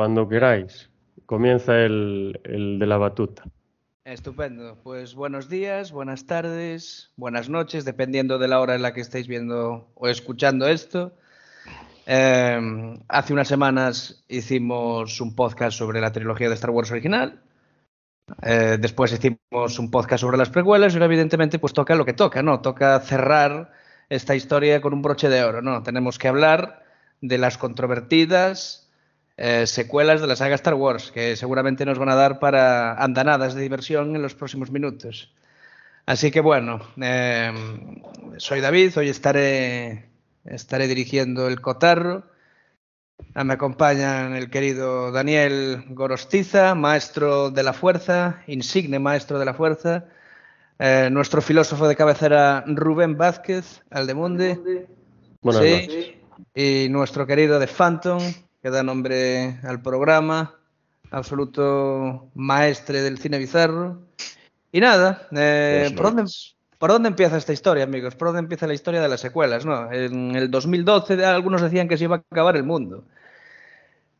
[0.00, 0.88] Cuando queráis,
[1.26, 3.44] comienza el, el de la batuta.
[4.02, 4.78] Estupendo.
[4.82, 9.28] Pues buenos días, buenas tardes, buenas noches, dependiendo de la hora en la que estéis
[9.28, 11.12] viendo o escuchando esto.
[12.06, 17.42] Eh, hace unas semanas hicimos un podcast sobre la trilogía de Star Wars original.
[18.42, 22.14] Eh, después hicimos un podcast sobre las precuelas y ahora evidentemente pues toca lo que
[22.14, 22.62] toca, ¿no?
[22.62, 23.70] Toca cerrar
[24.08, 25.82] esta historia con un broche de oro, ¿no?
[25.82, 26.86] Tenemos que hablar
[27.20, 28.86] de las controvertidas
[29.42, 33.54] eh, secuelas de la saga Star Wars, que seguramente nos van a dar para andanadas
[33.54, 35.32] de diversión en los próximos minutos.
[36.04, 37.50] Así que bueno, eh,
[38.36, 40.10] soy David, hoy estaré,
[40.44, 42.24] estaré dirigiendo el cotarro.
[43.34, 49.54] Ah, Me acompañan el querido Daniel Gorostiza, maestro de la fuerza, insigne maestro de la
[49.54, 50.04] fuerza,
[50.78, 54.86] eh, nuestro filósofo de cabecera Rubén Vázquez, Aldemunde.
[55.40, 56.20] Buenas Sí,
[56.54, 58.20] y nuestro querido de Phantom,
[58.62, 60.54] que da nombre al programa,
[61.10, 64.02] absoluto maestre del cine bizarro.
[64.72, 66.56] Y nada, eh, Buenas ¿por, dónde, noches.
[66.78, 68.14] ¿por dónde empieza esta historia, amigos?
[68.14, 69.64] ¿Por dónde empieza la historia de las secuelas?
[69.64, 73.04] No, en el 2012 algunos decían que se iba a acabar el mundo.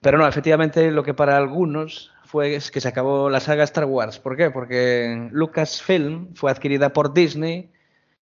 [0.00, 3.84] Pero no, efectivamente lo que para algunos fue es que se acabó la saga Star
[3.84, 4.18] Wars.
[4.18, 4.50] ¿Por qué?
[4.50, 7.70] Porque Lucasfilm fue adquirida por Disney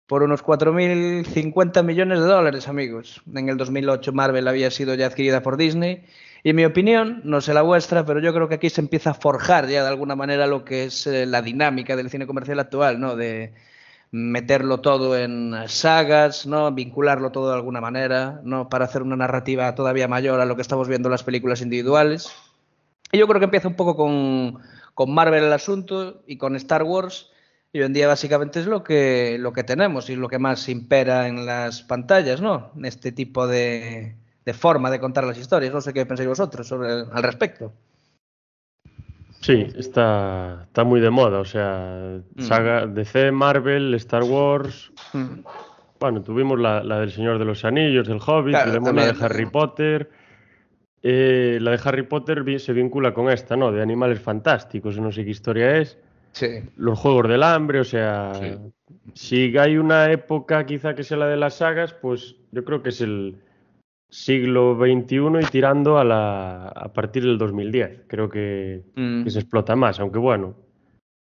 [0.08, 3.22] por unos 4.050 millones de dólares, amigos.
[3.34, 6.06] En el 2008 Marvel había sido ya adquirida por Disney.
[6.44, 9.14] Y mi opinión, no sé la vuestra, pero yo creo que aquí se empieza a
[9.14, 13.02] forjar ya de alguna manera lo que es eh, la dinámica del cine comercial actual,
[13.02, 13.18] ¿no?
[13.18, 13.54] De
[14.12, 16.72] meterlo todo en sagas, ¿no?
[16.72, 18.70] Vincularlo todo de alguna manera, ¿no?
[18.70, 22.32] Para hacer una narrativa todavía mayor a lo que estamos viendo en las películas individuales.
[23.12, 24.60] Y yo creo que empieza un poco con,
[24.94, 27.30] con Marvel el asunto y con Star Wars.
[27.74, 30.70] Y hoy en día básicamente es lo que, lo que tenemos y lo que más
[30.70, 32.72] impera en las pantallas, ¿no?
[32.84, 35.74] Este tipo de, de forma de contar las historias.
[35.74, 37.74] No sé qué pensáis vosotros sobre, al respecto.
[39.42, 41.40] Sí, está, está muy de moda.
[41.40, 42.42] O sea, Mm.
[42.42, 44.92] saga DC, Marvel, Star Wars.
[45.14, 45.42] Mm.
[46.00, 49.26] Bueno, tuvimos la, la del Señor de los Anillos, del Hobbit, Claro, tuvimos la de
[49.26, 49.46] Harry.
[49.46, 50.10] Potter.
[51.04, 53.72] Eh, la de Harry Potter se vincula con esta, ¿no?
[53.72, 55.98] De animales fantásticos, no sé qué historia es.
[56.32, 56.48] Sí.
[56.78, 58.56] Los Juegos del Hambre, o sea, Sí.
[59.14, 62.90] si hay una época quizá que sea la de las sagas, pues yo creo que
[62.90, 63.38] es el
[64.10, 68.04] siglo XXI y tirando a, la, a partir del 2010.
[68.08, 69.24] Creo que, Mm.
[69.24, 70.56] que se explota más, aunque bueno,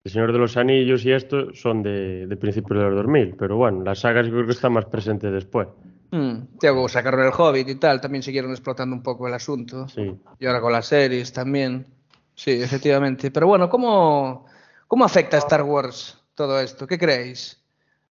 [0.03, 3.57] El Señor de los Anillos y esto son de, de principios de los 2000, pero
[3.57, 5.67] bueno, las sagas yo creo que están más presentes después.
[6.11, 6.57] Mm.
[6.61, 9.87] Como sacaron el Hobbit y tal, también siguieron explotando un poco el asunto.
[9.87, 10.13] Sí.
[10.39, 11.87] Y ahora con las series también.
[12.35, 13.31] Sí, efectivamente.
[13.31, 14.45] Pero bueno, ¿cómo,
[14.87, 16.87] cómo afecta a Star Wars todo esto?
[16.87, 17.61] ¿Qué creéis?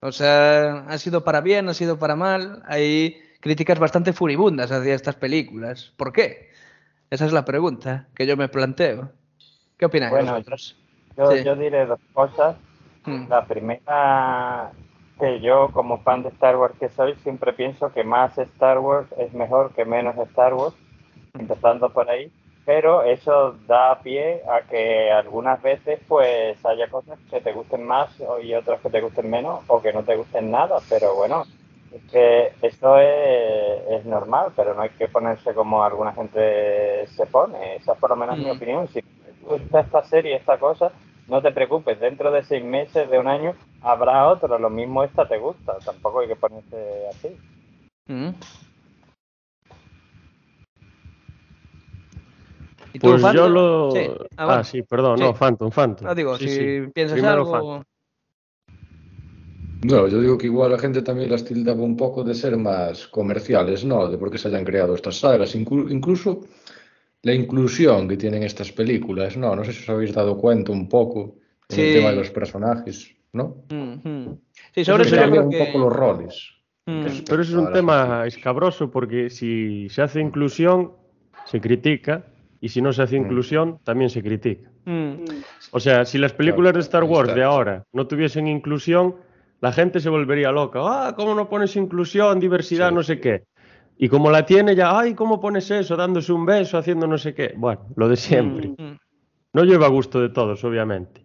[0.00, 2.62] O sea, ¿ha sido para bien, ha sido para mal?
[2.66, 5.92] Hay críticas bastante furibundas hacia estas películas.
[5.96, 6.50] ¿Por qué?
[7.10, 9.10] Esa es la pregunta que yo me planteo.
[9.78, 10.76] ¿Qué opináis Bueno, vosotros?
[11.16, 11.44] Yo, Sí.
[11.44, 12.56] yo diré dos cosas.
[13.04, 13.28] Mm.
[13.28, 14.72] La primera,
[15.18, 19.08] que yo como fan de Star Wars que soy, siempre pienso que más Star Wars
[19.18, 20.74] es mejor que menos Star Wars,
[21.34, 22.30] empezando por ahí.
[22.66, 28.10] Pero eso da pie a que algunas veces pues haya cosas que te gusten más
[28.42, 30.80] y otras que te gusten menos o que no te gusten nada.
[30.88, 31.44] Pero bueno,
[31.94, 37.26] es que eso es, es normal, pero no hay que ponerse como alguna gente se
[37.26, 37.76] pone.
[37.76, 38.56] Esa es por lo menos mi Mm.
[38.56, 38.88] opinión.
[38.88, 40.90] Si te gusta esta serie, esta cosa,
[41.28, 44.58] no te preocupes, dentro de seis meses, de un año, habrá otro.
[44.58, 46.76] Lo mismo esta te gusta, tampoco hay que ponerse
[47.10, 47.28] así.
[48.08, 48.30] Mm.
[52.96, 53.90] ¿Y tú, Pues yo lo...
[53.90, 54.00] Sí.
[54.38, 54.64] Ah, bueno.
[54.64, 55.24] sí, perdón, Sí.
[55.24, 56.06] no, Phantom, Phantom.
[56.08, 56.90] No digo, Sí, si sí.
[56.94, 57.52] piensas Primero algo...
[57.52, 57.82] Phantom.
[59.84, 63.06] No, yo digo que igual la gente también las tildaba un poco de ser más
[63.08, 64.08] comerciales, ¿no?
[64.08, 66.40] De por qué se hayan creado estas sagas, Inclu- incluso
[67.20, 69.54] la inclusión que tienen estas películas, ¿no?
[69.54, 71.36] No sé si os habéis dado cuenta un poco
[71.68, 71.82] en Sí.
[71.82, 73.56] el tema de los personajes, ¿no?
[73.68, 74.30] Mm.
[74.74, 75.58] Sí, sobre eso yo creo un que...
[75.66, 76.50] poco los roles.
[76.86, 77.04] Mm.
[77.28, 80.92] Pero eso es un tema escabroso porque si se hace inclusión,
[81.44, 82.24] se critica,
[82.66, 84.68] y si no se hace inclusión, también se critica.
[84.86, 85.14] Mm.
[85.70, 89.14] O sea, si las películas de Star Wars de ahora no tuviesen inclusión,
[89.60, 90.80] la gente se volvería loca.
[90.82, 92.94] Ah, ¿cómo no pones inclusión, diversidad, Sí.
[92.96, 93.44] no sé qué?
[93.98, 95.96] Y como la tiene ya, ay, ¿cómo pones eso?
[95.96, 97.54] Dándose un beso, haciendo no sé qué.
[97.56, 98.68] Bueno, lo de siempre.
[98.70, 98.96] Mm.
[99.54, 101.24] No lleva a gusto de todos, obviamente.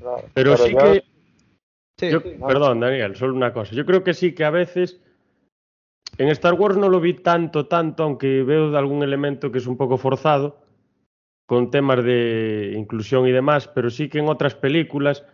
[0.00, 0.24] Claro.
[0.34, 1.04] Pero, sí yo- que
[1.96, 2.10] Sí.
[2.10, 2.46] Yo- no.
[2.46, 3.74] perdón, Daniel, solo una cosa.
[3.74, 5.00] Yo creo que sí que a veces
[6.18, 9.66] en Star Wars no lo vi tanto, tanto, aunque veo de algún elemento que es
[9.66, 10.58] un poco forzado
[11.46, 15.24] con temas de inclusión y demás, pero sí que en otras películas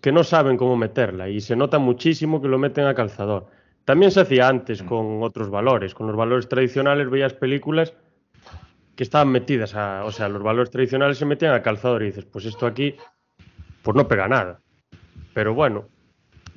[0.00, 3.46] que no saben cómo meterla y se nota muchísimo que lo meten a calzador.
[3.84, 7.94] También se hacía antes con otros valores, con los valores tradicionales veías películas
[8.96, 12.24] que estaban metidas a, o sea, los valores tradicionales se metían a calzador y dices,
[12.24, 12.94] pues esto aquí
[13.82, 14.60] pues no pega nada.
[15.34, 15.86] Pero bueno,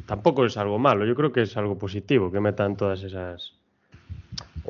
[0.06, 3.56] tampoco es algo malo, yo creo que es algo positivo que metan todas esas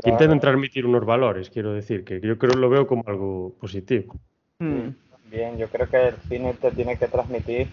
[0.02, 4.16] que transmitir unos valores, quiero decir, que yo creo lo veo como algo positivo.
[4.60, 4.90] Mm.
[5.30, 7.68] Bien, yo creo que el cine te tiene que transmitir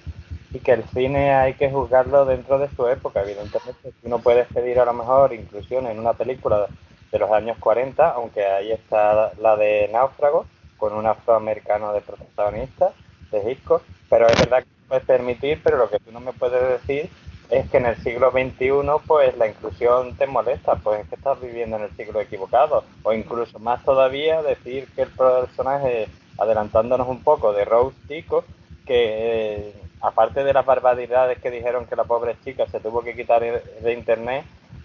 [0.52, 3.92] y que el cine hay que juzgarlo dentro de su época, evidentemente.
[4.02, 6.66] Uno puede pedir a lo mejor inclusión en una película
[7.12, 10.46] de los años 40, aunque ahí está la de Náufrago,
[10.76, 12.92] con un afroamericano de protagonista,
[13.30, 16.60] de Hitchcock, pero es verdad que puedes permitir, pero lo que tú no me puedes
[16.80, 17.08] decir
[17.50, 21.40] es que en el siglo XXI pues la inclusión te molesta, pues es que estás
[21.40, 26.08] viviendo en el siglo equivocado, o incluso más todavía decir que el personaje,
[26.38, 28.44] adelantándonos un poco de Rose Tico,
[28.86, 33.14] que eh, aparte de las barbaridades que dijeron que la pobre chica se tuvo que
[33.16, 34.44] quitar de internet,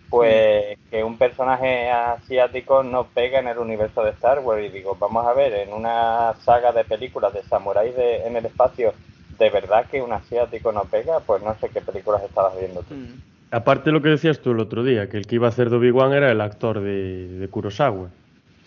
[0.09, 4.63] pues que un personaje asiático no pega en el universo de Star Wars.
[4.65, 8.45] Y digo, vamos a ver, en una saga de películas de samuráis de- en el
[8.45, 8.93] espacio,
[9.39, 11.19] ¿de verdad que un asiático no pega?
[11.21, 12.93] Pues no sé qué películas estabas viendo tú.
[12.93, 13.21] Mm.
[13.51, 15.77] Aparte lo que decías tú el otro día, que el que iba a hacer de
[15.77, 18.09] Obi-Wan era el actor de, de Kurosawa.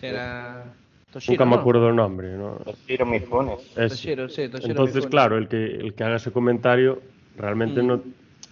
[0.01, 0.65] Era
[1.13, 1.61] Toshiro, Nunca me ¿no?
[1.61, 2.55] acuerdo el nombre, ¿no?
[2.65, 3.55] Toshiro Mifune.
[3.75, 5.09] Toshiro, sí, Toshiro Entonces, Mifune.
[5.11, 7.01] claro, el que, el que haga ese comentario
[7.37, 7.87] realmente Mm.
[7.87, 8.01] no...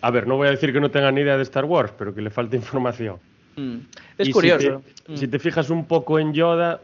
[0.03, 2.15] A ver, no voy a decir que no tenga ni idea de Star Wars, pero
[2.15, 3.17] que le falta información.
[3.57, 3.75] Mm.
[4.17, 4.81] Es Y curioso.
[4.87, 5.17] Si te, Mm.
[5.17, 6.79] si te fijas un poco en Yoda,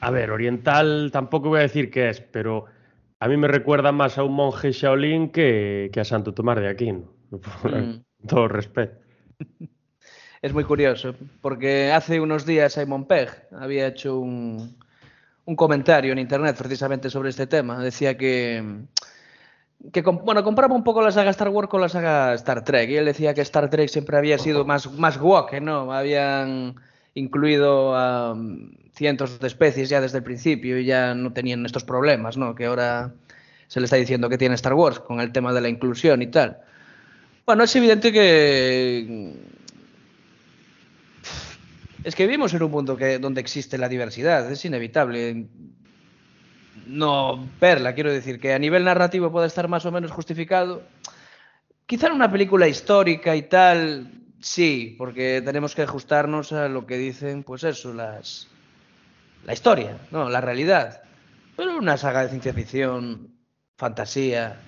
[0.00, 2.64] a ver, oriental tampoco voy a decir que es, pero
[3.18, 6.68] a mí me recuerda más a un monje Shaolin que, que a Santo Tomás de
[6.68, 7.14] Aquino.
[7.64, 8.28] Mm.
[8.28, 8.98] todo respeto.
[10.40, 14.76] Es muy curioso, porque hace unos días Simon Pegg había hecho un,
[15.44, 17.82] un comentario en internet precisamente sobre este tema.
[17.82, 18.62] Decía que,
[19.92, 22.90] que bueno, compraba un poco la saga Star Wars con la saga Star Trek.
[22.90, 25.92] Y él decía que Star Trek siempre había sido más, más woke, ¿no?
[25.92, 26.76] Habían
[27.16, 31.82] incluido a um, cientos de especies ya desde el principio y ya no tenían estos
[31.82, 32.54] problemas, ¿no?
[32.54, 33.12] Que ahora
[33.66, 36.28] se le está diciendo que tiene Star Wars con el tema de la inclusión y
[36.28, 36.58] tal.
[37.46, 39.34] Bueno, es evidente que
[42.04, 45.46] es que vivimos en un mundo que, donde existe la diversidad, es inevitable
[46.86, 50.82] no verla, quiero decir, que a nivel narrativo pueda estar más o menos justificado.
[51.86, 56.96] Quizá en una película histórica y tal, sí, porque tenemos que ajustarnos a lo que
[56.96, 58.48] dicen, pues eso, las
[59.44, 61.02] la historia, no, la realidad.
[61.56, 63.30] Pero una saga de ciencia ficción,
[63.76, 64.60] fantasía,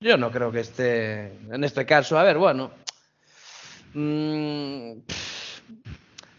[0.00, 2.18] yo no creo que esté en este caso.
[2.18, 2.70] A ver, bueno,
[3.94, 4.92] mm,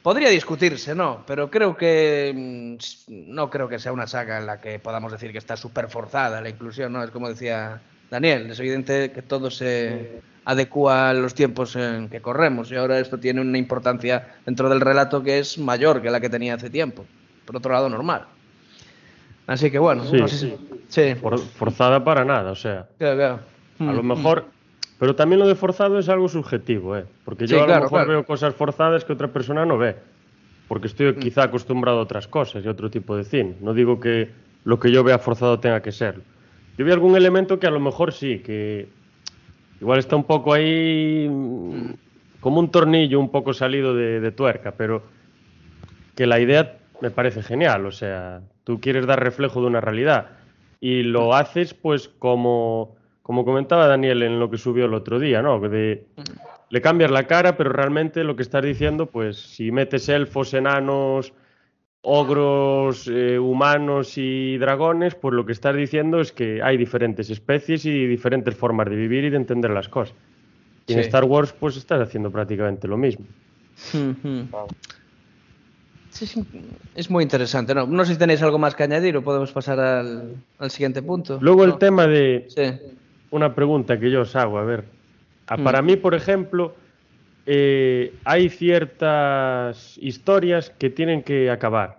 [0.08, 1.26] Podría discutirse, ¿no?
[1.28, 2.78] Pero creo que mm,
[3.36, 6.40] no creo que sea una saga en la que podamos decir que está súper forzada
[6.40, 7.04] la inclusión, ¿no?
[7.04, 12.22] Es como decía Daniel, es evidente que todo se adecua a los tiempos en que
[12.22, 16.22] corremos y ahora esto tiene una importancia dentro del relato que es mayor que la
[16.22, 17.06] que tenía hace tiempo.
[17.46, 18.24] Por otro lado, normal.
[19.46, 20.18] Así que bueno, Sí.
[20.18, 21.16] no sé si- sí.
[21.16, 23.40] For- forzada para nada, o sea, Claro, claro.
[23.80, 24.46] a lo Mm, mejor...
[25.00, 27.06] Pero también lo de forzado es algo subjetivo, ¿eh?
[27.24, 29.96] Porque yo Sí, a lo claro, mejor veo cosas forzadas que otra persona no ve.
[30.68, 31.20] Porque estoy Mm.
[31.20, 33.56] quizá acostumbrado a otras cosas y a otro tipo de cine.
[33.62, 34.30] No digo que
[34.66, 36.24] lo que yo vea forzado tenga que serlo.
[36.78, 38.88] Yo vi algún elemento que a lo mejor sí, que
[39.82, 41.94] igual está un poco ahí mm,
[42.40, 45.02] como un tornillo un poco salido de, tuerca, pero
[46.16, 47.86] que la idea me parece genial.
[47.86, 50.28] O sea, tú quieres dar reflejo de una realidad
[50.80, 55.42] y lo haces pues como, como comentaba Daniel en lo que subió el otro día,
[55.42, 55.60] ¿no?
[55.60, 56.06] De,
[56.70, 61.34] le cambias la cara, pero realmente lo que estás diciendo, pues si metes elfos, enanos,
[62.10, 67.86] ogros, eh, humanos y dragones, pues lo que estás diciendo es que hay diferentes especies
[67.86, 70.16] y diferentes formas de vivir y de entender las cosas.
[70.88, 71.00] Y en.
[71.00, 73.26] Star Wars, pues estás haciendo prácticamente lo mismo.
[76.96, 77.76] Es muy interesante.
[77.76, 81.02] No, no sé si tenéis algo más que añadir o podemos pasar al, al siguiente
[81.02, 81.38] punto.
[81.42, 81.78] Luego el No.
[81.78, 82.64] tema de Sí.
[83.32, 84.86] una pregunta que yo os hago, a ver.
[85.48, 85.64] A- Mm.
[85.64, 86.74] Para mí, por ejemplo,
[87.50, 91.98] eh, hay ciertas historias que tienen que acabar.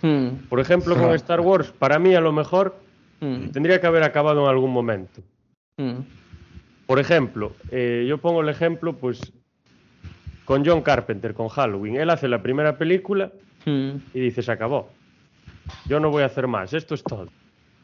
[0.00, 2.76] Hmm, Por ejemplo, con Star Wars, para mí a lo mejor
[3.20, 5.20] hmm, tendría que haber acabado en algún momento.
[5.76, 5.98] hmm.
[6.86, 9.32] Por ejemplo, eh, yo pongo el ejemplo, pues,
[10.44, 11.96] con John Carpenter, con Halloween.
[11.96, 13.30] Él hace la primera película
[13.64, 13.96] Hmm.
[14.12, 14.90] y dice, se acabó.
[15.86, 17.28] Yo no voy a hacer más, esto es todo.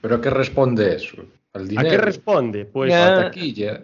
[0.00, 1.24] ¿Pero a qué responde eso?
[1.54, 2.64] ¿Al ¿A qué responde?
[2.66, 3.06] Pues Ya.
[3.06, 3.82] A la taquilla.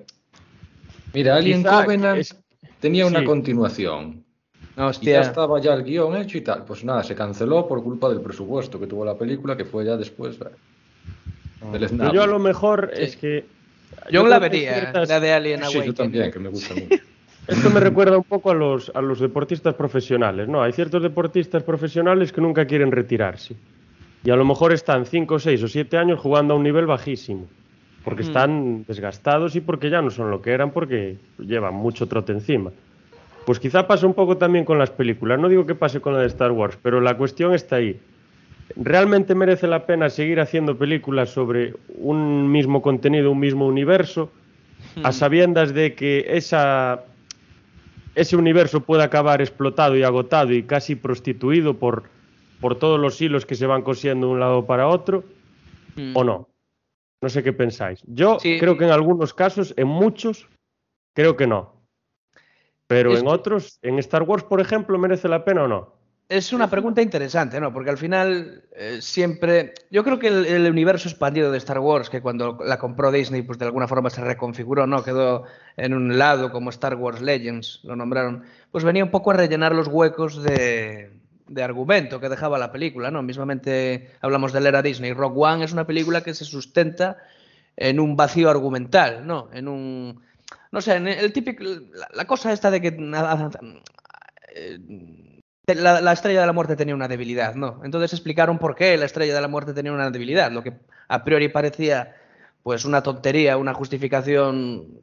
[1.12, 2.36] Mira, Alien Quizá Covenant es-
[2.84, 3.24] tenía una sí.
[3.24, 4.22] continuación.
[4.62, 5.20] Y ya Hostia.
[5.22, 6.64] estaba ya el guion hecho y tal.
[6.64, 9.96] Pues nada, se canceló por culpa del presupuesto que tuvo la película, que fue ya
[9.96, 10.44] después eh,
[11.72, 12.12] del Pero snap.
[12.12, 13.02] yo a lo mejor Sí.
[13.02, 13.44] es que...
[14.10, 15.86] Yo creo la vería, ciertas- la de Alien Sí, Awakening.
[15.86, 16.88] yo también, que me gusta mucho.
[17.48, 20.62] Esto me recuerda un poco a los, a los deportistas profesionales, ¿no?
[20.62, 23.54] Hay ciertos deportistas profesionales que nunca quieren retirarse.
[24.24, 27.46] Y a lo mejor están 5, 6 o 7 años jugando a un nivel bajísimo.
[28.04, 28.26] Porque Mm.
[28.26, 32.70] están desgastados y porque ya no son lo que eran porque llevan mucho trote encima.
[33.46, 35.38] Pues quizá pasa un poco también con las películas.
[35.38, 37.98] No digo que pase con la de Star Wars, pero la cuestión está ahí.
[38.76, 44.30] ¿Realmente merece la pena seguir haciendo películas sobre un mismo contenido, un mismo universo,
[45.02, 47.04] a sabiendas de que esa,
[48.14, 52.04] ese universo puede acabar explotado y agotado y casi prostituido por,
[52.60, 55.24] por todos los hilos que se van cosiendo de un lado para otro,
[55.96, 56.16] Hmm.
[56.16, 56.48] o no?
[57.24, 58.02] No sé qué pensáis.
[58.06, 58.58] Yo Sí.
[58.60, 60.46] creo que en algunos casos, en muchos,
[61.14, 61.80] creo que no.
[62.86, 65.94] Pero Es en que- otros, en Star Wars, por ejemplo, ¿merece la pena o no?
[66.28, 67.72] Es una pregunta interesante, ¿no?
[67.72, 69.72] Porque al final eh, siempre...
[69.90, 73.40] Yo creo que el, el universo expandido de Star Wars, que cuando la compró Disney,
[73.40, 75.02] pues de alguna forma se reconfiguró, ¿no?
[75.02, 75.44] Quedó
[75.78, 79.74] en un lado como Star Wars Legends, lo nombraron, pues venía un poco a rellenar
[79.74, 81.10] los huecos de,
[81.46, 83.22] de argumento que dejaba la película, ¿no?
[83.22, 85.12] Mismamente hablamos de la era Disney.
[85.12, 87.18] Rock One es una película que se sustenta
[87.76, 89.48] en un vacío argumental, ¿no?
[89.52, 90.22] En un...
[90.72, 91.62] No sé, en el típico...
[92.14, 92.96] La, cosa esta de que...
[94.54, 94.78] eh,
[95.66, 97.80] la, la estrella de la muerte tenía una debilidad, ¿no?
[97.84, 100.74] Entonces explicaron por qué la estrella de la muerte tenía una debilidad, lo que
[101.08, 102.14] a priori parecía
[102.62, 105.00] pues una tontería, una justificación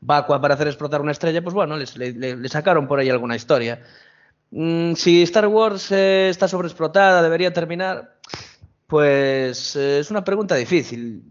[0.00, 3.08] vacua para hacer explotar una estrella, pues bueno, les- le, le- le sacaron por ahí
[3.10, 3.80] alguna historia.
[4.56, 8.14] Mm, si Star Wars eh, está sobreexplotada, debería terminar,
[8.86, 11.24] pues eh, es una pregunta difícil.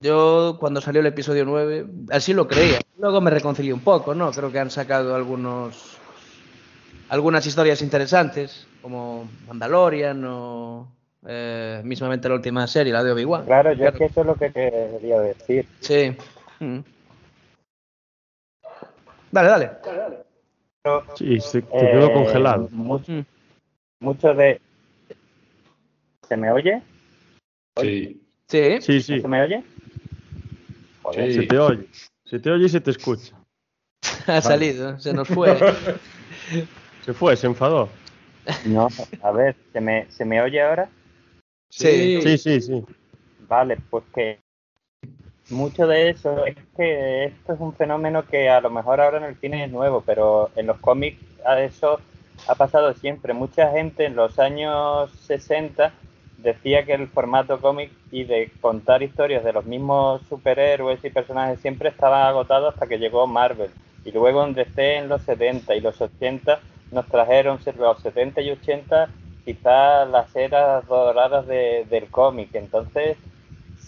[0.00, 2.80] Yo cuando salió el episodio 9, así lo creía.
[2.98, 4.30] Luego me reconcilié un poco, ¿no?
[4.32, 5.96] Creo que han sacado algunos
[7.08, 10.92] algunas historias interesantes, como Mandalorian o
[11.26, 13.46] eh, mismamente la última serie, la de Obi-Wan.
[13.46, 15.66] Claro, yo es que eso es lo que quería decir.
[15.80, 16.14] Sí.
[16.60, 16.80] Mm.
[19.32, 19.70] Dale, dale.
[19.82, 20.27] Pero,
[21.16, 22.68] Sí, se, se quedó eh, congelado.
[22.70, 23.12] Mucho,
[24.00, 24.60] mucho de...
[26.28, 26.82] ¿Se me oye?
[27.80, 28.80] Sí, Sí.
[28.80, 29.62] Sí, sí, ¿Se me oye?
[31.02, 31.40] Joder, Sí.
[31.40, 31.86] se te oye.
[32.24, 33.36] Se te oye y se te escucha.
[34.26, 35.58] Ha salido, se nos fue.
[37.04, 37.88] Se fue, se enfadó.
[38.66, 38.88] No,
[39.22, 40.90] a ver, ¿se me, ¿se me oye ahora?
[41.70, 42.20] Sí.
[42.22, 42.84] Sí, sí, sí.
[43.48, 44.38] Vale, pues que
[45.50, 49.24] mucho de eso es que esto es un fenómeno que a lo mejor ahora en
[49.24, 52.00] el cine es nuevo, pero en los cómics a eso
[52.46, 53.32] ha pasado siempre.
[53.34, 55.92] Mucha gente en los años 60
[56.36, 61.60] decía que el formato cómic y de contar historias de los mismos superhéroes y personajes
[61.60, 63.70] siempre estaba agotado hasta que llegó Marvel.
[64.04, 68.50] Y luego en DC en los 70 y los 80 nos trajeron los 70 y
[68.50, 69.08] 80
[69.44, 72.54] quizás las eras doradas de- del cómic.
[72.54, 73.16] Entonces,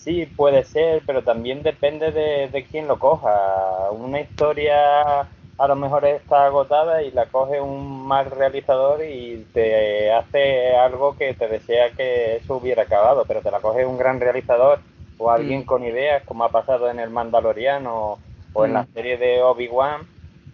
[0.02, 3.90] sí, puede ser, pero también depende de, de quién lo coja.
[3.92, 10.11] Una historia a lo mejor está agotada y la coge un mal realizador y te
[10.12, 14.21] hace algo que te desea que eso hubiera acabado, pero te la coge un gran
[14.21, 14.80] realizador
[15.19, 15.64] o alguien Mm.
[15.66, 18.19] con ideas, como ha pasado en El Mandaloriano
[18.52, 18.92] o en la Mm.
[18.95, 20.07] serie de Obi-Wan,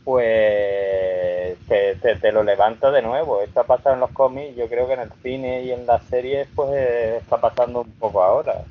[0.05, 3.41] pues te, te- te lo levanta de nuevo.
[3.43, 6.05] Esto ha pasado en los cómics, yo creo que en el cine y en las
[6.05, 8.65] series pues eh, está pasando un poco ahora.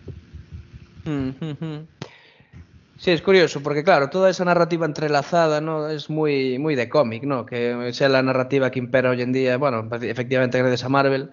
[2.97, 5.89] Sí, es curioso, porque claro, toda esa narrativa entrelazada, ¿no?
[5.89, 7.45] Es muy, muy de cómic, ¿no?
[7.45, 11.29] Que sea la narrativa que impera hoy en día, bueno, efectivamente gracias a Marvel.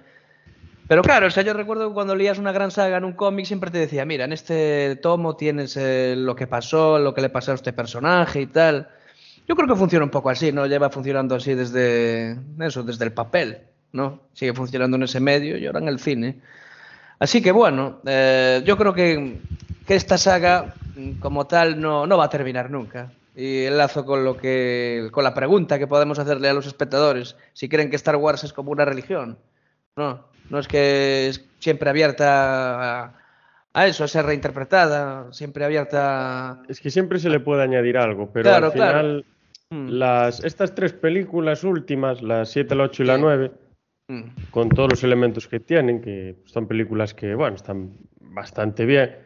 [0.88, 3.46] Pero claro, o sea, yo recuerdo que cuando leías una gran saga en un cómic
[3.46, 7.30] siempre te decía, mira, en este tomo tienes eh, lo que pasó, lo que le
[7.30, 8.88] pasó a este personaje y tal.
[9.48, 10.66] Yo creo que funciona un poco así, ¿no?
[10.66, 13.60] Lleva funcionando así desde eso, desde el papel,
[13.92, 14.20] ¿no?
[14.32, 16.40] Sigue funcionando en ese medio y ahora en el cine.
[17.22, 19.38] Así que bueno, eh, yo creo que,
[19.86, 23.12] que esta saga mm, como tal no, no va a terminar nunca.
[23.36, 27.68] Y enlazo con lo que con la pregunta que podemos hacerle a los espectadores, si
[27.68, 29.38] creen que Star Wars es como una religión.
[29.94, 33.14] No, no es que es siempre abierta a,
[33.72, 36.60] a eso, a ser reinterpretada, siempre abierta.
[36.68, 39.24] Es que siempre se le puede añadir algo, pero Claro, al final
[39.70, 43.52] las, estas tres películas últimas, las 7, la 8 y la 9,
[44.08, 44.50] mm.
[44.50, 49.16] con todos los elementos que tienen, que son películas que, bueno, están bastante bien.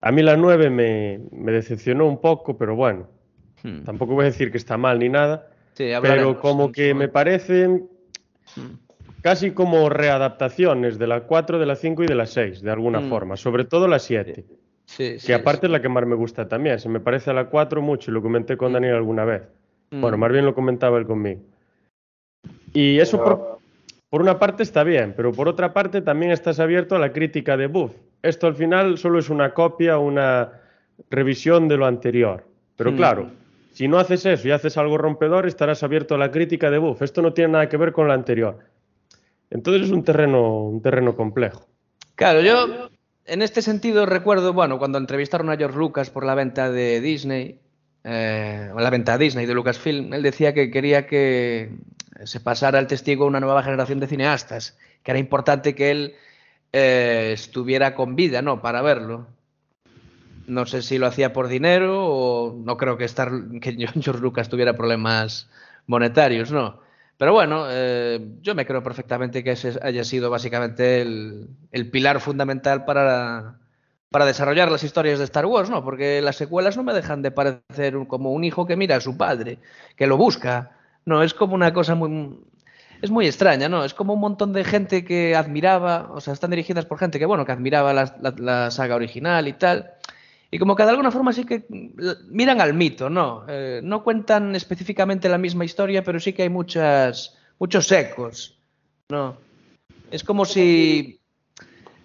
[0.00, 3.08] A mí la 9 me, me decepcionó un poco, pero bueno,
[3.62, 3.82] mm.
[3.84, 7.88] tampoco voy a decir que está mal ni nada, pero como que me parecen
[9.22, 13.00] casi como readaptaciones de la 4, de la 5 y de la 6, de alguna
[13.02, 14.44] forma, sobre todo la 7.
[14.86, 16.80] Sí, que aparte es la que más me gusta también.
[16.80, 19.42] Se me parece a la 4 mucho y lo comenté con Daniel alguna vez.
[19.90, 20.00] Mm.
[20.00, 21.42] Bueno, más bien lo comentaba él conmigo.
[22.72, 23.59] Y eso por,
[24.10, 27.56] por, una parte está bien, pero por otra parte también estás abierto a la crítica
[27.56, 27.92] de Buff.
[28.22, 30.52] Esto al final solo es una copia, una
[31.08, 32.44] revisión de lo anterior.
[32.76, 32.96] Pero mm.
[32.96, 33.30] claro,
[33.72, 37.02] si no haces eso y haces algo rompedor, estarás abierto a la crítica de Buff.
[37.02, 38.58] Esto no tiene nada que ver con lo anterior.
[39.50, 41.66] Entonces es un terreno, un terreno complejo.
[42.14, 42.90] Claro, yo
[43.24, 47.58] en este sentido recuerdo, bueno, cuando entrevistaron a George Lucas por la venta de Disney,
[48.04, 51.70] eh, la venta a Disney de Lucasfilm, él decía que quería que
[52.24, 56.14] se pasara el testigo a una nueva generación de cineastas, que era importante que él
[56.72, 58.60] eh, estuviera con vida, ¿no?
[58.62, 59.26] Para verlo.
[60.46, 64.48] No sé si lo hacía por dinero o no creo que, estar, que George Lucas
[64.48, 65.48] tuviera problemas
[65.86, 66.80] monetarios, ¿no?
[67.20, 72.86] Pero bueno, eh, yo me creo perfectamente que ese haya sido básicamente el, pilar fundamental
[72.86, 73.58] para,
[74.10, 75.84] para, desarrollar las historias de Star Wars, ¿no?
[75.84, 79.18] Porque las secuelas no me dejan de parecer como un hijo que mira a su
[79.18, 79.58] padre,
[79.96, 80.79] que lo busca.
[81.10, 82.38] No, es como una cosa muy...
[83.02, 83.84] Es muy extraña, ¿no?
[83.84, 87.26] Es como un montón de gente que admiraba, o sea, están dirigidas por gente que,
[87.26, 89.94] bueno, que admiraba la saga original y tal
[90.50, 91.64] y como que de alguna forma sí que
[92.28, 93.44] miran al mito, ¿no?
[93.48, 98.58] Eh, no cuentan específicamente la misma historia, pero sí que hay muchas, muchos ecos,
[99.08, 99.36] ¿no?
[100.10, 101.20] Es como si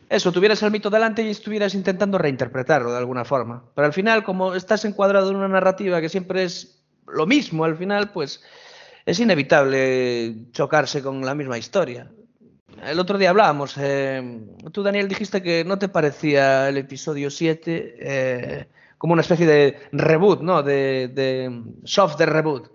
[0.10, 3.64] eso, tuvieras el mito delante y estuvieras intentando reinterpretarlo de alguna forma.
[3.74, 7.76] Pero al final, como estás encuadrado en una narrativa que siempre es lo mismo, al
[7.76, 8.44] final, pues
[9.06, 12.10] es inevitable chocarse con la misma historia.
[12.84, 17.96] El otro día hablábamos, eh, tú Daniel dijiste que no te parecía el episodio 7
[18.00, 20.62] eh, como una especie de reboot, ¿no?
[20.62, 22.72] De, soft de reboot.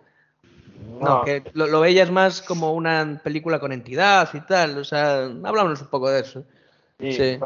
[1.01, 4.79] No, que lo, veías más como una película con entidad y tal.
[4.79, 6.45] O sea, hablámonos un poco de eso.
[6.99, 7.39] Sí.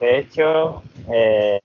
[0.00, 1.60] De hecho, eh,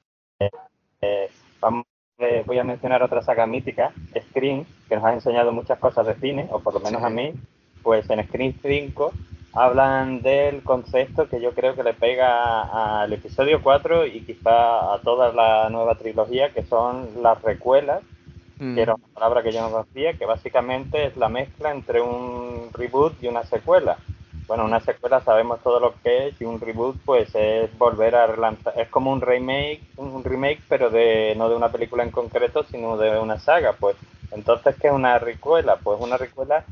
[2.45, 3.91] voy a mencionar otra saga mítica,
[4.29, 7.33] Scream, que nos ha enseñado muchas cosas de cine, o por lo menos a mí.
[7.81, 9.13] Pues en Scream 5
[9.53, 14.99] hablan del concepto que yo creo que le pega al episodio 4 y quizá a
[14.99, 18.01] toda la nueva trilogía, que son las recuelas,
[18.59, 18.75] mm.
[18.75, 22.69] que era una palabra que yo no conocía, que básicamente es la mezcla entre un
[22.73, 23.97] reboot y una secuela.
[24.49, 28.25] Bueno, una secuela sabemos todo lo que es y un reboot pues es volver a
[28.25, 32.63] relanzar, es como un remake, un remake pero de no de una película en concreto,
[32.63, 33.95] sino de una saga, pues.
[34.31, 35.77] Entonces, ¿qué es una recuela?
[35.77, 36.65] Pues una recuela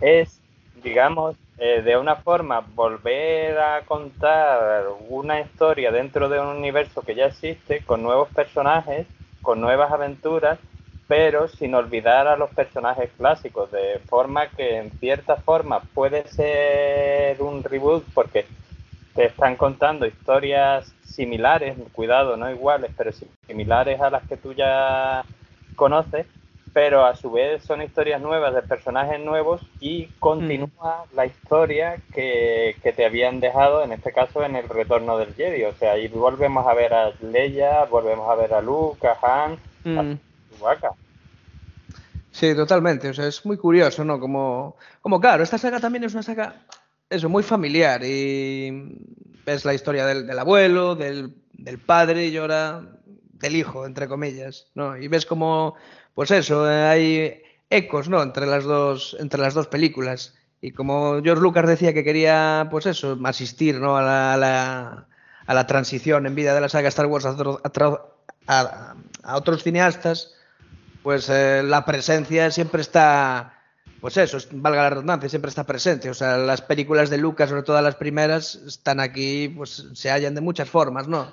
[0.00, 0.42] es,
[0.82, 7.14] digamos, eh, de una forma volver a contar una historia dentro de un universo que
[7.14, 9.06] ya existe, con nuevos personajes,
[9.42, 10.58] con nuevas aventuras,
[11.08, 17.40] pero sin olvidar a los personajes clásicos, de forma que en cierta forma puede ser
[17.40, 18.46] un reboot porque
[19.14, 23.10] te están contando historias similares, cuidado, no iguales, pero
[23.46, 25.24] similares a las que tú ya
[25.76, 26.26] conoces,
[26.72, 32.76] pero a su vez son historias nuevas de personajes nuevos y continúa la historia que,
[32.82, 35.64] te habían dejado, en este caso, en el retorno del Jedi.
[35.64, 39.52] O sea, ahí volvemos a ver a Leia, volvemos a ver a Luke, a Han,
[39.96, 40.18] a mm.
[40.56, 40.90] Chewbacca.
[42.30, 43.08] Sí, totalmente.
[43.08, 44.20] O sea, es muy curioso, ¿no?
[44.20, 46.66] Como, como claro, esta saga también es una saga,
[47.08, 48.02] eso, muy familiar.
[48.04, 48.98] Y
[49.44, 52.82] ves la historia del, abuelo, del, del padre y ahora
[53.38, 54.96] del hijo, entre comillas, ¿no?
[54.96, 55.76] Y ves como
[56.16, 58.22] pues eso, eh, hay ecos, ¿no?
[58.22, 60.34] Entre las dos, entre las dos películas.
[60.62, 63.98] Y como George Lucas decía que quería, pues eso, asistir, ¿no?
[63.98, 65.06] A la,
[65.46, 68.96] a la, transición en vida de la saga Star Wars a,
[69.34, 70.35] otros cineastas,
[71.06, 73.62] pues eh, la presencia siempre está,
[74.00, 76.10] pues eso, valga la redundancia, siempre está presente.
[76.10, 80.34] O sea, las películas de Lucas, sobre todo las primeras, están aquí, pues se hallan
[80.34, 81.32] de muchas formas, ¿no?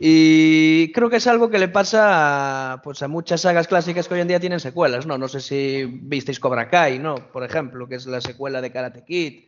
[0.00, 4.14] Y creo que es algo que le pasa a, pues a muchas sagas clásicas que
[4.14, 5.18] hoy en día tienen secuelas, ¿no?
[5.18, 7.16] No sé si visteis Cobra Kai, ¿no?
[7.16, 9.44] Por ejemplo, que es la secuela de Karate Kid.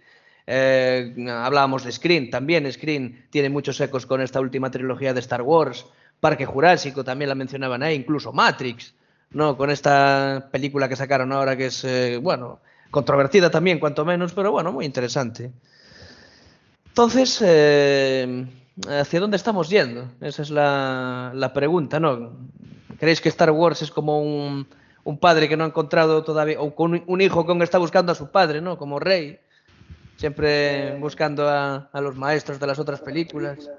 [0.47, 5.41] Eh, hablábamos de Screen, también Screen tiene muchos ecos con esta última trilogía de Star
[5.41, 5.87] Wars.
[6.21, 8.93] Parque Jurásico también la mencionaban ahí, incluso Matrix,
[9.31, 9.57] ¿no?
[9.57, 12.61] Con esta película que sacaron ahora que es, eh, bueno,
[12.91, 15.51] controvertida también, cuanto menos, pero bueno, muy interesante.
[16.89, 18.47] Entonces, eh,
[18.89, 20.09] ¿hacia dónde estamos yendo?
[20.21, 22.33] Esa es la, pregunta, ¿no?
[22.99, 24.67] ¿Creéis que Star Wars es como un,
[25.05, 28.15] un padre que no ha encontrado todavía, o con un hijo que está buscando a
[28.15, 28.77] su padre, ¿no?
[28.79, 29.39] Como rey,
[30.17, 33.71] siempre buscando a, a los maestros de las otras películas.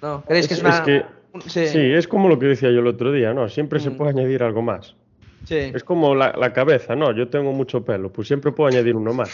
[0.00, 0.22] ¿No?
[0.24, 0.84] ¿Creéis que es, Es una...
[0.84, 1.66] que- Sí.
[1.68, 3.48] Sí, es como lo que decía yo el otro día, ¿no?
[3.48, 3.96] Siempre se Mm.
[3.96, 4.94] puede añadir algo más.
[5.44, 5.56] Sí.
[5.56, 7.14] Es como la, la cabeza, ¿no?
[7.14, 9.30] Yo tengo mucho pelo, pues siempre puedo añadir uno más.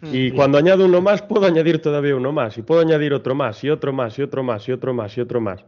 [0.00, 0.08] Mm.
[0.12, 2.56] Y cuando añado uno más, puedo añadir todavía uno más.
[2.58, 5.20] Y puedo añadir otro más, y otro más, y otro más, y otro más, y
[5.20, 5.64] otro más.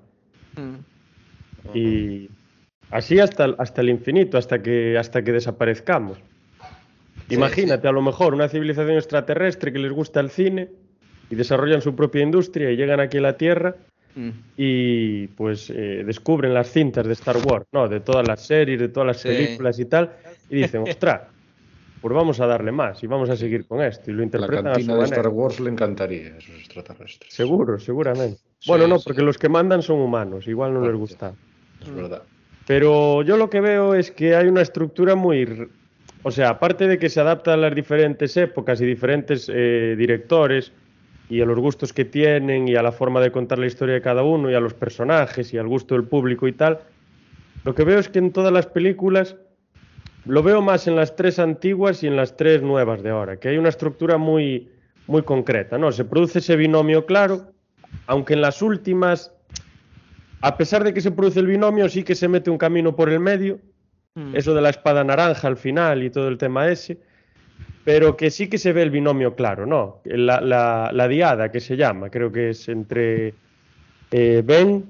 [0.56, 1.76] Mm.
[1.76, 2.30] Y
[2.90, 6.18] así hasta, el- hasta el infinito, hasta que, hasta que desaparezcamos.
[7.28, 10.68] Sí, Imagínate, a lo mejor, una civilización extraterrestre que les gusta el cine
[11.30, 13.76] y desarrollan su propia industria y llegan aquí a la Tierra
[14.14, 14.30] Mm.
[14.56, 17.88] y pues eh, descubren las cintas de Star Wars, ¿no?
[17.88, 19.28] De todas las series, de todas las Sí.
[19.28, 20.10] películas y tal,
[20.50, 21.22] y dicen, ostras,
[22.00, 24.10] pues vamos a darle más y vamos a seguir con esto.
[24.10, 25.16] Y lo La interpretan a su cantina de manera.
[25.16, 27.32] Star Wars le encantaría a esos extraterrestres.
[27.32, 28.38] Seguro, seguramente.
[28.58, 29.04] Sí, bueno, no, sí.
[29.06, 31.34] porque los que mandan son humanos, igual no les gusta.
[31.82, 32.22] Es verdad.
[32.66, 35.68] Pero yo lo que veo es que hay una estructura muy...
[36.22, 40.72] O sea, aparte de que se adapta a las diferentes épocas y diferentes eh, directores
[41.28, 44.00] y a los gustos que tienen y a la forma de contar la historia de
[44.00, 46.80] cada uno y a los personajes y al gusto del público y tal,
[47.64, 49.36] lo que veo es que en todas las películas
[50.24, 53.48] lo veo más en las tres antiguas y en las tres nuevas de ahora, que
[53.48, 54.68] hay una estructura muy,
[55.06, 55.92] muy concreta, ¿no?
[55.92, 57.52] Se produce ese binomio claro,
[58.06, 59.32] aunque en las últimas
[60.40, 63.10] a pesar de que se produce el binomio, sí que se mete un camino por
[63.10, 63.58] el medio,
[64.18, 64.34] Mm.
[64.34, 66.98] eso de la espada naranja al final y todo el tema ese,
[67.88, 70.02] pero que sí que se ve el binomio claro, ¿no?
[70.04, 73.32] La, la- la diada que se llama, creo que es entre
[74.10, 74.84] eh, Ben,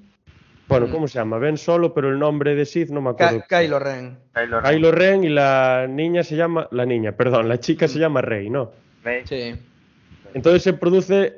[0.66, 0.90] bueno, Mm.
[0.90, 1.38] ¿cómo se llama?
[1.38, 3.44] Ben solo, pero el nombre de Sith no me acuerdo.
[3.48, 4.18] Ka- Kylo Ren.
[4.34, 4.72] Kylo Ren.
[4.74, 7.88] Kylo Ren y la niña se llama, la niña, perdón, la chica Mm.
[7.88, 8.72] se llama Rey, ¿no?
[9.04, 9.22] Rey.
[9.26, 9.54] Sí.
[10.34, 11.36] Entonces se produce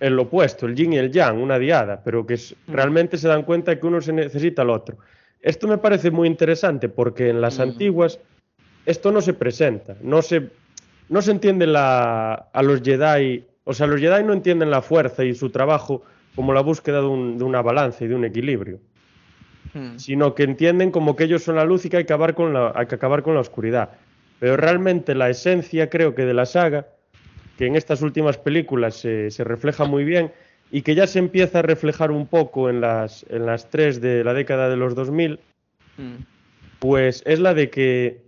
[0.00, 2.72] el opuesto, el yin y el yang, una diada, pero que es- Mm.
[2.72, 4.96] realmente se dan cuenta que uno se necesita al otro.
[5.42, 8.18] Esto me parece muy interesante porque en las antiguas
[8.86, 10.48] esto no se presenta, no se,
[11.08, 15.24] no se entiende la, a los Jedi, o sea, los Jedi no entienden la fuerza
[15.24, 16.02] y su trabajo
[16.34, 18.78] como la búsqueda de, un- de una balanza y de un equilibrio,
[19.74, 19.98] Mm.
[19.98, 22.54] sino que entienden como que ellos son la luz y que hay que acabar con
[22.54, 23.90] la, hay que acabar con la oscuridad.
[24.40, 26.86] Pero realmente la esencia, creo que de la saga,
[27.58, 30.32] que en estas últimas películas se, se refleja muy bien
[30.70, 34.22] y que ya se empieza a reflejar un poco en las, en las tres de
[34.24, 35.40] la década de los 2000,
[35.98, 36.22] Mm.
[36.78, 38.22] pues es la de que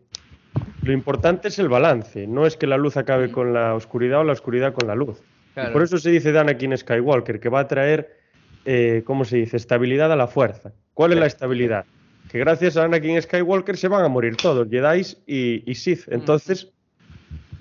[0.83, 4.25] lo importante es el balance, no es que la luz acabe con la oscuridad o
[4.25, 5.23] la oscuridad con la luz.
[5.57, 8.17] Y por eso se dice de Anakin Skywalker, que va a traer,
[8.65, 10.73] eh, ¿cómo se dice?, estabilidad a la fuerza.
[10.95, 11.85] ¿Cuál es la estabilidad?
[12.31, 16.07] Que gracias a Anakin Skywalker se van a morir todos, Jedi y, y Sith.
[16.09, 16.69] Entonces,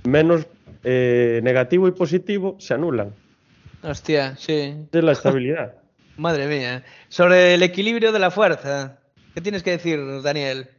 [0.08, 0.48] menos
[0.84, 3.14] eh, negativo y positivo se anulan.
[3.82, 4.76] Hostia, sí.
[4.92, 5.74] Es la estabilidad.
[6.18, 6.84] Madre mía.
[7.08, 9.00] Sobre el equilibrio de la fuerza.
[9.34, 10.70] ¿Qué tienes que decir, Daniel?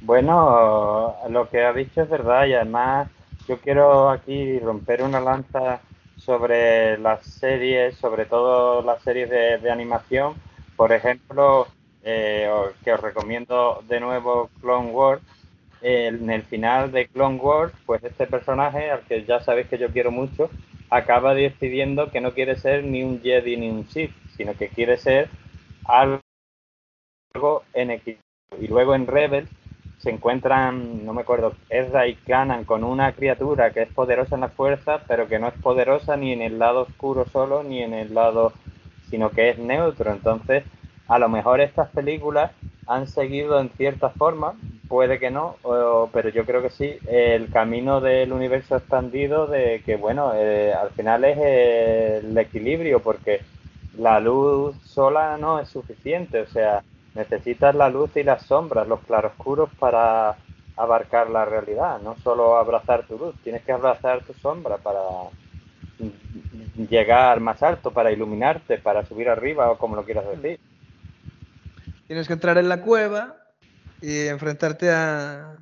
[0.00, 3.08] Bueno, lo que ha dicho es verdad y además
[3.48, 5.80] yo quiero aquí romper una lanza
[6.16, 10.34] sobre las series, sobre todo las series de, animación.
[10.76, 11.66] Por ejemplo,
[12.02, 12.48] eh,
[12.84, 15.22] que os recomiendo de nuevo Clone Wars.
[15.80, 19.78] Eh, en el final de Clone Wars, pues este personaje, al que ya sabéis que
[19.78, 20.50] yo quiero mucho,
[20.90, 24.96] acaba decidiendo que no quiere ser ni un Jedi ni un Sith, sino que quiere
[24.96, 25.28] ser
[25.84, 26.20] algo
[27.74, 28.24] en equilibrio.
[28.60, 29.50] Y luego en Rebels
[29.98, 34.42] se encuentran, no me acuerdo, Ezra y Kanan con una criatura que es poderosa en
[34.42, 37.94] la fuerza, pero que no es poderosa ni en el lado oscuro solo, ni en
[37.94, 38.52] el lado,
[39.10, 40.12] sino que es neutro.
[40.12, 40.64] Entonces,
[41.08, 42.52] a lo mejor estas películas
[42.86, 44.54] han seguido en cierta forma,
[44.88, 49.82] puede que no, o- pero yo creo que sí, el camino del universo expandido de
[49.84, 53.42] que, bueno, eh, al final es el equilibrio, porque
[53.92, 56.84] la luz sola no es suficiente, o sea,
[57.14, 60.36] necesitas la luz y las sombras, los claroscuros para
[60.76, 65.00] abarcar la realidad, no solo abrazar tu luz, tienes que abrazar tu sombra para
[66.88, 70.60] llegar más alto, para iluminarte, para subir arriba o como lo quieras decir.
[72.06, 73.36] Tienes que entrar en la cueva
[74.00, 75.56] y enfrentarte a,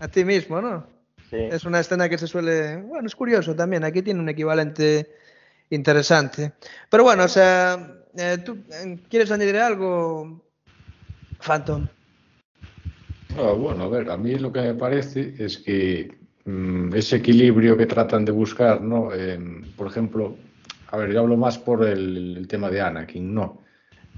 [0.00, 0.86] a ti mismo, ¿no?
[1.30, 1.36] Sí.
[1.36, 2.76] Es una escena que se suele...
[2.78, 3.84] Bueno, es curioso también.
[3.84, 5.14] Aquí tiene un equivalente
[5.70, 6.52] interesante.
[6.90, 7.78] Pero bueno, o sea,
[8.16, 10.42] eh, ¿tú eh, quieres añadir algo,
[11.40, 11.86] Phantom?
[13.36, 17.76] Ah, bueno, a ver, a mí lo que me parece es que mm, ese equilibrio
[17.76, 19.10] que tratan de buscar, ¿no?
[19.76, 20.36] Por ejemplo,
[20.90, 23.62] a ver, yo hablo más por el, el tema de Anakin, ¿no?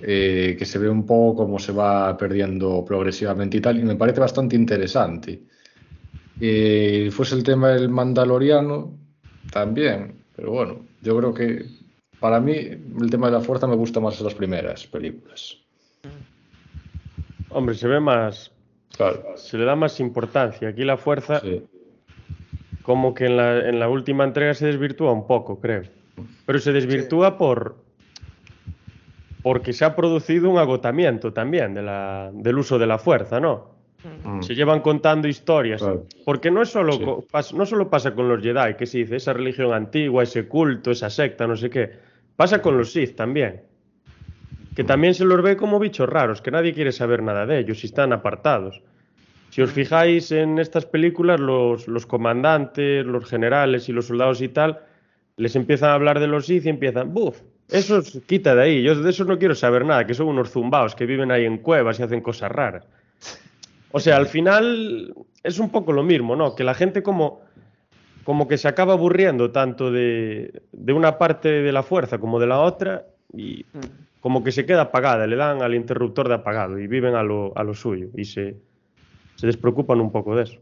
[0.02, 3.96] Eh, que se ve un poco cómo se va perdiendo progresivamente y tal, y me
[3.96, 5.42] parece bastante interesante.
[6.40, 8.96] Eh, fuese el tema del Mandaloriano,
[9.52, 11.66] también, pero bueno, yo creo que
[12.18, 15.58] para mí el tema de la fuerza me gusta más en las primeras películas.
[17.50, 18.52] Hombre, se ve más,
[18.96, 19.22] Claro.
[19.36, 20.68] se le da más importancia.
[20.68, 21.62] Aquí la fuerza, Sí.
[22.82, 25.82] como que en la, en la última entrega se desvirtúa un poco, creo.
[26.46, 27.76] Pero se desvirtúa por
[29.42, 33.70] porque se ha producido un agotamiento también de la- del uso de la fuerza, ¿no?
[34.24, 34.42] Mm.
[34.42, 35.80] Se llevan contando historias.
[35.80, 36.04] Claro.
[36.26, 37.02] Porque no es solo Sí.
[37.04, 40.46] co- pas- no solo pasa con los Jedi, que se dice esa religión antigua, ese
[40.46, 41.90] culto, esa secta, no sé qué.
[42.36, 43.62] Pasa con los Sith también.
[44.74, 47.82] Que también se los ve como bichos raros, que nadie quiere saber nada de ellos
[47.82, 48.82] y están apartados.
[49.50, 54.48] Si os fijáis en estas películas, los, los comandantes, los generales y los soldados y
[54.48, 54.78] tal,
[55.36, 58.94] les empiezan a hablar de los Sith y empiezan, buf, esos quita de ahí, yo
[58.94, 61.98] de esos no quiero saber nada, que son unos zumbaos que viven ahí en cuevas
[61.98, 62.86] y hacen cosas raras.
[63.92, 66.54] O sea, al final es un poco lo mismo, ¿no?
[66.54, 67.40] Que la gente como,
[68.22, 72.46] como que se acaba aburriendo tanto de, de una parte de la fuerza como de
[72.46, 73.64] la otra y
[74.20, 77.56] como que se queda apagada, le dan al interruptor de apagado y viven a lo,
[77.56, 78.56] a lo suyo y se,
[79.36, 80.60] se despreocupan un poco de eso.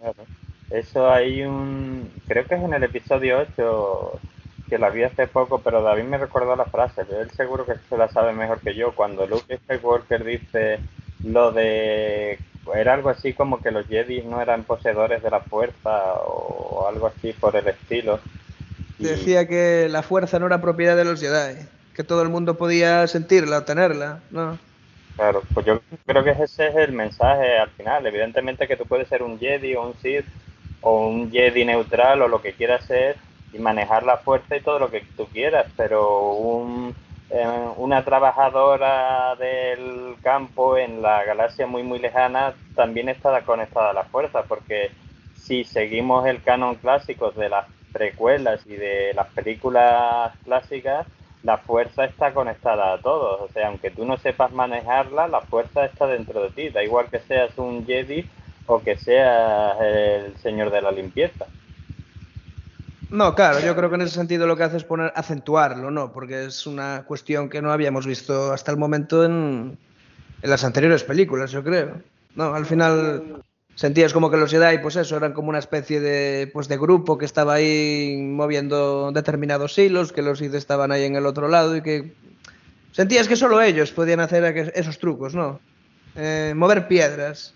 [0.00, 0.24] Claro.
[0.70, 2.10] Eso hay un.
[2.26, 4.20] Creo que es en el episodio 8
[4.68, 7.02] que la vi hace poco, pero David me recordó la frase.
[7.02, 8.92] Él seguro que se la sabe mejor que yo.
[8.94, 10.80] Cuando Luke Skywalker dice
[11.22, 12.38] lo de.
[12.74, 17.08] Era algo así como que los Jedi no eran poseedores de la fuerza o algo
[17.08, 18.20] así por el estilo.
[18.98, 23.06] Decía que la fuerza no era propiedad de los Jedi, que todo el mundo podía
[23.06, 24.58] sentirla o tenerla, ¿no?
[25.16, 28.06] Claro, pues yo creo que ese es el mensaje al final.
[28.06, 30.26] Evidentemente que tú puedes ser un Jedi o un Sith
[30.80, 33.16] o un Jedi neutral o lo que quieras ser
[33.52, 36.94] y manejar la fuerza y todo lo que tú quieras, pero un,
[37.30, 43.94] eh, una trabajadora del campo en la galaxia muy muy lejana también está conectada a
[43.94, 44.90] la fuerza, porque
[45.36, 51.06] si seguimos el canon clásico de las precuelas y de las películas clásicas,
[51.44, 53.40] la fuerza está conectada a todos.
[53.40, 56.68] O sea, aunque tú no sepas manejarla, la fuerza está dentro de ti.
[56.70, 58.28] Da igual que seas un Jedi
[58.66, 61.46] o que seas el señor de la limpieza.
[63.10, 66.12] No, claro, yo creo que en ese sentido lo que hace es poner, acentuarlo, ¿no?
[66.12, 69.78] Porque es una cuestión que no habíamos visto hasta el momento en,
[70.42, 72.00] en las anteriores películas, yo creo.
[72.34, 76.48] No, al final sentías como que los Jedi, pues eso, eran como una especie de,
[76.52, 81.16] pues de grupo que estaba ahí moviendo determinados hilos, que los Sith estaban ahí en
[81.16, 82.12] el otro lado y que
[82.92, 85.60] sentías que solo ellos podían hacer esos trucos, ¿no?
[86.16, 87.54] Eh, mover piedras.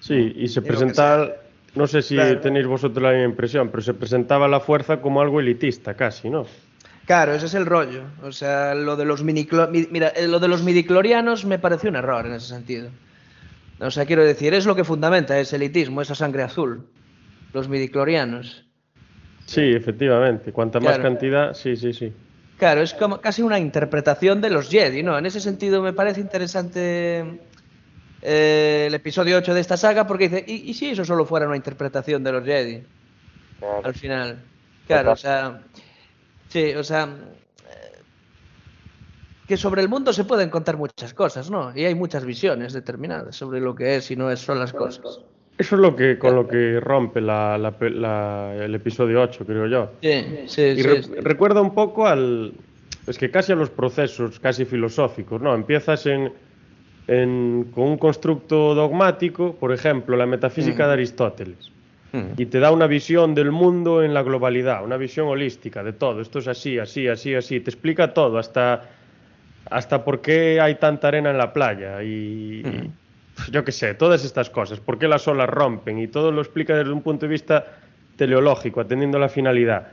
[0.00, 1.32] Sí, y se que presenta,
[1.74, 2.40] no sé si Claro.
[2.40, 6.46] tenéis vosotros la misma impresión, pero se presentaba la fuerza como algo elitista casi, ¿no?
[7.06, 8.02] Claro, ese es el rollo.
[8.22, 11.88] O sea, lo de los miniclo- mi- mira, eh, lo de los midiclorianos me pareció
[11.88, 12.90] un error en ese sentido.
[13.80, 16.86] O sea, quiero decir, es lo que fundamenta ese elitismo, esa sangre azul.
[17.52, 18.64] Los midiclorianos.
[19.44, 20.52] Sí, efectivamente.
[20.52, 22.12] Cuanta más cantidad, sí, sí, sí.
[22.58, 25.18] Claro, es como casi una interpretación de los Jedi, ¿no?
[25.18, 27.38] En ese sentido me parece interesante
[28.22, 31.46] eh, el episodio 8 de esta saga porque dice, ¿y, y si eso solo fuera
[31.46, 32.82] una interpretación de los Jedi?
[33.58, 33.80] Claro.
[33.84, 34.38] al final.
[34.86, 35.60] Claro, o sea,
[36.48, 37.08] sí, o sea,
[39.46, 41.72] que sobre el mundo se pueden contar muchas cosas, ¿no?
[41.76, 45.20] Y hay muchas visiones determinadas sobre lo que es y no es, son las cosas.
[45.58, 49.44] Eso es lo que con lo que rompe la- la pe- la- el episodio 8,
[49.46, 49.90] creo yo.
[50.02, 50.82] Sí, sí, Y sí.
[50.82, 51.12] re- sí.
[51.20, 52.52] recuerda un poco al.
[53.06, 55.54] Es que casi a los procesos casi filosóficos, ¿no?
[55.54, 56.32] Empiezas en,
[57.06, 61.70] en- con un constructo dogmático, por ejemplo, la metafísica de Aristóteles,
[62.12, 62.32] Mm.
[62.36, 66.20] y te da una visión del mundo en la globalidad, una visión holística de todo.
[66.20, 67.60] Esto es así, así, así, así.
[67.60, 68.90] Te explica todo, hasta,
[69.70, 72.62] hasta por qué hay tanta arena en la playa y.
[72.66, 72.92] y,
[73.52, 76.74] yo qué sé, todas estas cosas, por qué las olas rompen y todo lo explica
[76.76, 77.66] desde un punto de vista
[78.16, 79.88] teleológico, atendiendo a la finalidad.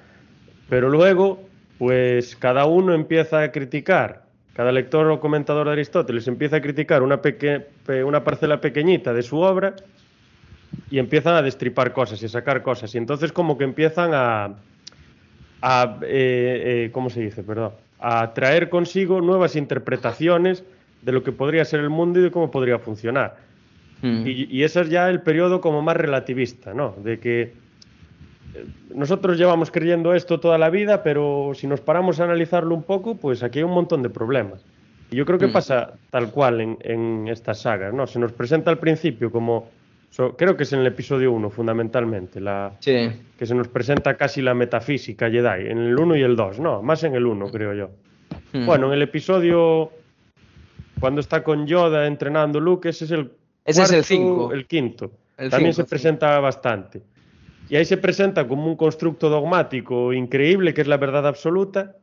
[0.69, 6.57] Pero luego, pues cada uno empieza a criticar, cada lector o comentador de Aristóteles empieza
[6.57, 9.75] a criticar una, peque- pe- una parcela pequeñita de su obra
[10.89, 12.93] y empiezan a destripar cosas y a sacar cosas.
[12.95, 14.63] Y entonces como que empiezan a,
[15.61, 17.43] a eh, eh, ¿cómo se dice?
[17.43, 20.63] Perdón, a traer consigo nuevas interpretaciones
[21.01, 23.37] de lo que podría ser el mundo y de cómo podría funcionar.
[24.01, 24.27] Mm.
[24.27, 26.93] Y, y ese es ya el periodo como más relativista, ¿no?
[27.01, 32.25] De que eh, nosotros llevamos creyendo esto toda la vida, pero si nos paramos a
[32.25, 34.59] analizarlo un poco, pues aquí hay un montón de problemas.
[35.09, 35.53] Y yo creo que Mm.
[35.53, 38.05] pasa tal cual en, en estas sagas, ¿no?
[38.05, 39.69] Se nos presenta al principio como,
[40.13, 43.09] so- creo que es en el episodio 1 fundamentalmente, la, Sí.
[43.37, 46.83] que se nos presenta casi la metafísica Jedi, en el 1 y el 2, no,
[46.83, 47.89] más en el 1 creo yo.
[48.53, 48.65] Mm.
[48.67, 49.91] Bueno, en el episodio
[50.99, 53.31] cuando está con Yoda entrenando Luke, ese es el
[53.65, 54.53] Ese es el cuarto, cinco.
[54.53, 55.11] el quinto.
[55.37, 57.01] El También cinco, se presenta bastante.
[57.69, 61.95] Y ahí se presenta como un constructo dogmático increíble, que es la verdad absoluta,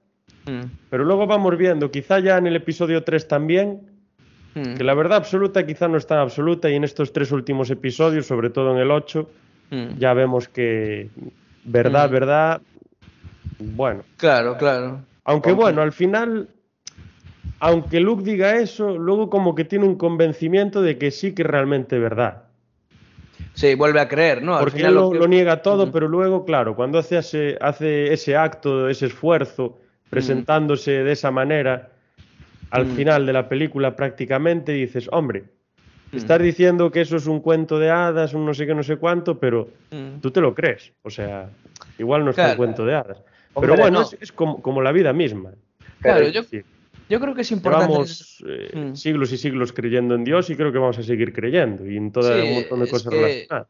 [0.47, 0.61] Mm.
[0.91, 3.90] pero luego vamos viendo, quizá ya en el episodio 3 también,
[4.55, 4.75] Mm.
[4.75, 8.51] Que la verdad absoluta quizá no está absoluta y en estos tres últimos episodios, sobre
[8.51, 9.29] todo en el 8,
[9.71, 9.99] Mm.
[9.99, 11.09] ya vemos que
[11.65, 12.13] verdad, Mm.
[12.13, 12.61] verdad,
[13.59, 14.03] bueno.
[14.17, 15.01] Claro, claro.
[15.25, 16.49] Aunque bueno, al final,
[17.61, 21.49] aunque Luke diga eso, luego como que tiene un convencimiento de que sí que es
[21.49, 22.45] realmente verdad.
[23.55, 24.55] Sí, vuelve a creer, ¿no?
[24.55, 28.37] Al Porque final él lo, niega todo, pero luego, claro, cuando hace ese, hace ese
[28.37, 31.90] acto, ese esfuerzo, presentándose de esa manera,
[32.71, 32.97] al Mm.
[32.97, 35.45] final de la película prácticamente dices, hombre,
[36.13, 36.17] Mm.
[36.17, 38.97] estás diciendo que eso es un cuento de hadas, un no sé qué, no sé
[38.97, 40.21] cuánto, pero Mm.
[40.21, 40.93] tú te lo crees.
[41.03, 41.49] O sea,
[41.99, 43.19] igual no es un cuento de hadas.
[43.55, 44.05] Hombre, pero bueno, no.
[44.07, 45.51] es, es como, como la vida misma.
[46.01, 46.43] Claro, yo,
[47.09, 47.87] yo creo que es importante.
[47.89, 51.85] Llevamos eh, siglos y siglos creyendo en Dios y creo que vamos a seguir creyendo
[51.87, 53.67] y en todo Sí, un montón de cosas que relacionadas.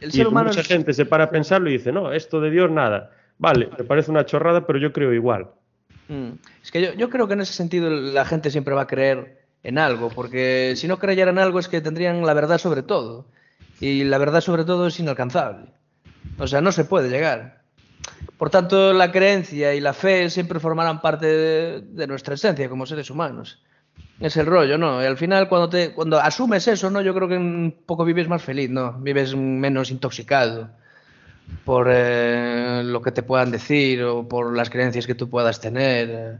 [0.00, 2.40] El Y ser humano mucha es- gente se para a pensarlo y dice, no, esto
[2.40, 3.10] de Dios nada.
[3.38, 5.48] Vale, me parece una chorrada, pero yo creo igual.
[6.08, 6.32] Mm.
[6.62, 9.78] Es que yo, creo que en ese sentido la gente siempre va a creer en
[9.78, 13.26] algo, porque si no creyeran algo es que tendrían la verdad sobre todo.
[13.80, 15.66] Y la verdad sobre todo es inalcanzable.
[16.38, 17.62] O sea, no se puede llegar.
[18.38, 22.86] Por tanto, la creencia y la fe siempre formarán parte de, de nuestra esencia como
[22.86, 23.62] seres humanos.
[24.20, 25.02] Es el rollo, ¿no?
[25.02, 27.00] Y al final, cuando, te, cuando asumes eso, ¿no?
[27.00, 28.92] Yo creo que un poco vives más feliz, ¿no?
[29.00, 30.70] Vives menos intoxicado
[31.64, 36.08] por eh, lo que te puedan decir o por las creencias que tú puedas tener,
[36.10, 36.38] eh,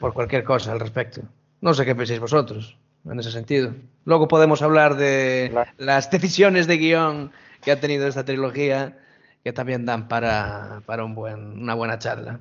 [0.00, 1.22] por cualquier cosa al respecto.
[1.60, 2.76] No sé qué pensáis vosotros
[3.10, 3.74] en ese sentido.
[4.04, 8.96] Luego podemos hablar de las decisiones de guion que ha tenido esta trilogía,
[9.44, 12.40] que también dan para, para un buen, una buena charla.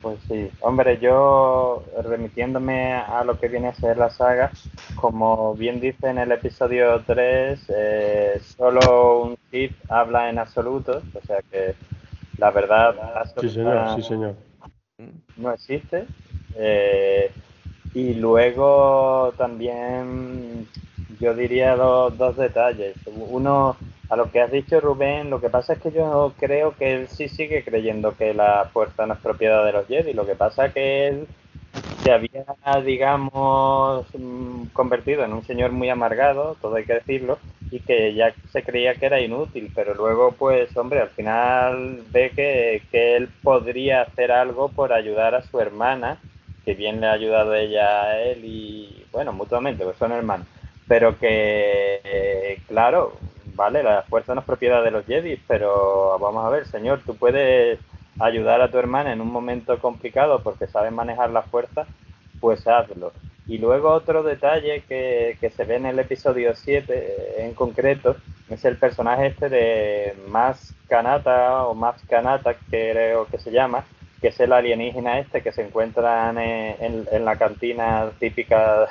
[0.00, 4.52] Pues sí, hombre, yo remitiéndome a lo que viene a ser la saga,
[5.00, 11.26] como bien dice en el episodio 3, eh, solo un Sith habla en absoluto, o
[11.26, 11.74] sea que
[12.38, 12.94] la verdad
[13.40, 14.34] Sí, señor, sí, señor.
[15.36, 16.06] no existe.
[16.56, 17.30] Eh,
[17.94, 20.68] y luego también
[21.18, 22.94] yo diría do- dos detalles.
[23.30, 23.76] Uno,
[24.08, 27.08] a lo que has dicho Rubén, lo que pasa es que yo creo que él
[27.08, 30.14] sí sigue creyendo que la fuerza no es propiedad de los Jedi.
[30.14, 31.26] Lo que pasa es que él
[32.02, 32.44] se había,
[32.84, 37.38] digamos, mm, convertido en un señor muy amargado, todo hay que decirlo,
[37.70, 42.32] y que ya se creía que era inútil, pero luego, pues, hombre, al final ve
[42.34, 46.18] que, que él podría hacer algo por ayudar a su hermana,
[46.64, 50.46] que bien le ha ayudado ella a él y, bueno, mutuamente, pues son hermanos,
[50.86, 53.12] pero que, eh, claro,
[53.58, 57.16] vale, la fuerza no es propiedad de los Jedi, pero vamos a ver, señor, tú
[57.16, 57.80] puedes
[58.18, 61.86] ayudar a tu hermana en un momento complicado porque sabes manejar la fuerza,
[62.40, 63.12] pues hazlo.
[63.46, 68.16] Y luego otro detalle que, que se ve en el episodio 7 eh, en concreto
[68.48, 73.84] es el personaje este de Mas Kanata o Mas Kanata creo que se llama,
[74.20, 78.86] que es el alienígena este que se encuentra en, en- en la cantina típica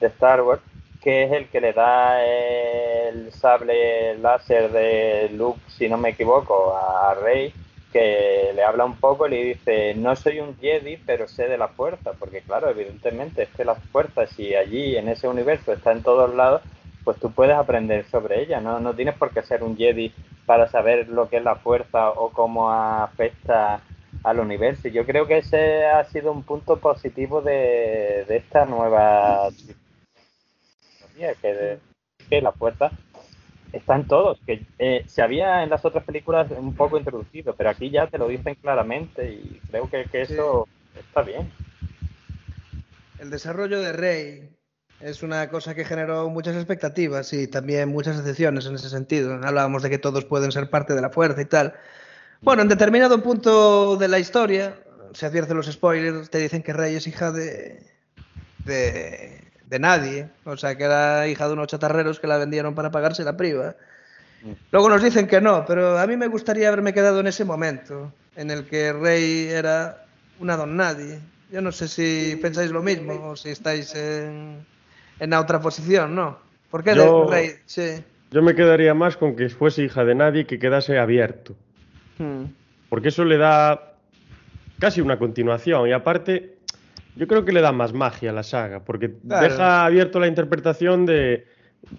[0.00, 0.62] de Star Wars,
[1.02, 6.76] que es el que le da el sable láser de Luke, si no me equivoco,
[6.76, 7.52] a Rey,
[7.92, 11.58] que le habla un poco y le dice, no soy un Jedi, pero sé de
[11.58, 15.92] la fuerza, porque claro, evidentemente es que la fuerza, si allí en ese universo está
[15.92, 16.62] en todos lados,
[17.04, 20.14] pues tú puedes aprender sobre ella, no, no tienes por qué ser un Jedi
[20.46, 23.80] para saber lo que es la fuerza o cómo afecta
[24.22, 24.88] al universo.
[24.88, 29.50] Yo creo que ese ha sido un punto positivo de, de esta nueva
[31.12, 31.78] trilogía, que, de-
[32.28, 32.90] que la fuerza
[33.72, 37.70] está en todos, que eh, se había en las otras películas un poco introducido, pero
[37.70, 41.50] aquí ya te lo dicen claramente y creo que, que eso está bien.
[43.18, 44.50] El desarrollo de Rey
[45.00, 49.32] es una cosa que generó muchas expectativas y también muchas decepciones en ese sentido.
[49.34, 51.74] Hablábamos de que todos pueden ser parte de la fuerza y tal.
[52.42, 54.76] Bueno, en determinado punto de la historia,
[55.14, 57.86] se advierten los spoilers, te dicen que Rey es hija de,
[58.64, 60.28] de, de nadie.
[60.44, 63.74] O sea, que era hija de unos chatarreros que la vendieron para pagarse la priva.
[64.70, 68.12] Luego nos dicen que no, pero a mí me gustaría haberme quedado en ese momento,
[68.36, 70.04] en el que Rey era
[70.40, 71.20] una don nadie.
[71.50, 74.64] Yo no sé si pensáis lo mismo o si estáis en,
[75.20, 76.38] en la otra posición, ¿no?
[76.70, 77.50] ¿Por qué Yo- de Rey?
[77.66, 78.04] Sí.
[78.30, 81.54] Yo me quedaría más con que fuese hija de nadie y que quedase abierto.
[82.18, 82.44] Hmm.
[82.88, 83.92] Porque eso le da
[84.78, 85.86] casi una continuación.
[85.88, 86.56] Y aparte,
[87.16, 88.80] yo creo que le da más magia a la saga.
[88.84, 89.48] Porque Claro.
[89.48, 91.44] deja abierto la interpretación de,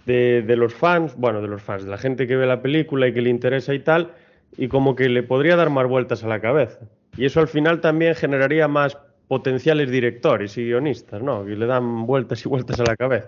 [0.05, 3.07] de, de los fans, bueno, de los fans, de la gente que ve la película
[3.07, 4.11] y que le interesa y tal.
[4.57, 6.79] Y como que le podría dar más vueltas a la cabeza.
[7.17, 8.97] Y eso al final también generaría más
[9.27, 11.45] potenciales directores y guionistas, ¿no?
[11.45, 13.27] Que le dan vueltas y vueltas a la cabeza.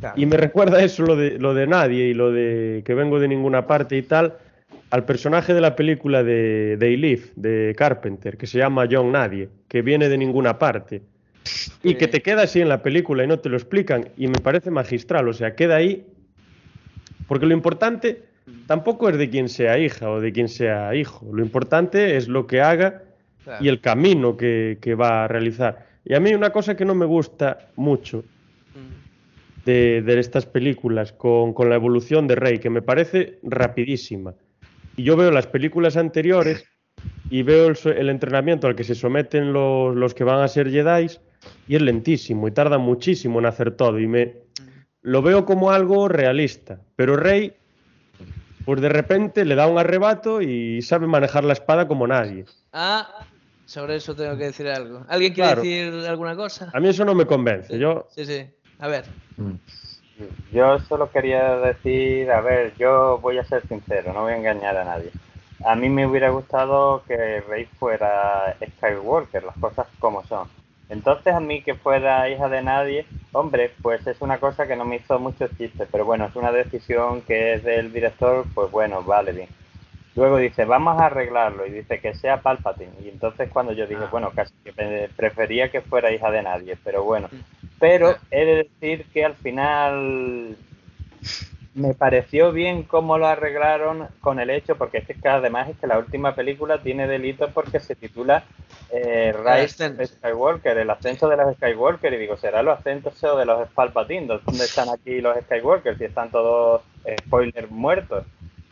[0.00, 0.14] Claro.
[0.20, 3.28] Y me recuerda eso, lo de, lo de nadie y lo de que vengo de
[3.28, 4.34] ninguna parte y tal,
[4.90, 9.48] al personaje de la película de They Live, de Carpenter, que se llama John Nadie,
[9.68, 11.02] que viene de ninguna parte.
[11.82, 14.38] y que te queda así en la película y no te lo explican y me
[14.38, 16.04] parece magistral, o sea, queda ahí
[17.26, 18.22] porque lo importante
[18.66, 22.46] tampoco es de quien sea hija o de quien sea hijo, lo importante es lo
[22.46, 23.02] que haga
[23.44, 23.64] Claro.
[23.64, 25.86] y el camino que, que va a realizar.
[26.04, 28.24] Y a mí una cosa que no me gusta mucho
[28.74, 29.64] Mm.
[29.64, 34.34] de, de estas películas con, con la evolución de Rey, que me parece rapidísima.
[34.96, 36.64] Y yo veo las películas anteriores
[37.30, 41.08] y veo el, entrenamiento al que se someten los, los que van a ser Jedi
[41.66, 43.98] y es lentísimo y tarda muchísimo en hacer todo.
[43.98, 44.34] Y me
[45.02, 46.80] lo veo como algo realista.
[46.96, 47.54] Pero Rey,
[48.64, 52.44] pues de repente le da un arrebato y sabe manejar la espada como nadie.
[52.72, 53.08] Ah,
[53.66, 55.04] sobre eso tengo que decir algo.
[55.08, 55.62] ¿Alguien quiere Claro.
[55.62, 56.70] decir alguna cosa?
[56.72, 57.78] A mí eso no me convence.
[57.78, 58.46] Yo, Sí, sí.
[58.78, 59.04] A ver.
[59.36, 59.54] Mm.
[60.52, 64.76] Yo solo quería decir, a ver, yo voy a ser sincero, no voy a engañar
[64.76, 65.10] a nadie.
[65.64, 70.48] A mí me hubiera gustado que Rey fuera Skywalker, las cosas como son.
[70.88, 74.84] Entonces a mí que fuera hija de nadie, hombre, pues es una cosa que no
[74.84, 79.02] me hizo mucho chiste, pero bueno, es una decisión que es del director, pues bueno,
[79.02, 79.48] vale bien.
[80.14, 82.92] Luego dice, vamos a arreglarlo y dice que sea Palpatine.
[83.04, 87.04] Y entonces cuando yo dije, bueno, casi que prefería que fuera hija de nadie, pero
[87.04, 87.28] bueno.
[87.78, 90.56] Pero he de decir que al final
[91.74, 95.86] me pareció bien cómo lo arreglaron con el hecho, porque es que además es que
[95.86, 98.44] la última película tiene delitos porque se titula
[98.90, 100.04] eh, Rise ascenso.
[100.04, 104.26] of Skywalker, el ascenso de los Skywalker, y digo, ¿será los ascensos de los Palpatine?
[104.44, 105.96] ¿Dónde están aquí los Skywalker?
[105.98, 108.24] Si están todos, eh, spoilers, muertos.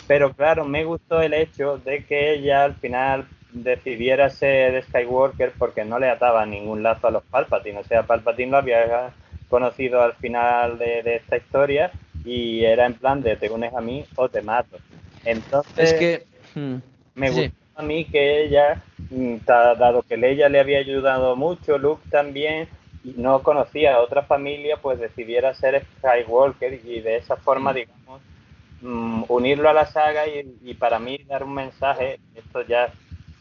[0.07, 5.84] Pero claro, me gustó el hecho de que ella al final decidiera ser Skywalker porque
[5.84, 7.78] no le ataba ningún lazo a los Palpatine.
[7.80, 9.14] O sea, Palpatine lo había
[9.49, 11.92] conocido al final de, de esta historia
[12.27, 14.77] y era en plan de te unes a mí o te mato.
[15.24, 16.27] Entonces, Es que.
[16.61, 16.77] mm,
[17.14, 17.35] me sí.
[17.37, 22.68] gustó a mí que ella, mm, dado que Leia le había ayudado mucho, Luke también,
[23.05, 28.20] y no conocía a otra familia, pues decidiera ser Skywalker y de esa forma, digamos,
[28.81, 32.91] mm, unirlo a la saga y, y para mí dar un mensaje, esto ya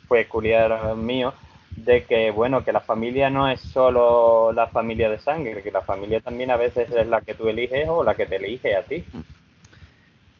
[0.07, 1.33] fue peculiar mío,
[1.75, 5.81] de que, bueno, que la familia no es solo la familia de sangre, que la
[5.81, 8.83] familia también a veces es la que tú eliges o la que te elige a
[8.83, 9.03] ti.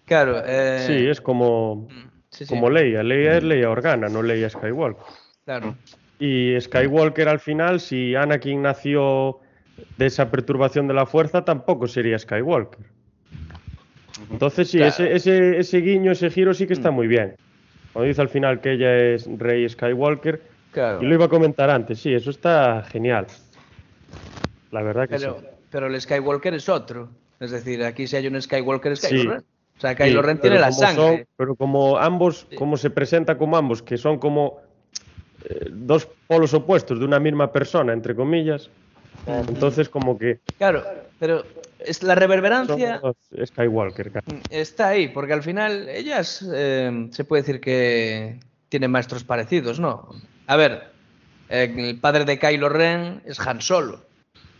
[0.06, 0.42] Claro.
[0.46, 3.04] Eh, sí, es como, mm, sí, sí, como Leia.
[3.04, 5.04] Leia es Leia Organa, no Leia Skywalker.
[5.44, 5.76] Claro.
[6.20, 9.40] Y Skywalker al final, si Anakin nació
[9.98, 12.86] de esa perturbación de la fuerza, tampoco sería Skywalker.
[14.32, 14.92] Entonces sí, Claro.
[14.94, 17.36] ese, ese, ese guiño, ese giro sí que está muy bien.
[17.92, 20.42] Cuando dice al final que ella es Rey Skywalker,
[20.76, 21.02] Claro.
[21.02, 23.26] y lo iba a comentar antes, sí, eso está genial.
[24.72, 25.46] La verdad que Pero, sí.
[25.72, 27.10] pero el Skywalker es otro.
[27.40, 29.08] Es decir, aquí si hay un Skywalker es Sí.
[29.16, 29.44] Kylo Ren.
[29.78, 30.96] O sea, Kylo Sí, Ren tiene la sangre.
[31.20, 34.60] son- pero como ambos, como se presenta como ambos, que son como
[35.48, 38.70] eh, dos polos opuestos de una misma persona, entre comillas,
[39.28, 40.84] entonces como que Claro,
[41.20, 41.44] pero
[41.80, 43.00] es la reverberancia
[43.46, 44.12] Skywalker.
[44.12, 44.26] claro.
[44.50, 50.10] está ahí, porque al final ellas eh, se puede decir que tienen maestros parecidos, ¿no?
[50.48, 50.92] A ver,
[51.50, 54.04] el padre de Kylo Ren es Han Solo.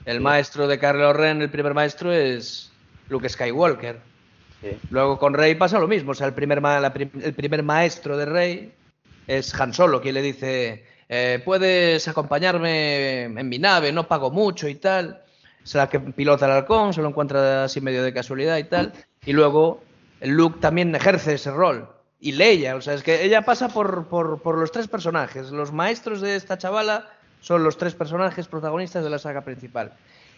[0.06, 2.72] El maestro de Kylo Ren, el primer maestro, es
[3.10, 4.00] Luke Skywalker.
[4.62, 4.78] Sí.
[4.90, 8.18] Luego con Rey pasa lo mismo, o sea, el primer, ma- prim- el primer maestro
[8.18, 8.72] de Rey
[9.28, 14.68] es Han Solo, quien le dice, eh, puedes acompañarme en mi nave, no pago mucho
[14.68, 15.22] y tal.
[15.64, 18.94] Es la que pilota el halcón, se lo encuentra así medio de casualidad y tal.
[19.26, 19.84] Y luego
[20.22, 21.90] Luke también ejerce ese rol.
[22.20, 25.52] Y Leia, o sea, es que ella pasa por, por, por los tres personajes.
[25.52, 27.08] Los maestros de esta chavala
[27.42, 29.92] son los tres personajes protagonistas de la saga principal.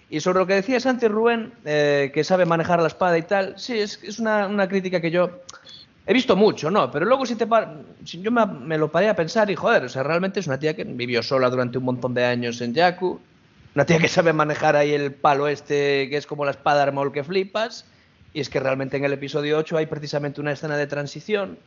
[0.09, 3.53] Y sobre lo que decía Santi Rubén, eh, que sabe manejar la espada y tal,
[3.57, 5.41] sí, es, es una, una crítica que yo
[6.05, 6.89] he visto mucho, ¿no?
[6.91, 7.75] Pero luego si te par-
[8.05, 10.57] si yo me, me lo paré a pensar y joder, o sea, realmente es una
[10.57, 13.19] tía que vivió sola durante un montón de años en Yaku,
[13.75, 17.11] una tía que sabe manejar ahí el palo este que es como la espada armol
[17.11, 17.85] que flipas,
[18.33, 21.57] y es que realmente en el episodio 8 hay precisamente una escena de transición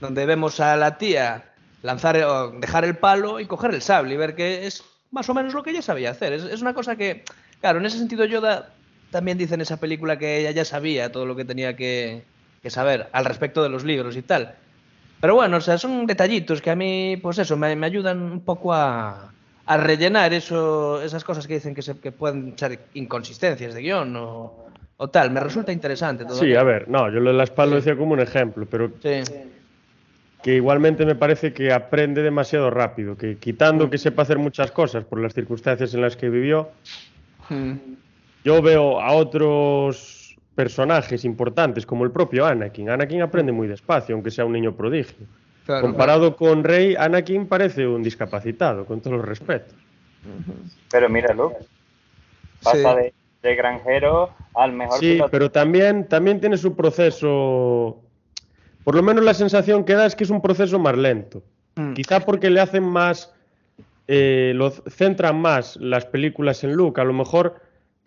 [0.00, 1.52] donde vemos a la tía
[1.82, 2.16] lanzar
[2.60, 5.62] dejar el palo y coger el sable y ver que es más o menos lo
[5.62, 6.32] que ella sabía hacer.
[6.32, 7.24] Es, es una cosa que,
[7.60, 8.70] claro, en ese sentido Yoda
[9.10, 12.24] también dice en esa película que ella ya sabía todo lo que tenía que,
[12.62, 14.56] que saber al respecto de los libros y tal.
[15.20, 18.40] Pero bueno, o sea, son detallitos que a mí, pues eso, me, me ayudan un
[18.40, 19.32] poco a,
[19.66, 24.16] a rellenar eso, esas cosas que dicen que, se, que pueden ser inconsistencias de guion
[24.16, 24.63] o,
[24.96, 25.30] o tal.
[25.30, 26.34] Me resulta interesante todo.
[26.36, 26.60] Sí, aquello.
[26.60, 27.76] a ver, no, yo lo de la espada lo Sí.
[27.86, 29.22] decía como un ejemplo, pero Sí.
[30.42, 33.36] que igualmente me parece que aprende demasiado rápido, que Mm.
[33.38, 36.68] quitando que sepa hacer muchas cosas por las circunstancias en las que vivió,
[37.48, 37.72] Mm.
[38.44, 42.88] yo veo a otros personajes importantes como el propio Anakin.
[42.90, 45.26] Anakin aprende muy despacio, aunque sea un niño prodigio.
[45.66, 49.74] Claro, Comparado con Rey, Anakin parece un discapacitado, con todos los respetos.
[50.90, 51.56] Pero mira, Luke,
[52.62, 53.12] pasa de,
[53.44, 55.30] de granjero al mejor Sí, piloto.
[55.30, 58.00] pero también, también tiene su proceso.
[58.82, 61.42] Por lo menos la sensación que da es que es un proceso más lento.
[61.76, 61.92] Mm.
[61.94, 63.32] Quizá porque le hacen más.
[64.06, 67.00] eh, lo centran más las películas en Luke.
[67.00, 67.54] A lo mejor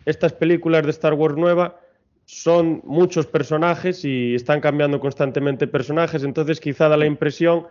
[0.04, 1.80] estas películas de Star Wars nueva
[2.24, 6.22] son muchos personajes y están cambiando constantemente personajes.
[6.22, 7.66] Entonces, quizá da la impresión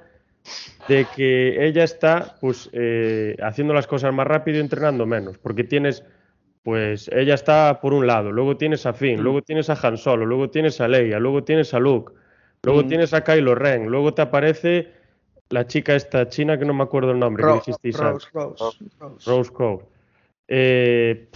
[0.90, 5.38] de que ella está pues eh, haciendo las cosas más rápido y entrenando menos.
[5.38, 6.04] Porque tienes.
[6.68, 10.26] Pues ella está por un lado, luego tienes a Finn, luego tienes a Han Solo,
[10.26, 12.12] luego tienes a Leia, luego tienes a Luke,
[12.62, 12.88] luego Mm.
[12.90, 14.92] tienes a Kylo Ren, luego te aparece
[15.48, 18.58] la chica esta china que no me acuerdo el nombre, Ro- que dijisteis antes, Rose,
[18.60, 19.30] Rose, Rose.
[19.32, 19.80] Rose Cole.
[20.50, 21.30] Eh,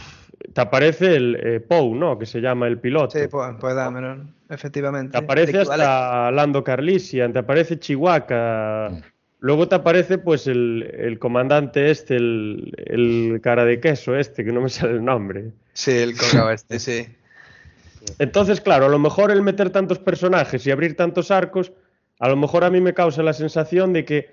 [0.53, 2.19] te aparece el eh, Poe, ¿no?
[2.19, 3.17] Que se llama el piloto.
[3.17, 5.17] Sí, pues, pues Dameron, efectivamente.
[5.17, 9.01] Te aparece hasta Lando Carlisian, te aparece Chihuahua.
[9.41, 14.51] Luego te aparece pues el, el comandante este, el, el cara de queso este, que
[14.51, 15.45] no me sale el nombre.
[15.73, 17.07] Sí, el colgado este, sí.
[18.19, 21.71] Entonces, claro, a lo mejor el meter tantos personajes y abrir tantos arcos,
[22.19, 24.29] a lo mejor a mí me causa la sensación de que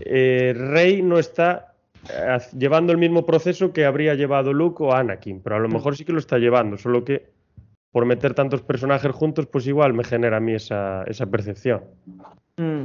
[0.00, 1.74] eh, Rey no está
[2.10, 5.94] eh, llevando el mismo proceso que habría llevado Luke o Anakin, pero a lo mejor
[5.94, 7.26] sí que lo está llevando, solo que
[7.92, 11.82] por meter tantos personajes juntos, pues igual me genera a mí esa, esa percepción.
[12.58, 12.84] Mm.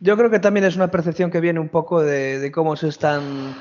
[0.00, 3.56] Yo creo que también es una percepción que viene un poco de, cómo se están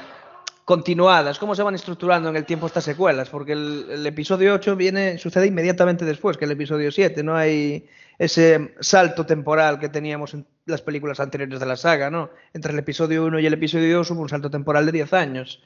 [0.66, 5.18] continuadas, cómo se van estructurando en el tiempo estas secuelas, porque el, episodio 8 viene,
[5.18, 7.88] sucede inmediatamente después que el episodio 7, no hay
[8.20, 12.30] ese salto temporal que teníamos en las películas anteriores de la saga, ¿no?
[12.54, 15.64] Entre el episodio 1 y el episodio 2 hubo un salto temporal de 10 años.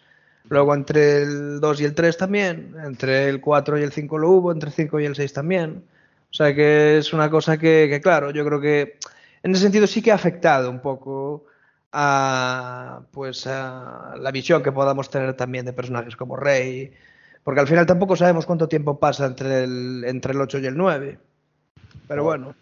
[0.49, 4.29] Luego entre el 2 y el 3 también, entre el 4 y el 5 lo
[4.29, 5.83] hubo, entre el 5 y el 6 también.
[6.31, 8.97] O sea que es una cosa que, claro, yo creo que
[9.43, 11.45] en ese sentido sí que ha afectado un poco
[11.91, 16.91] a pues a la visión que podamos tener también de personajes como Rey,
[17.43, 20.77] porque al final tampoco sabemos cuánto tiempo pasa entre el, entre el 8 y el
[20.77, 21.19] 9.
[22.07, 22.55] Pero bueno.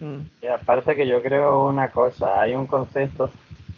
[0.00, 0.18] Mm.
[0.42, 3.30] Y aparte que yo creo una cosa, hay un concepto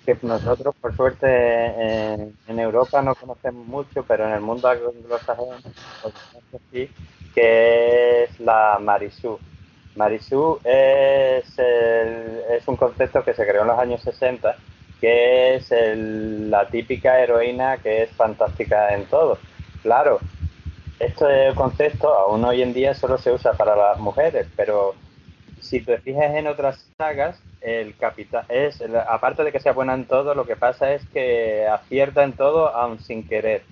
[0.04, 5.56] que nosotros por suerte en, en Europa no conocemos mucho, pero en el mundo anglosajón
[6.72, 6.90] sí,
[7.34, 9.38] que es la Marisú.
[9.94, 14.56] Marisú es, el- es un concepto que se creó en los años 60,
[15.00, 19.42] que es el- la típica heroína que es fantástica en todo.
[19.82, 20.22] Claro,
[20.98, 24.96] este concepto aún hoy en día solo se usa para las mujeres, pero
[25.58, 30.06] si te fijas en otras sagas, el capitán es, aparte de que sea buena en
[30.06, 33.66] todo, lo que pasa es que acierta en todo aun sin querer.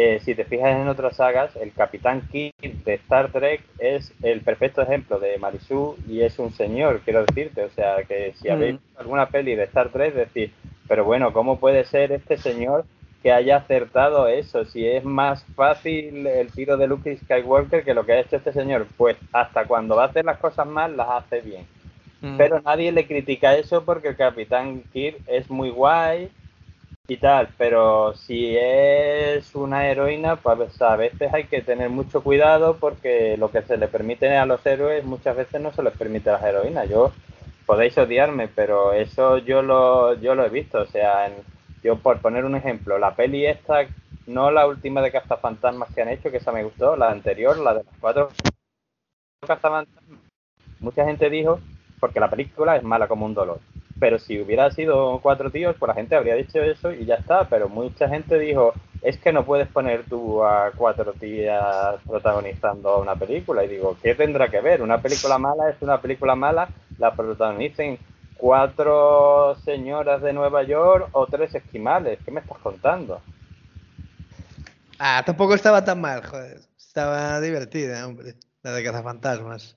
[0.00, 4.42] Eh, si te fijas en otras sagas, el Capitán Kirk de Star Trek es el
[4.42, 7.64] perfecto ejemplo de Marisú y es un señor, quiero decirte.
[7.64, 8.52] O sea, que si Mm.
[8.52, 10.52] habéis visto alguna peli de Star Trek, decir,
[10.86, 12.84] pero bueno, ¿cómo puede ser este señor
[13.24, 14.64] que haya acertado eso?
[14.66, 18.52] Si es más fácil el tiro de Luke Skywalker que lo que ha hecho este
[18.52, 18.86] señor.
[18.96, 21.66] Pues hasta cuando va a hacer las cosas mal, las hace bien.
[22.20, 22.36] Mm.
[22.36, 26.30] Pero nadie le critica eso porque el Capitán Kirk es muy guay
[27.08, 32.76] y tal, pero si es una heroína, pues a veces hay que tener mucho cuidado
[32.78, 36.28] porque lo que se le permite a los héroes muchas veces no se les permite
[36.30, 36.88] a las heroínas.
[36.88, 37.10] Yo
[37.66, 41.34] podéis odiarme, pero eso yo lo yo lo he visto, o sea, en-
[41.82, 43.86] yo por poner un ejemplo, la peli esta,
[44.26, 47.74] no la última de Cazafantasmas que han hecho, que esa me gustó, la anterior, la
[47.74, 48.30] de las cuatro
[49.40, 50.14] Cazafantasmas,
[50.80, 51.60] mucha gente dijo
[52.00, 53.60] porque la película es mala como un dolor.
[54.00, 57.48] Pero si hubiera sido cuatro tíos, pues la gente habría dicho eso y ya está.
[57.48, 63.16] Pero mucha gente dijo, es que no puedes poner tú a cuatro tías protagonizando una
[63.16, 63.64] película.
[63.64, 64.82] Y digo, ¿qué tendrá que ver?
[64.82, 66.68] Una película mala es una película mala,
[66.98, 67.98] la protagonicen
[68.36, 72.18] cuatro señoras de Nueva York o tres esquimales.
[72.24, 73.20] ¿Qué me estás contando?
[74.98, 76.60] Ah, tampoco estaba tan mal, joder.
[76.76, 78.34] Estaba divertida, hombre.
[78.62, 79.76] La de cazafantasmas.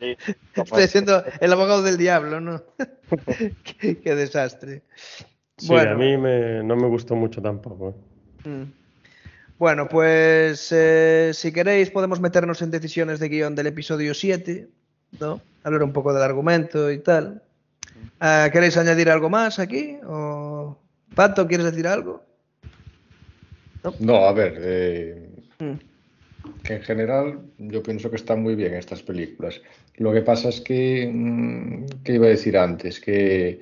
[0.00, 0.16] Sí,
[0.56, 2.62] Estoy es- siendo el abogado del diablo, ¿no?
[3.80, 4.82] qué, qué desastre.
[5.58, 5.90] Sí, Bueno.
[5.92, 7.94] a mí me- no me gustó mucho tampoco.
[8.44, 8.48] ¿eh?
[8.48, 8.72] Mm.
[9.58, 14.68] Bueno, pues eh, si queréis podemos meternos en decisiones de guion del episodio 7,
[15.20, 15.40] ¿no?
[15.62, 17.42] Hablar un poco del argumento y tal.
[18.18, 19.98] Ah, ¿Queréis añadir algo más aquí?
[20.04, 20.76] ¿O...
[21.14, 22.24] Pato, ¿quieres decir algo?
[24.00, 25.28] No, a ver, eh,
[25.58, 25.74] Mm.
[26.62, 29.60] Que en general yo pienso que están muy bien estas películas.
[29.96, 33.00] Lo que pasa es que, mm, ¿qué iba a decir antes?
[33.00, 33.60] Que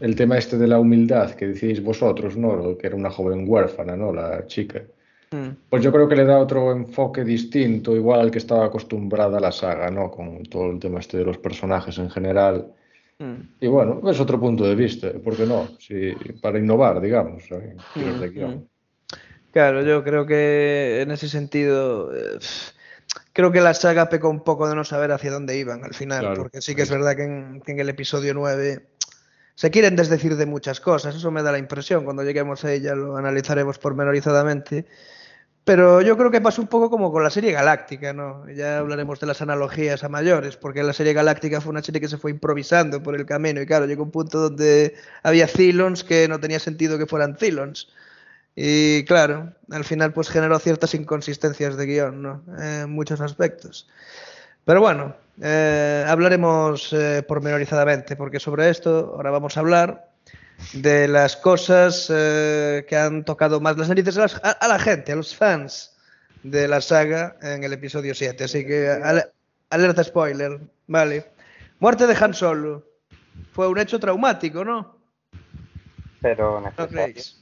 [0.00, 2.76] el tema este de la humildad que decíais vosotros, ¿no?
[2.76, 4.12] Que era una joven huérfana, ¿no?
[4.12, 4.82] La chica.
[5.30, 5.68] Mm.
[5.68, 9.52] Pues yo creo que le da otro enfoque distinto, igual al que estaba acostumbrada la
[9.52, 10.10] saga, ¿no?
[10.10, 12.72] Con todo el tema este de los personajes en general.
[13.18, 13.34] Mm.
[13.60, 15.68] Y bueno, es otro punto de vista, ¿por qué no?
[15.78, 17.44] Sí, para innovar, digamos,
[18.32, 18.56] guion.
[18.56, 18.77] mm.
[19.58, 22.38] Claro, yo creo que en ese sentido, eh,
[23.32, 26.20] creo que la saga pecó un poco de no saber hacia dónde iban al final,
[26.20, 26.42] Claro.
[26.42, 28.86] porque sí que es verdad que en, que en el episodio 9
[29.56, 32.94] se quieren desdecir de muchas cosas, eso me da la impresión, cuando lleguemos a ella
[32.94, 34.86] lo analizaremos pormenorizadamente,
[35.64, 38.48] pero yo creo que pasó un poco como con la serie Galáctica, ¿no?
[38.48, 42.06] Ya hablaremos de las analogías a mayores, porque la serie Galáctica fue una serie que
[42.06, 44.94] se fue improvisando por el camino y claro, llegó un punto donde
[45.24, 47.88] había Cylons que no tenía sentido que fueran Cylons.
[48.54, 52.42] Y claro, al final pues generó ciertas inconsistencias de guion, ¿no?
[52.60, 53.88] Eh, en muchos aspectos.
[54.64, 60.08] Pero bueno, eh, hablaremos eh, pormenorizadamente, porque sobre esto ahora vamos a hablar
[60.72, 64.78] de las cosas eh, que han tocado más las narices a, las- a- a la
[64.78, 65.94] gente, a los fans
[66.42, 68.44] de la saga en el episodio 7.
[68.44, 69.28] Así que ale-
[69.70, 71.30] alerta spoiler, vale.
[71.78, 72.84] Muerte de Han Solo.
[73.52, 74.98] Fue un hecho traumático, ¿no?
[76.20, 76.88] Pero ¿No necesario.
[76.90, 77.38] creéis?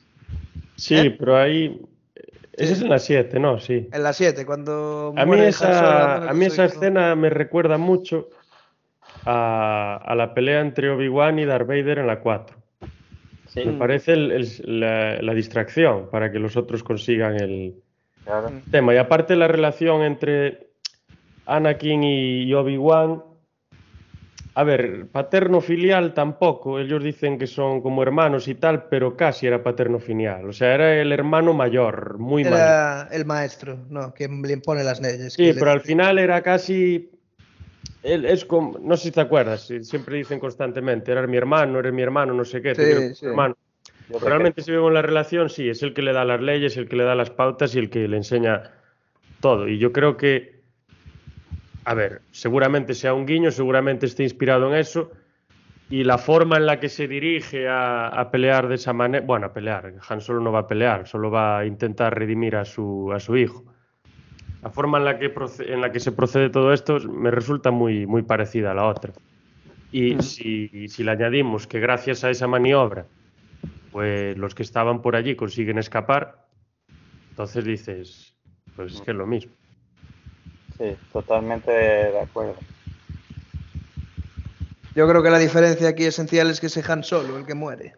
[0.77, 1.11] Sí, ¿Eh?
[1.19, 1.81] pero ahí.
[2.53, 3.59] Ese es en la 7, ¿no?
[3.59, 3.89] Sí.
[3.93, 8.31] En la 7, cuando A mí esa, a mí esa escena me recuerda mucho
[9.25, 12.57] a, a la pelea entre Obi-Wan y Darth Vader en la 4.
[13.49, 17.75] Sí, Me parece el- el- la, la distracción para que los otros consigan el
[18.25, 18.51] claro.
[18.71, 18.95] tema.
[18.95, 20.69] Y aparte la relación entre
[21.47, 23.23] Anakin y, y Obi-Wan,
[24.59, 26.79] a ver, paterno filial tampoco.
[26.81, 30.49] Ellos dicen que son como hermanos y tal, pero casi era paterno filial.
[30.49, 32.59] O sea, era el hermano mayor, muy mayor.
[32.59, 34.15] Era el maestro, ¿no?
[34.15, 35.35] Que le impone las leyes.
[35.35, 37.11] Sí, pero le- al final era casi.
[38.03, 38.79] Él es como.
[38.79, 42.33] No sé si te acuerdas, si- siempre dicen constantemente: era mi hermano, eres mi hermano,
[42.33, 42.75] no sé qué.
[42.75, 43.27] te Sí, como sí.
[43.27, 43.57] hermano.
[44.23, 46.97] Realmente, si vemos la relación, sí, es el que le da las leyes, el que
[46.97, 48.73] le da las pautas y el que le enseña
[49.41, 49.69] todo.
[49.69, 50.56] Y yo creo que.
[51.87, 55.13] A ver, seguramente sea un guiño, seguramente esté inspirado en eso.
[55.89, 59.25] Y la forma en la que se dirige a, a pelear de esa manera.
[59.25, 59.95] Bueno, a pelear.
[60.09, 63.37] Han solo no va a pelear, solo va a intentar redimir a su, a su
[63.37, 63.65] hijo.
[64.65, 67.71] La forma en la que, proce- en la que se procede todo esto me resulta
[67.71, 69.13] muy, muy parecida a la otra.
[69.93, 73.07] Y si, si le añadimos que gracias a esa maniobra,
[73.93, 76.49] pues los que estaban por allí consiguen escapar,
[77.31, 78.35] entonces dices,
[78.75, 79.53] pues es que es lo mismo.
[80.79, 82.57] Sí, totalmente de acuerdo.
[84.95, 87.95] Yo creo que la diferencia aquí esencial es que es Han Solo el que muere.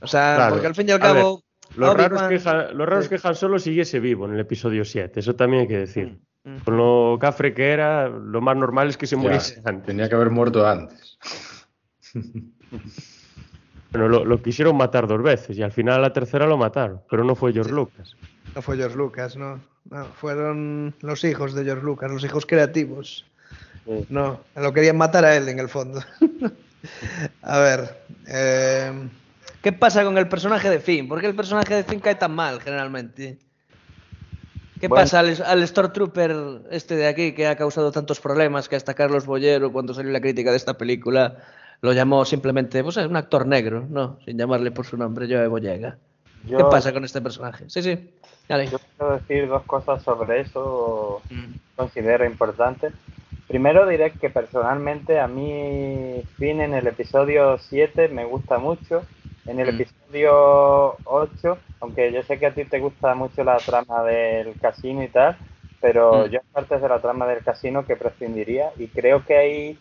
[0.00, 0.52] O sea, Claro.
[0.54, 1.42] porque al fin y al ver, cabo.
[1.76, 3.16] Lo raro, es que, Han- lo raro es Sí.
[3.16, 6.18] que Han Solo siguiese vivo en el episodio 7, eso también hay que decir.
[6.44, 6.56] Mm.
[6.64, 9.86] Con lo cafre que era, lo más normal es que se Ya, muriese antes.
[9.86, 11.18] tenía que haber muerto antes.
[13.92, 17.00] Bueno, lo, lo quisieron matar dos veces y al final a la tercera lo mataron,
[17.10, 18.14] pero no fue George Lucas.
[18.54, 19.58] No fue George Lucas, no.
[19.90, 23.24] No, fueron los hijos de George Lucas, los hijos creativos.
[23.86, 24.06] Sí.
[24.08, 26.00] No, lo querían matar a él en el fondo.
[27.42, 28.92] a ver, eh,
[29.62, 31.08] ¿qué pasa con el personaje de Finn?
[31.08, 33.38] ¿Por qué el personaje de Finn cae tan mal generalmente?
[34.80, 35.02] ¿Qué Bueno.
[35.02, 39.26] pasa al, al Stormtrooper este de aquí que ha causado tantos problemas que hasta Carlos
[39.26, 41.36] Bollero, cuando salió la crítica de esta película,
[41.82, 44.18] lo llamó simplemente, pues es un actor negro, ¿no?
[44.24, 45.98] Sin llamarle por su nombre, Joe Boyega.
[46.46, 47.64] ¿Qué Yo- pasa con este personaje?
[47.68, 48.10] Sí, sí.
[48.50, 48.66] Dale.
[48.68, 51.54] Yo quiero decir dos cosas sobre eso Mm.
[51.76, 52.92] considero importantes.
[53.46, 59.04] Primero diré que personalmente a mí Finn en el episodio 7 me gusta mucho.
[59.46, 59.80] En el Mm.
[59.80, 65.04] episodio 8, aunque yo sé que a ti te gusta mucho la trama del casino
[65.04, 65.36] y tal,
[65.80, 66.30] pero Mm.
[66.30, 69.78] yo hay partes de la trama del casino que prescindiría y creo que hay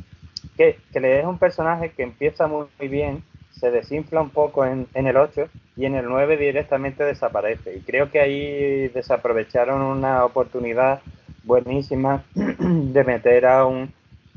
[0.57, 3.24] que, que le es un personaje que empieza muy, muy bien,
[3.60, 7.76] se desinfla un poco en, en el 8 y en el 9 directamente desaparece.
[7.78, 11.01] Y creo que ahí desaprovecharon una oportunidad
[11.43, 13.91] buenísima de meter a un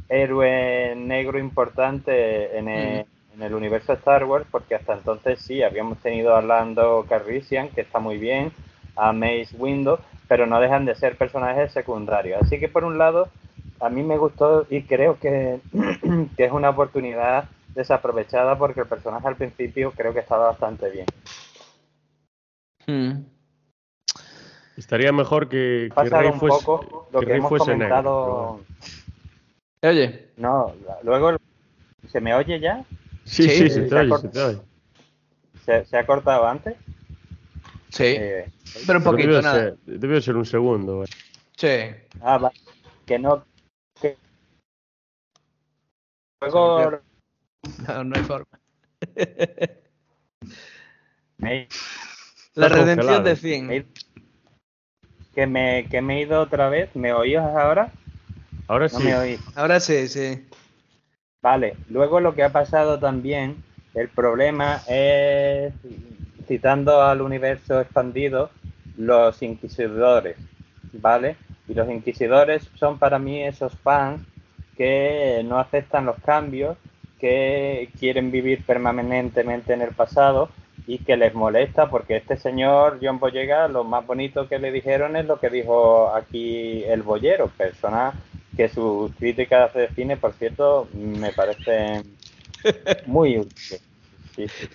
[0.09, 5.99] héroe negro importante en el, en el universo Star Wars, porque hasta entonces sí, habíamos
[5.99, 8.53] tenido a Lando Calrissian, que está muy bien,
[8.97, 9.99] a Mace Windu,
[10.29, 12.43] pero no dejan de ser personajes secundarios.
[12.43, 13.29] Así que por un lado,
[13.81, 15.61] a mí me gustó y creo que,
[16.37, 21.07] que es una oportunidad desaprovechada porque el personaje al principio creo que estaba bastante bien.
[22.87, 23.25] Mm.
[24.77, 28.05] Estaría mejor que, que Pasado Rey un fuese, poco lo que hemos fuese negro, pero
[28.05, 28.61] comentado.
[29.85, 31.37] Oye, No, luego
[32.09, 32.85] se me oye ya,
[33.25, 34.29] Sí, Sí, se te se oye, acorta.
[34.29, 34.59] se te oye.
[35.65, 36.77] se, se ha cortado antes.
[37.91, 38.51] sí, Eh,
[38.87, 39.59] pero un poquito, debió, nada.
[39.61, 41.05] ser, debió ser un segundo.
[41.05, 41.07] eh.
[41.57, 42.17] Sí.
[42.23, 42.51] ah, va,
[43.07, 43.45] que no.
[44.01, 44.17] Que...
[46.41, 47.01] Luego
[47.89, 48.47] No, no hay forma.
[51.39, 51.69] me,
[52.55, 53.67] La redención de Finn.
[53.67, 53.87] me-
[55.35, 56.95] que me que me he ido otra vez.
[56.95, 57.91] ¿Me oís ahora?
[58.69, 59.05] Ahora No sí.
[59.05, 59.41] me oís.
[59.55, 60.45] Ahora sí, sí.
[61.43, 63.57] Vale, luego lo que ha pasado también,
[63.95, 65.73] el problema es,
[66.47, 68.51] citando al universo expandido,
[68.97, 70.37] los inquisidores,
[70.93, 71.37] ¿vale?
[71.67, 74.23] Y los inquisidores son para mí esos fans
[74.77, 76.77] que no aceptan los cambios,
[77.23, 80.51] que quieren vivir permanentemente en el pasado
[80.89, 85.15] y que les molesta porque este señor John Boyega lo más bonito que le dijeron
[85.15, 88.13] es lo que dijo aquí el Boyero, persona
[88.57, 92.03] que sus críticas de cine, por cierto, me parecen
[93.07, 93.81] muy útiles.
[94.35, 94.69] Sí, sí.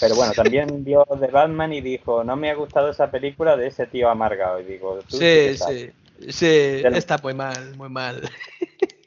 [0.00, 3.68] Pero bueno, también vio de Batman y dijo, no me ha gustado esa película de
[3.68, 4.58] ese tío amargado.
[4.60, 5.90] Y digo, ¿tú sí, sí,
[6.28, 8.28] sí, está muy mal, muy mal.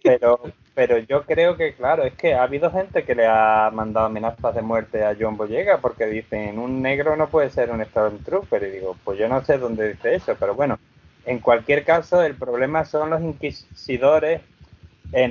[0.02, 0.40] Pero,
[0.76, 4.54] pero yo creo que, claro, es que ha habido gente que le ha mandado amenazas
[4.54, 8.64] de muerte a John Boyega porque dicen, un negro no puede ser un Stormtrooper.
[8.64, 10.78] Y digo, pues yo no sé dónde dice eso, pero bueno,
[11.26, 14.42] en cualquier caso, el problema son los inquisidores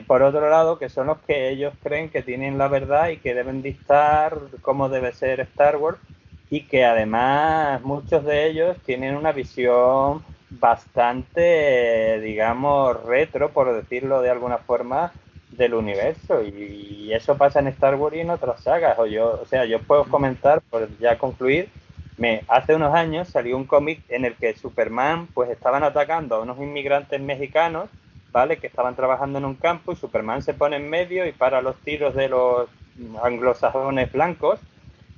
[0.06, 3.34] por otro lado, que son los que ellos creen que tienen la verdad y que
[3.34, 5.98] deben dictar cómo debe ser Star Wars
[6.48, 14.30] y que además muchos de ellos tienen una visión bastante, digamos, retro, por decirlo de
[14.30, 15.12] alguna forma,
[15.56, 18.98] del universo y, eso pasa en Star Wars y en otras sagas.
[18.98, 21.68] O, yo, o sea, yo puedo comentar, por ya concluir,
[22.16, 26.40] me, hace unos años salió un cómic en el que Superman pues estaban atacando a
[26.40, 27.88] unos inmigrantes mexicanos
[28.34, 28.58] ¿vale?
[28.58, 31.76] Que estaban trabajando en un campo y Superman se pone en medio y para los
[31.76, 32.68] tiros de los
[33.22, 34.58] anglosajones blancos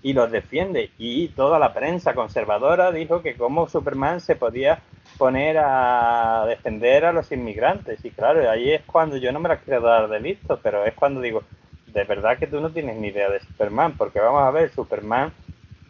[0.03, 0.91] y los defiende.
[0.99, 4.81] Y toda la prensa conservadora dijo que cómo Superman se podía
[5.17, 8.05] poner a defender a los inmigrantes.
[8.05, 10.95] Y claro, ahí es cuando yo no me la quiero dar de listo, pero es
[10.95, 11.43] cuando digo,
[11.87, 15.33] de verdad que tú no tienes ni idea de Superman, porque vamos a ver, Superman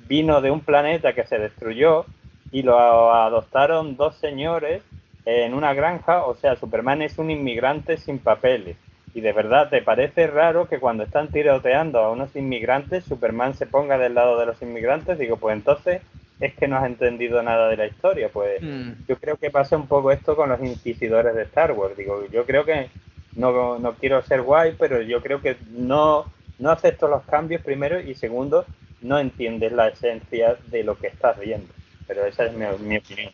[0.07, 2.07] vino de un planeta que se destruyó
[2.53, 2.79] y lo
[3.13, 4.83] adoptaron dos señores
[5.25, 8.77] en una granja, o sea, Superman es un inmigrante sin papeles.
[9.13, 13.67] Y de verdad, ¿te parece raro que cuando están tiroteando a unos inmigrantes, Superman se
[13.67, 15.19] ponga del lado de los inmigrantes?
[15.19, 16.03] Digo, pues entonces
[16.41, 18.29] es que no has entendido nada de la historia.
[18.33, 19.07] Pues mm.
[19.09, 21.97] yo creo que pasa un poco esto con los inquisidores de Star Wars.
[21.97, 22.89] Digo, yo creo que
[23.35, 26.27] no, no quiero ser guay, pero yo creo que no,
[26.59, 28.65] no acepto los cambios primero y segundo,
[29.03, 31.73] no entiendes la esencia de lo que estás viendo.
[32.07, 33.33] Pero esa es mi opinión.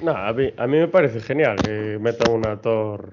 [0.00, 3.12] No, a mí, me parece genial que metan un actor,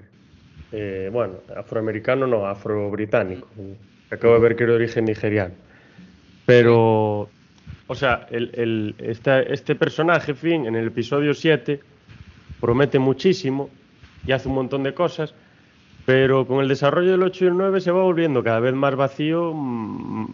[0.72, 3.46] eh, bueno, afroamericano no, afro-británico.
[4.10, 5.54] Acabo de ver que era de origen nigeriano.
[6.46, 7.30] Pero,
[7.90, 11.80] o sea, el, este, personaje, Finn, en el episodio 7,
[12.60, 13.68] promete muchísimo
[14.24, 15.34] y hace un montón de cosas,
[16.06, 18.94] pero con el desarrollo del 8 y el 9 se va volviendo cada vez más
[18.94, 20.26] vacío, mm,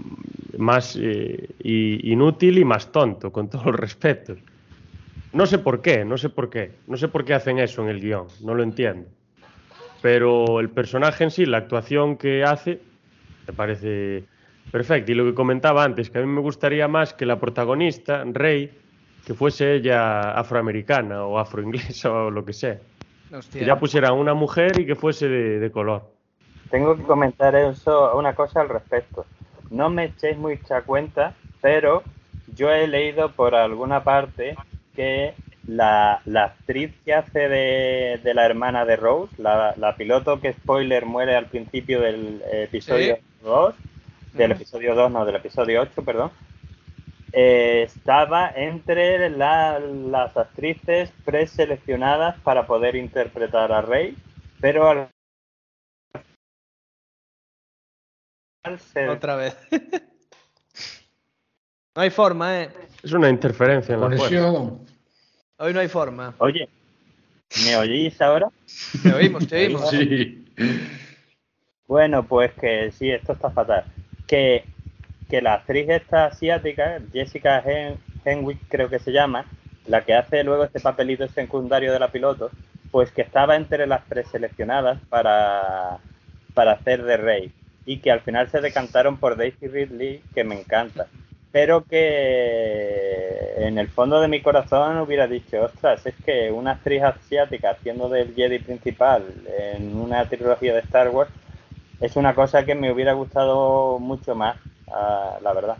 [0.58, 4.36] más eh, inútil y más tonto, con todos los respetos.
[5.32, 6.72] No sé por qué, no sé por qué.
[6.86, 9.08] No sé por qué hacen eso en el guion, no lo entiendo.
[10.02, 12.82] Pero el personaje en sí, la actuación que hace,
[13.46, 14.24] me parece
[14.70, 15.12] perfecto.
[15.12, 18.70] Y lo que comentaba antes, que a mí me gustaría más que la protagonista, Rey,
[19.24, 22.78] que fuese ella afroamericana o afroinglesa o lo que sea.
[23.52, 26.04] Que ya pusiera una mujer y que fuese de, de color.
[26.70, 29.26] Tengo que comentar eso, una cosa al respecto.
[29.70, 32.02] No me echéis mucha cuenta, pero
[32.54, 34.56] yo he leído por alguna parte
[34.94, 35.34] que
[35.66, 41.46] la, actriz que hace de, la hermana de Rose, la, piloto que spoiler muere al
[41.46, 43.74] principio del episodio 2,
[44.36, 46.30] del episodio 2, no, del episodio 8, perdón,
[47.32, 54.16] eh, estaba entre las actrices preseleccionadas para poder interpretar a Rey,
[54.60, 55.08] pero al
[59.10, 59.56] Otra vez.
[61.94, 62.70] no hay forma, ¿eh?
[63.02, 64.86] Es una interferencia en la conexión.
[65.58, 66.34] Hoy no hay forma.
[66.38, 66.68] Oye,
[67.64, 68.48] ¿me oís ahora?
[69.02, 69.90] Te oímos, te oímos.
[69.90, 70.44] Sí.
[71.86, 73.84] Bueno, pues que sí, esto está fatal.
[74.26, 74.64] Que,
[75.30, 77.62] que la actriz esta asiática, Jessica
[78.24, 79.46] Henwick creo que se llama,
[79.86, 82.50] la que hace luego este papelito secundario de la piloto,
[82.90, 85.98] pues que estaba entre las preseleccionadas para,
[86.54, 87.52] para hacer de rey
[87.84, 91.06] y que al final se decantaron por Daisy Ridley, que me encanta.
[91.52, 97.02] Pero que en el fondo de mi corazón hubiera dicho, ostras, es que una actriz
[97.02, 99.22] asiática haciendo del Jedi principal
[99.76, 101.30] en una trilogía de Star Wars
[102.00, 104.56] es una cosa que me hubiera gustado mucho más,
[104.88, 105.76] ah, la verdad.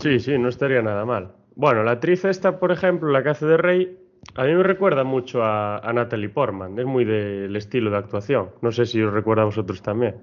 [0.00, 1.32] Sí, sí, no estaría nada mal.
[1.54, 3.98] Bueno, la actriz esta, por ejemplo, la que hace de Rey,
[4.34, 8.50] a mí me recuerda mucho a, Natalie Portman, es muy del estilo de actuación.
[8.60, 10.16] No sé si os recuerda a vosotros también.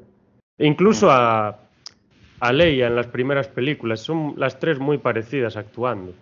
[0.57, 1.11] E incluso mm.
[1.11, 1.55] a,
[2.39, 3.99] a Leia en las primeras películas.
[3.99, 6.13] Son las tres muy parecidas actuando.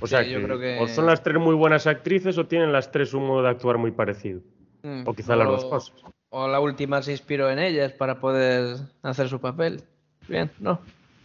[0.00, 3.26] O sea, que, o son las tres muy buenas actrices o tienen las tres un
[3.26, 4.40] modo de actuar muy parecido.
[4.82, 5.96] Mm, o quizá las dos cosas.
[6.30, 9.82] O la última se inspiró en ellas para poder hacer su papel.
[10.28, 10.80] Bien, ¿no?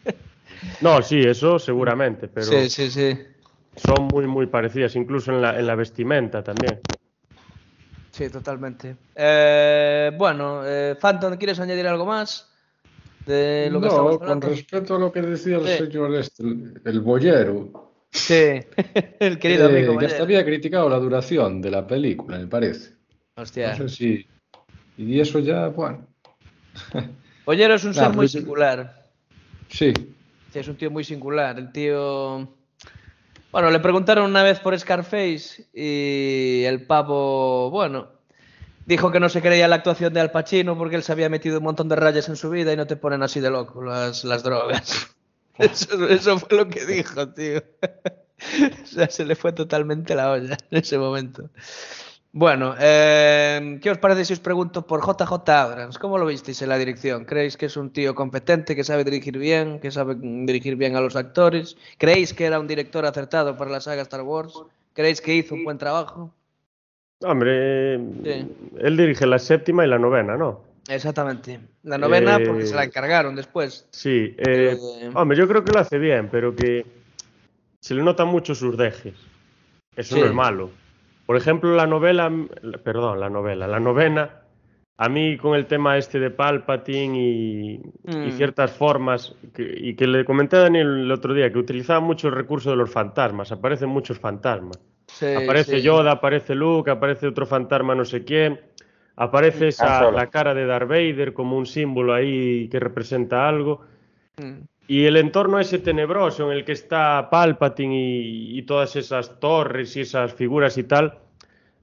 [0.81, 2.45] no, sí, eso seguramente, pero...
[2.45, 3.17] Sí, sí, sí.
[3.75, 6.79] son muy, muy parecidas, incluso en la, en la vestimenta también.
[8.11, 8.95] Sí, totalmente.
[9.15, 12.47] Eh, bueno, eh, Phantom, ¿quieres añadir algo más?
[13.25, 15.77] De lo que no, estamos con respecto a lo que decía el Sí.
[15.85, 18.33] señor este, el, el boyero, Sí,
[19.19, 20.01] el querido eh, amigo.
[20.01, 22.95] ya había criticado la duración de la película, me parece.
[23.35, 23.77] Hostia.
[23.77, 24.27] No sé si...
[25.01, 26.05] Y eso ya, bueno,
[27.45, 29.03] Ollero es un ser Nah, muy pues- singular.
[29.69, 29.93] sí.
[30.53, 31.57] Sí, es un tío muy singular.
[31.57, 32.53] El tío.
[33.53, 38.09] Bueno, le preguntaron una vez por Scarface y el pavo, bueno,
[38.85, 41.57] dijo que no se creía la actuación de Al Pacino porque él se había metido
[41.59, 44.25] un montón de rayas en su vida y no te ponen así de loco las,
[44.25, 45.07] las drogas.
[45.57, 47.63] Eso, eso fue lo que dijo, tío.
[48.83, 51.49] O sea, se le fue totalmente la olla en ese momento.
[52.33, 55.97] Bueno, eh, ¿qué os parece si os pregunto por JJ Abrams?
[55.97, 57.25] ¿Cómo lo visteis en la dirección?
[57.25, 61.01] ¿Creéis que es un tío competente, que sabe dirigir bien, que sabe dirigir bien a
[61.01, 61.75] los actores?
[61.97, 64.53] ¿Creéis que era un director acertado para la saga Star Wars?
[64.93, 66.33] ¿Creéis que hizo un buen trabajo?
[67.23, 68.47] Hombre, Sí.
[68.79, 70.61] él dirige la séptima y la novena, ¿no?
[70.87, 71.59] Exactamente.
[71.83, 73.85] La novena, Eh, porque se la encargaron después.
[73.91, 74.77] Sí, eh,
[75.13, 76.85] hombre, yo creo que lo hace bien, pero que
[77.81, 79.15] se le notan mucho sus dejes.
[79.97, 80.21] Eso Sí.
[80.21, 80.69] no es malo.
[81.31, 82.29] Por ejemplo, la novela,
[82.61, 84.41] la- perdón, la novela, la novena,
[84.97, 87.81] a mí con el tema este de Palpatine y, y
[88.27, 88.31] Mm.
[88.31, 92.27] ciertas formas, que- y que le comenté a Daniel el otro día, que utilizaba mucho
[92.27, 94.77] el recurso de los fantasmas, aparecen muchos fantasmas.
[95.07, 95.83] Sí, Aparece sí.
[95.83, 98.59] Yoda, aparece Luke, aparece otro fantasma no sé quién,
[99.15, 100.17] aparece esa, Solo.
[100.17, 103.85] la cara de Darth Vader como un símbolo ahí que representa algo.
[104.35, 104.63] Mm.
[104.91, 109.95] Y el entorno ese tenebroso en el que está Palpatine y, y todas esas torres
[109.95, 111.17] y esas figuras y tal.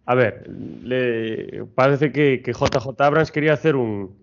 [0.04, 0.46] A ver,
[0.84, 4.14] le, parece que, que JJ Abrams quería hacer un.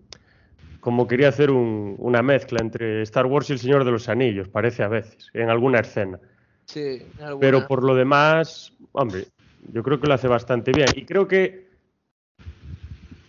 [0.78, 4.46] Como quería hacer un- una mezcla entre Star Wars y El Señor de los Anillos,
[4.46, 6.20] parece a veces, en alguna escena.
[6.66, 7.40] Sí, alguna.
[7.40, 9.24] Pero por lo demás, hombre,
[9.72, 10.86] yo creo que lo hace bastante bien.
[10.94, 11.66] Y creo que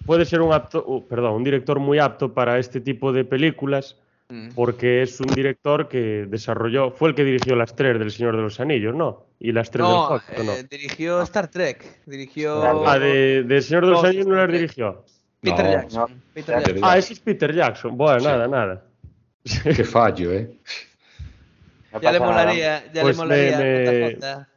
[0.05, 3.99] puede ser un apto, uh, perdón, un director muy apto para este tipo de películas
[4.29, 4.49] Mm.
[4.55, 8.41] porque es un director que desarrolló, fue el que dirigió las tres del Señor de
[8.41, 9.25] los Anillos, ¿no?
[9.39, 10.51] Y las tres del ¿o no?
[10.53, 12.01] eh, dirigió Star Trek.
[12.05, 12.61] Dirigió.
[12.85, 15.05] Ah, de, de Señor de los no, Anillos no las dirigió.
[15.39, 16.11] Peter No, Jackson.
[16.11, 16.21] no.
[16.33, 16.81] Peter Ya, Jackson.
[16.83, 17.95] Ah, ese es Peter Jackson.
[17.97, 18.25] Bueno, Sí.
[18.25, 18.83] nada, nada.
[19.63, 20.51] Qué fallo, ¿eh?
[22.01, 24.47] Ya le molaría, ya Pues le molaría me- JJ.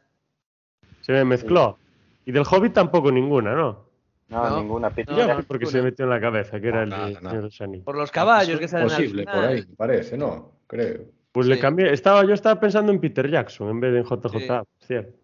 [1.01, 1.77] Se me mezcló.
[2.25, 3.85] Y del Hobbit tampoco ninguna, ¿no?
[4.31, 5.45] No, No, ninguna no, Jackson.
[5.47, 7.83] porque se metió en la cabeza, que era el Señor.
[7.83, 9.49] Por los caballos que salen al posible, por final.
[9.49, 10.51] ahí, parece, ¿no?
[10.67, 11.01] Creo.
[11.33, 11.91] Pues le cambié.
[11.93, 14.39] Estaba, yo estaba pensando en Peter Jackson en vez de en JJ
[14.79, 14.85] Sí.
[14.87, 15.17] Cierto.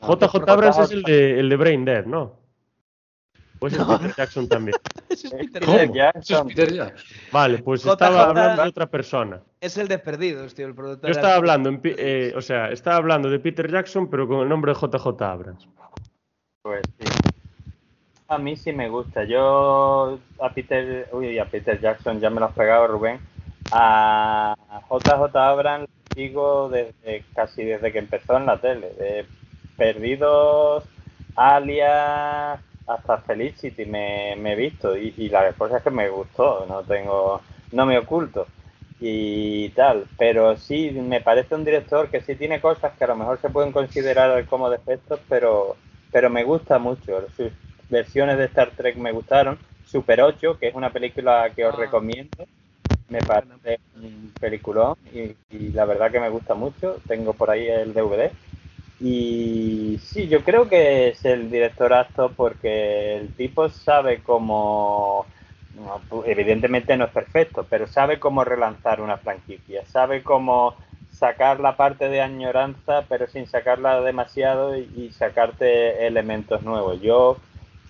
[0.00, 2.38] JJ Abrams es el de, el de Brain Dead, ¿no?
[3.58, 4.76] Pues es Peter Jackson también.
[5.08, 5.78] Ese es Peter ¿Cómo?
[5.78, 5.90] Jackson.
[5.90, 6.46] Eso es Jackson.
[6.48, 7.06] Peter Jackson.
[7.32, 9.42] Vale, pues JJ estaba hablando de otra persona.
[9.60, 11.10] Es el de Perdidos, tío, el productor.
[11.10, 14.40] Yo estaba hablando, en, Pi- eh, o sea, estaba hablando de Peter Jackson, pero con
[14.42, 15.68] el nombre de JJ Abrams.
[16.62, 17.06] Pues sí.
[18.28, 19.24] A mí sí me gusta.
[19.24, 23.20] Yo a Peter, uy, a Peter Jackson ya me lo has pegado, Rubén.
[23.70, 24.54] A
[24.90, 28.90] JJ Abrams sigo desde casi desde que empezó en la tele.
[28.94, 29.26] De
[29.76, 30.84] Perdidos,
[31.36, 36.66] Alias, hasta Felicity me, he visto y, la cosa es que me gustó.
[36.66, 37.40] No tengo,
[37.72, 38.46] no me oculto
[39.00, 40.06] y tal.
[40.18, 43.48] Pero sí me parece un director que sí tiene cosas que a lo mejor se
[43.50, 45.76] pueden considerar como defectos, pero
[46.12, 47.20] pero me gusta mucho.
[47.88, 49.58] Versiones de Star Trek me gustaron.
[49.86, 51.78] Super 8, que es una película que os Ah.
[51.78, 52.44] recomiendo,
[53.08, 57.00] me parece un peliculón y, y la verdad que me gusta mucho.
[57.08, 58.32] Tengo por ahí el DVD.
[59.00, 65.24] Y sí, yo creo que es el director apto porque el tipo sabe cómo,
[66.26, 70.74] evidentemente no es perfecto, pero sabe cómo relanzar una franquicia, sabe cómo
[71.12, 77.00] sacar la parte de añoranza, pero sin sacarla demasiado y, y sacarte elementos nuevos.
[77.00, 77.38] Yo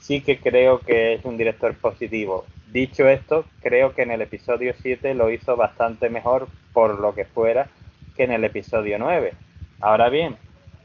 [0.01, 2.45] sí que creo que es un director positivo.
[2.71, 7.25] Dicho esto, creo que en el episodio 7 lo hizo bastante mejor por lo que
[7.25, 7.69] fuera
[8.17, 9.33] que en el episodio 9.
[9.81, 10.37] Ahora bien,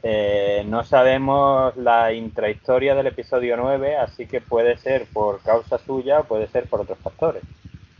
[0.02, 6.20] eh, no sabemos la intrahistoria del episodio 9, así que puede ser por causa suya
[6.20, 7.42] o puede ser por otros factores.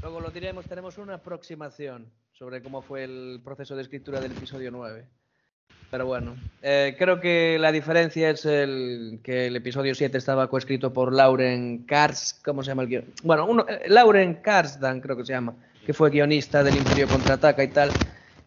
[0.02, 4.70] Luego lo diremos, tenemos una aproximación sobre cómo fue el proceso de escritura del episodio
[4.70, 5.06] 9.
[5.94, 10.92] Pero bueno, eh, creo que la diferencia es el que el episodio 7 estaba coescrito
[10.92, 13.04] por Lauren Kars, ¿cómo se llama el guion?
[13.22, 15.54] Bueno, uno, eh, Lauren Karsdan creo que se llama,
[15.86, 17.92] que fue guionista del Imperio Contraataca y tal.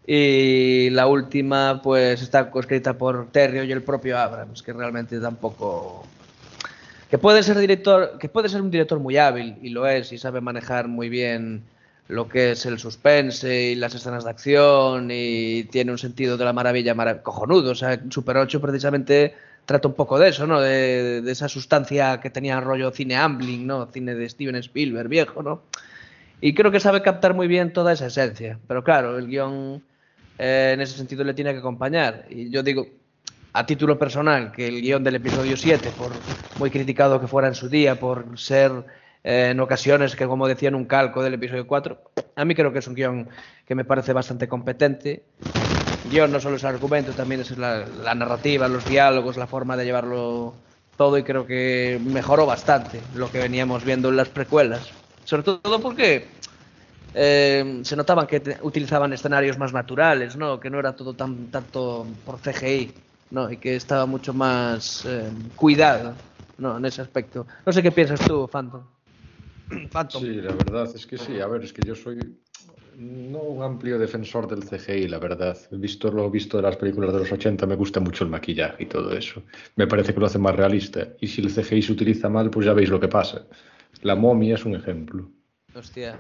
[0.05, 6.05] Y la última pues está coescrita por Terrio y el propio Abrams, que realmente tampoco
[7.09, 10.17] que puede ser director, que puede ser un director muy hábil y lo es y
[10.17, 11.63] sabe manejar muy bien
[12.09, 16.45] lo que es el suspense y las escenas de acción y tiene un sentido de
[16.45, 17.71] la maravilla marav cojonudo.
[17.71, 19.35] O sea, Super 8 precisamente
[19.65, 20.61] trata un poco de eso, ¿no?
[20.61, 23.87] De, esa sustancia que tenía rollo cine Amblin, ¿no?
[23.91, 25.63] Cine de Steven Spielberg viejo, ¿no?
[26.39, 28.59] Y creo que sabe captar muy bien toda esa esencia.
[28.67, 29.83] Pero claro, el guion
[30.37, 32.25] eh, en ese sentido le tiene que acompañar.
[32.29, 32.87] Y yo digo,
[33.51, 36.11] a título personal, que el guion del episodio 7, por
[36.59, 38.71] muy criticado que fuera en su día, por ser
[39.23, 42.01] eh, en ocasiones que, como decían, un calco del episodio 4,
[42.35, 43.29] a mí creo que es un guion
[43.65, 45.23] que me parece bastante competente
[46.09, 49.75] guion no solo es el argumento, también es la, la, narrativa, los diálogos, la forma
[49.75, 50.53] de llevarlo
[50.95, 54.89] todo y creo que mejoró bastante lo que veníamos viendo en las precuelas.
[55.23, 56.27] Sobre todo porque
[57.13, 60.59] eh, se notaban que te, utilizaban escenarios más naturales, ¿no?
[60.59, 62.93] que no era todo tan tanto por CGI
[63.31, 63.51] ¿no?
[63.51, 66.13] y que estaba mucho más eh, cuidado
[66.57, 66.77] ¿no?
[66.77, 67.45] en ese aspecto.
[67.65, 68.81] No sé qué piensas tú, Phantom.
[69.91, 70.21] Phantom.
[70.21, 71.39] Sí, la verdad es que sí.
[71.39, 72.19] A ver, es que yo soy
[72.97, 75.55] no un amplio defensor del CGI, la verdad.
[75.71, 78.85] Visto lo visto de las películas de los 80, me gusta mucho el maquillaje y
[78.87, 79.43] todo eso.
[79.75, 81.07] Me parece que lo hace más realista.
[81.21, 83.45] Y si el CGI se utiliza mal, pues ya veis lo que pasa.
[84.01, 85.29] La momia es un ejemplo.
[85.75, 86.19] Hostia.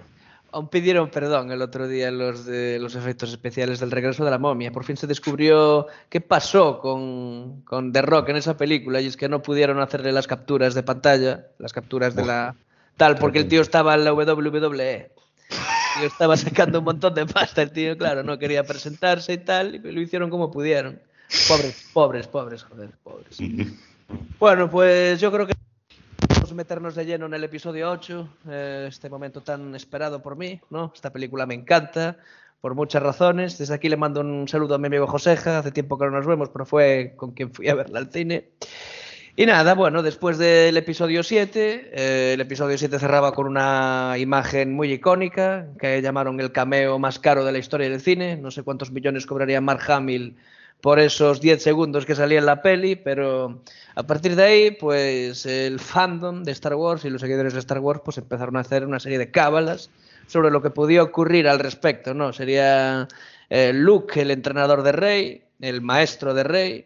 [0.51, 4.37] Aún pidieron perdón el otro día los de los efectos especiales del regreso de la
[4.37, 4.71] momia.
[4.71, 9.17] Por fin se descubrió qué pasó con, con The Rock en esa película y es
[9.17, 12.55] que no pudieron hacerle las capturas de pantalla, las capturas de la
[12.97, 15.11] tal, porque el tío estaba en la WWE
[15.97, 19.75] tío estaba sacando un montón de pasta, el tío, claro, no quería presentarse y tal,
[19.75, 20.99] y lo hicieron como pudieron.
[21.47, 23.37] Pobres, pobres, pobres, joder, pobres.
[24.39, 25.53] Bueno, pues yo creo que
[26.29, 30.37] vamos a meternos de lleno en el episodio 8, eh, este momento tan esperado por
[30.37, 30.91] mí, ¿no?
[30.95, 32.17] Esta película me encanta,
[32.61, 33.57] por muchas razones.
[33.57, 36.25] Desde aquí le mando un saludo a mi amigo Joseja, hace tiempo que no nos
[36.25, 38.51] vemos, pero fue con quien fui a verla al cine.
[39.39, 44.73] Y nada, bueno, después del episodio 7, eh, el episodio 7 cerraba con una imagen
[44.73, 48.37] muy icónica que llamaron el cameo más caro de la historia del cine.
[48.37, 50.35] No sé cuántos millones cobraría Mark Hamill
[50.81, 53.61] por esos 10 segundos que salía en la peli, pero
[53.93, 57.77] a partir de ahí, pues el fandom de Star Wars y los seguidores de Star
[57.77, 59.91] Wars pues empezaron a hacer una serie de cábalas
[60.25, 62.33] sobre lo que podía ocurrir al respecto, ¿no?
[62.33, 63.07] Sería
[63.51, 66.85] eh, Luke el entrenador de Rey, el maestro de Rey,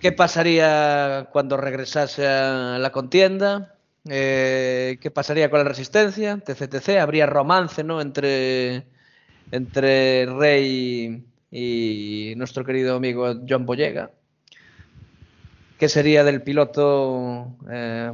[0.00, 3.76] ¿Qué pasaría cuando regresase a la contienda?
[4.08, 6.38] Eh, ¿Qué pasaría con la resistencia?
[6.38, 8.00] TCTC, habría romance ¿no?
[8.00, 8.84] entre,
[9.50, 14.10] entre Rey y nuestro querido amigo John Boyega.
[15.78, 18.12] ¿Qué sería del piloto eh,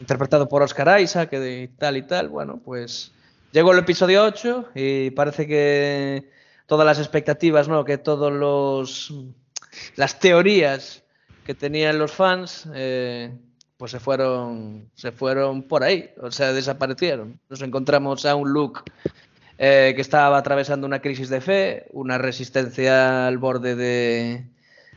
[0.00, 2.28] interpretado por Oscar Isaac y tal y tal?
[2.28, 3.12] Bueno, pues
[3.52, 6.30] llegó el episodio 8 y parece que
[6.66, 7.84] todas las expectativas, ¿no?
[7.84, 9.12] que todos los
[9.96, 11.02] las teorías
[11.44, 13.32] que tenían los fans, eh,
[13.76, 17.40] pues se fueron, se fueron por ahí, o sea, desaparecieron.
[17.48, 18.82] Nos encontramos a un Luke
[19.58, 24.44] eh, que estaba atravesando una crisis de fe, una resistencia al borde de,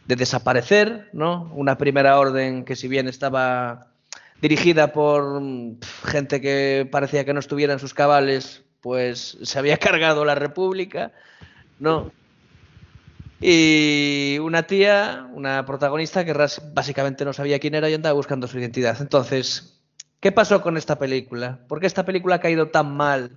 [0.06, 1.52] de desaparecer, ¿no?
[1.54, 3.88] Una primera orden que si bien estaba
[4.42, 5.42] dirigida por
[6.06, 11.14] gente que parecía que no estuviera en sus cabales, pues se había cargado la República,
[11.80, 12.12] ¿no?
[13.46, 16.34] Y una tía, una protagonista que
[16.74, 18.96] básicamente no sabía quién era y andaba buscando su identidad.
[19.02, 19.82] Entonces,
[20.22, 21.60] ¿qué pasó con esta película?
[21.68, 23.32] ¿Por qué esta película ha caído tan mal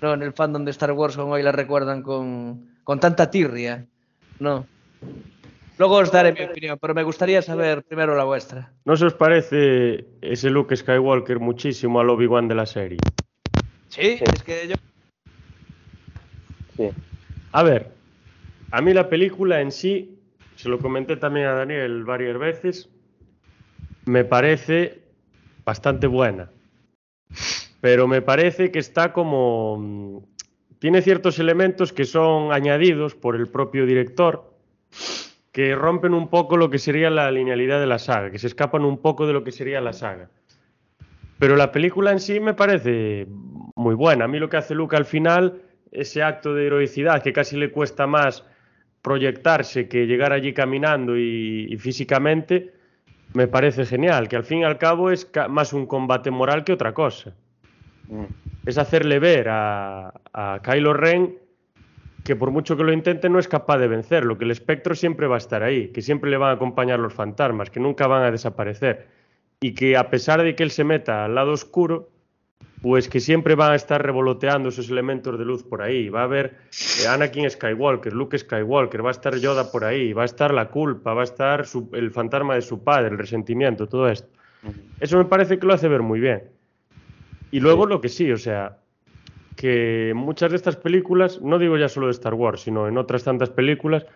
[0.00, 0.14] ¿no?
[0.14, 3.84] en el fandom de Star Wars como hoy la recuerdan con, con tanta tirria?
[4.38, 4.66] No.
[5.76, 8.72] Luego os daré mi opinión, pero me gustaría saber primero la vuestra.
[8.86, 13.00] ¿No se os parece ese Luke Skywalker muchísimo al Obi-Wan de la serie?
[13.88, 14.76] Sí, sí, es que yo...
[16.74, 16.88] Sí.
[17.52, 17.90] A ver,
[18.72, 20.18] a mí la película en sí,
[20.56, 22.88] se lo comenté también a Daniel varias veces,
[24.06, 25.02] me parece
[25.64, 26.50] bastante buena.
[27.80, 30.26] Pero me parece que está como...
[30.78, 34.52] Tiene ciertos elementos que son añadidos por el propio director
[35.52, 38.84] que rompen un poco lo que sería la linealidad de la saga, que se escapan
[38.86, 40.30] un poco de lo que sería la saga.
[41.38, 43.26] Pero la película en sí me parece
[43.76, 44.24] muy buena.
[44.24, 45.60] A mí lo que hace Luke al final,
[45.90, 48.44] ese acto de heroicidad que casi le cuesta más
[49.02, 52.72] proyectarse que llegar allí caminando y, y, físicamente,
[53.34, 56.72] me parece genial, que al fin y al cabo es más un combate moral que
[56.72, 57.34] otra cosa.
[58.08, 58.24] Mm.
[58.66, 61.36] Es hacerle ver a, a Kylo Ren
[62.24, 65.26] que por mucho que lo intente no es capaz de vencerlo, que el espectro siempre
[65.26, 68.22] va a estar ahí, que siempre le van a acompañar los fantasmas, que nunca van
[68.22, 69.08] a desaparecer
[69.60, 72.10] y que a pesar de que él se meta al lado oscuro,
[72.82, 76.08] pues que siempre van a estar revoloteando esos elementos de luz por ahí.
[76.08, 76.56] Va a haber
[77.00, 80.68] eh, Anakin Skywalker, Luke Skywalker, va a estar Yoda por ahí, va a estar la
[80.68, 84.28] culpa, va a estar su, el fantasma de su padre, el resentimiento, todo esto.
[84.98, 86.42] Eso me parece que lo hace ver muy bien.
[87.52, 88.78] Y luego lo que sí, o sea,
[89.56, 93.22] que muchas de estas películas, no digo ya solo de Star Wars, sino en otras
[93.22, 94.06] tantas películas,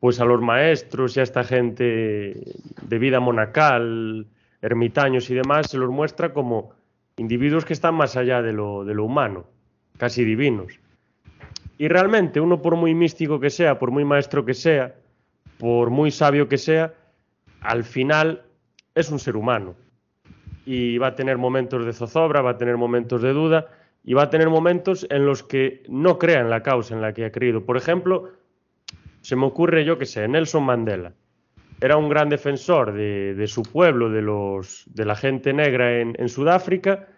[0.00, 4.26] pues a los maestros y a esta gente de vida monacal,
[4.62, 6.72] ermitaños y demás, se los muestra como
[7.16, 9.46] individuos que están más allá de lo, de lo humano,
[9.96, 10.78] casi divinos.
[11.78, 14.94] Y realmente uno por muy místico que sea, por muy maestro que sea,
[15.58, 16.94] por muy sabio que sea,
[17.60, 18.42] al final
[18.94, 19.74] es un ser humano.
[20.64, 23.68] Y va a tener momentos de zozobra, va a tener momentos de duda
[24.04, 27.12] y va a tener momentos en los que no crea en la causa en la
[27.12, 27.64] que ha creído.
[27.64, 28.30] Por ejemplo,
[29.20, 31.12] se me ocurre, yo que sé, Nelson Mandela.
[31.80, 37.08] Era un gran defensor de, su pueblo, de, los, de la gente negra en, Sudáfrica,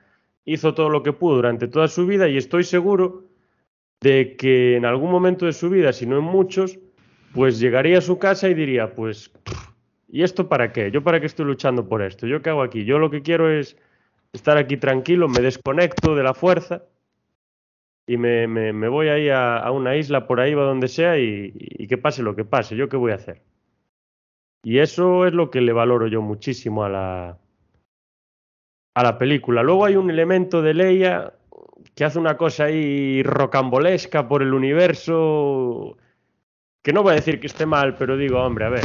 [0.45, 3.25] hizo todo lo que pudo durante toda su vida y estoy seguro
[4.01, 6.79] de que en algún momento de su vida, si no en muchos,
[7.35, 9.31] pues llegaría a su casa y diría, pues,
[10.09, 10.91] ¿y esto para qué?
[10.91, 12.27] ¿Yo para qué estoy luchando por esto?
[12.27, 12.85] ¿Yo qué hago aquí?
[12.85, 13.77] Yo lo que quiero es
[14.33, 16.83] estar aquí tranquilo, me desconecto de la fuerza
[18.07, 21.87] y me, me, voy ahí a, una isla por ahí o donde sea y, y,
[21.87, 22.75] que pase lo que pase.
[22.75, 23.43] ¿Yo qué voy a hacer?
[24.63, 27.39] Y eso es lo que le valoro yo muchísimo a la,
[28.95, 29.63] a la película.
[29.63, 31.33] Luego hay un elemento de Leia
[31.95, 35.97] que hace una cosa ahí rocambolesca por el universo,
[36.83, 38.85] que no voy a decir que esté mal, pero digo, hombre, a ver,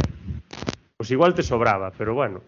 [0.96, 2.40] pues igual te sobraba, pero bueno.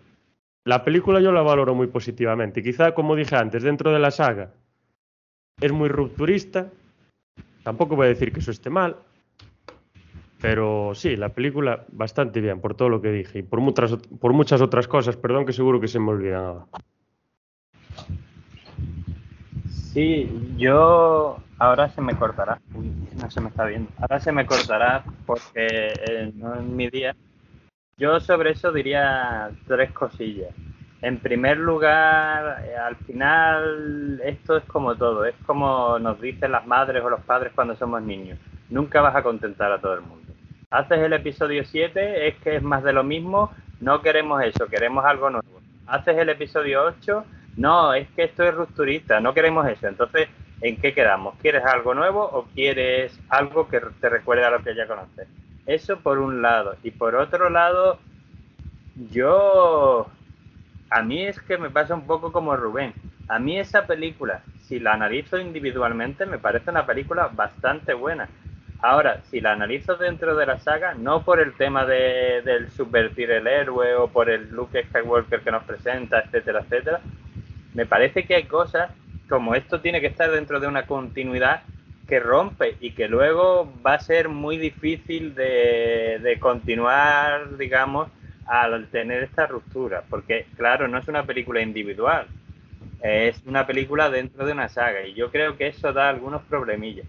[0.65, 2.63] La película yo la valoro muy positivamente.
[2.63, 4.51] Quizá, como dije antes, dentro de la saga
[5.61, 6.71] es muy rupturista.
[7.63, 8.97] Tampoco voy a decir que eso esté mal.
[10.41, 14.33] Pero sí, la película bastante bien por todo lo que dije y por muchas, por
[14.33, 16.67] muchas otras cosas, perdón que seguro que se me olvidan
[19.97, 22.61] Sí, yo ahora se me cortará.
[22.75, 23.91] Uy, no se me está viendo.
[23.99, 27.17] Ahora se me cortará porque eh, no es mi día.
[27.97, 30.55] Yo sobre eso diría tres cosillas.
[31.01, 36.67] En primer lugar, eh, al final esto es como todo, es como nos dicen las
[36.67, 38.39] madres o los padres cuando somos niños.
[38.69, 40.26] Nunca vas a contentar a todo el mundo.
[40.71, 45.05] Haces el episodio 7, es que es más de lo mismo, no queremos eso, queremos
[45.05, 45.61] algo nuevo.
[45.87, 47.25] Haces el episodio 8,
[47.57, 49.87] no, es que esto es rupturista, no queremos eso.
[49.87, 50.29] Entonces,
[50.61, 51.37] ¿en qué quedamos?
[51.41, 55.29] ¿Quieres algo nuevo o quieres algo que te recuerde a lo que ya conoces?
[55.67, 56.75] Eso por un lado.
[56.83, 58.01] Y por otro lado,
[59.13, 60.09] yo...
[60.91, 62.93] A mí es que me pasa un poco como Rubén.
[63.29, 68.29] A mí esa película, si la analizo individualmente, me parece una película bastante buena.
[68.83, 73.31] Ahora, si la analizo dentro de la saga, no por el tema de, del subvertir
[73.31, 77.01] el héroe o por el Luke Skywalker que nos presenta, etcétera, etcétera,
[77.75, 78.91] me parece que hay cosas
[79.29, 81.63] como esto tiene que estar dentro de una continuidad
[82.09, 88.09] que rompe y que luego va a ser muy difícil de, continuar, digamos,
[88.47, 90.05] al tener esta ruptura.
[90.09, 92.29] Porque, claro, no es una película individual,
[93.03, 97.07] es una película dentro de una saga y yo creo que eso da algunos problemillas.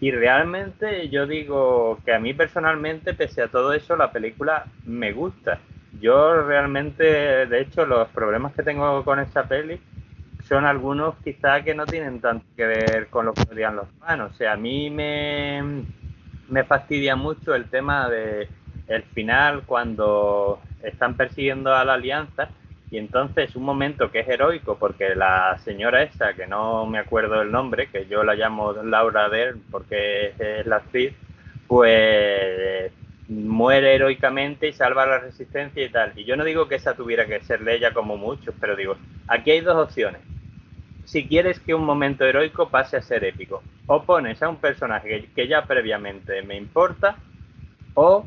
[0.00, 5.12] Y realmente yo digo que a mí personalmente, pese a todo eso, la película me
[5.12, 5.58] gusta.
[6.00, 7.04] Yo realmente,
[7.46, 9.78] de hecho, los problemas que tengo con esta peli
[10.48, 14.32] son algunos quizá que no tienen tanto que ver con lo que odian los humanos.
[14.32, 15.84] O sea, a mí me,
[16.48, 18.48] me fastidia mucho el tema de
[18.88, 22.48] el final cuando están persiguiendo a la alianza
[22.90, 27.40] y entonces un momento que es heroico porque la señora esa, que no me acuerdo
[27.40, 31.12] el nombre, que yo la llamo Laura Dern porque es la actriz,
[31.68, 32.92] pues
[33.28, 36.12] muere heroicamente y salva la resistencia y tal.
[36.16, 38.96] Y yo no digo que esa tuviera que ser de ella como muchos, pero digo,
[39.28, 40.20] aquí hay dos opciones
[41.10, 43.64] si quieres que un momento heroico pase a ser épico.
[43.86, 47.16] O pones a un personaje que, ya previamente me importa,
[47.94, 48.24] o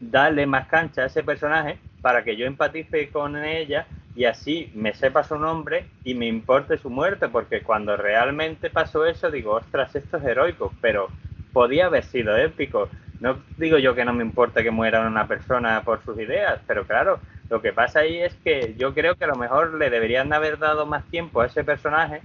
[0.00, 4.92] darle más cancha a ese personaje para que yo empatice con ella y así me
[4.92, 9.96] sepa su nombre y me importe su muerte, porque cuando realmente pasó eso digo, ostras,
[9.96, 11.08] esto es heroico, pero
[11.54, 12.90] podía haber sido épico.
[13.20, 16.84] No digo yo que no me importa que muera una persona por sus ideas, pero
[16.84, 20.30] claro, lo que pasa ahí es que yo creo que a lo mejor le deberían
[20.34, 22.20] haber dado más tiempo a ese personaje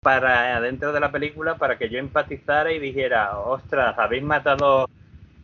[0.00, 4.88] para dentro de la película para que yo empatizara y dijera, ostras, habéis matado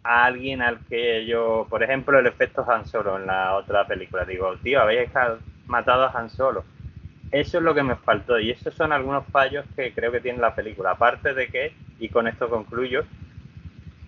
[0.02, 4.24] a alguien al que yo, por ejemplo, el efecto Han Solo en la otra película.
[4.24, 5.10] Digo, tío, habéis
[5.66, 6.64] matado a Han Solo.
[7.30, 10.38] Eso es lo que me faltó y esos son algunos fallos que creo que tiene
[10.38, 10.92] la película.
[10.92, 13.04] Aparte de que, y con esto concluyo,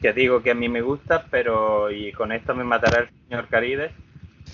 [0.01, 3.49] que digo que a mí me gusta, pero y con esto me matará el señor
[3.49, 3.93] Carides,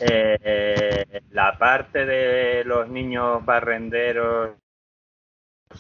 [0.01, 4.57] eh, la parte de los niños barrenderos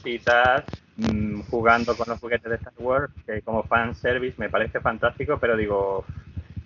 [0.04, 0.64] y tal,
[0.96, 5.38] mm, jugando con los juguetes de Star Wars, que como fan service me parece fantástico,
[5.40, 6.04] pero digo,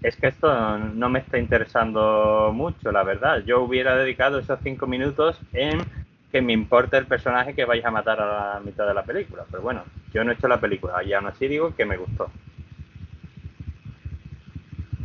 [0.02, 3.42] es que esto no me está interesando mucho, la verdad.
[3.44, 5.80] Yo hubiera dedicado esos cinco minutos en
[6.32, 9.44] que me importe el personaje que vais a matar a la mitad de la película,
[9.50, 9.82] pero bueno,
[10.12, 12.30] Yo no he hecho la película y aún así digo que me gustó.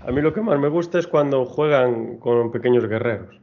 [0.02, 3.40] A mí lo que más me gusta es cuando juegan con pequeños guerreros.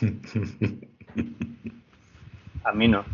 [2.64, 3.04] A mí no.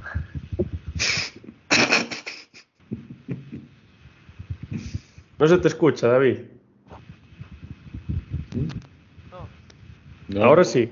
[5.38, 6.38] No se te escucha, David.
[9.30, 9.48] No,
[10.28, 10.44] No.
[10.44, 10.88] Ahora sí.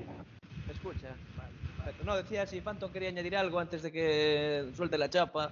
[0.67, 1.09] ¿me escucha?
[1.37, 1.93] Vale.
[2.05, 5.51] No, decía si Phantom quería añadir algo antes de que suelte la chapa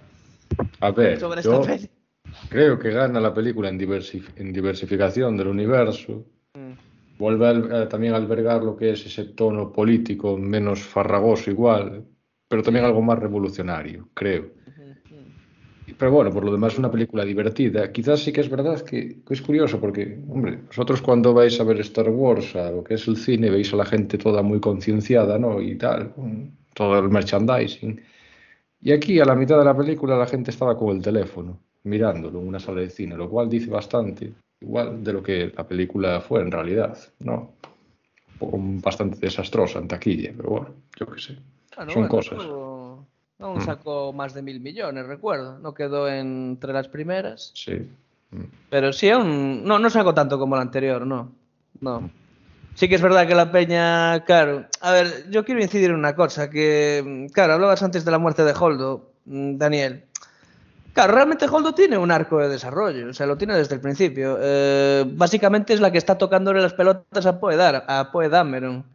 [0.81, 1.89] A ver, sobre yo esta peli.
[2.49, 6.25] creo que gana la película en, diversif- en diversificación del universo.
[6.53, 6.71] Mm.
[7.17, 12.03] Vuelve a también a albergar lo que es ese tono político menos farragoso igual,
[12.51, 14.41] pero también algo más revolucionario, creo.
[14.67, 15.23] Ujú.
[15.97, 17.89] Pero bueno, por lo demás es una película divertida.
[17.93, 21.63] Quizás sí que es verdad que, que es curioso porque, hombre, vosotros cuando vais a
[21.63, 24.59] ver Star Wars, a lo que es el cine, veis a la gente toda muy
[24.59, 25.61] concienciada, ¿no?
[25.61, 28.01] Y tal, con todo el merchandising.
[28.81, 32.41] Y aquí, a la mitad de la película, la gente estaba con el teléfono, mirándolo
[32.41, 36.19] en una sala de cine, lo cual dice bastante, igual de lo que la película
[36.19, 37.53] fue en realidad, ¿no?
[38.41, 40.67] Bastante desastrosa en taquilla, pero bueno,
[40.99, 41.37] yo qué sé.
[41.75, 42.37] Bueno, Son bueno, cosas.
[42.39, 43.05] tuvo-
[43.39, 43.61] No Mm.
[43.61, 45.57] sacó más de mil millones, recuerdo.
[45.59, 47.51] No quedó entre las primeras.
[47.55, 47.89] Sí.
[48.29, 48.43] Mm.
[48.69, 49.63] Pero sí, aún...
[49.65, 51.31] no, no sacó tanto como la anterior, no.
[51.79, 52.09] No.
[52.75, 54.65] Sí que es verdad que la peña, claro.
[54.79, 58.43] A ver, yo quiero incidir en una cosa, que, claro, hablabas antes de la muerte
[58.43, 60.03] de Holdo, mm, Daniel.
[60.93, 64.37] Claro, realmente Holdo tiene un arco de desarrollo, o sea, lo tiene desde el principio.
[64.39, 68.85] Eh, básicamente es la que está tocándole las pelotas a Poe, Dar- a Poe Dameron.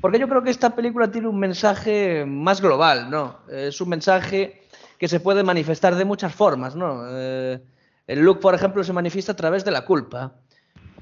[0.00, 3.38] Porque yo creo que esta película tiene un mensaje más global, ¿no?
[3.48, 4.62] Es un mensaje
[4.98, 7.04] que se puede manifestar de muchas formas, ¿no?
[7.08, 7.60] Eh,
[8.06, 10.32] el look, por ejemplo, se manifiesta a través de la culpa.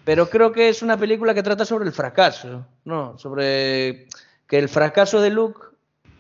[0.05, 3.17] Pero creo que es una película que trata sobre el fracaso, ¿no?
[3.19, 4.07] Sobre
[4.47, 5.61] que el fracaso de Luke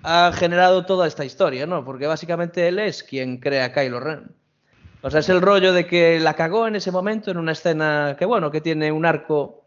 [0.03, 1.85] ha generado toda esta historia, ¿no?
[1.85, 4.35] Porque básicamente él es quien crea a Kylo Ren.
[5.03, 8.17] O sea, es el rollo de que la cagó en ese momento en una escena
[8.19, 9.64] que, bueno, que tiene un arco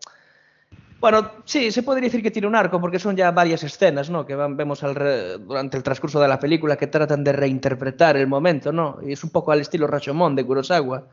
[0.99, 4.25] bueno, sí, se podría decir que tiene un arco porque son ya varias escenas, ¿no?
[4.25, 8.27] Que van, vemos alre- durante el transcurso de la película que tratan de reinterpretar el
[8.27, 8.97] momento, ¿no?
[9.05, 11.03] Y es un poco al estilo Rashomon de Kurosawa.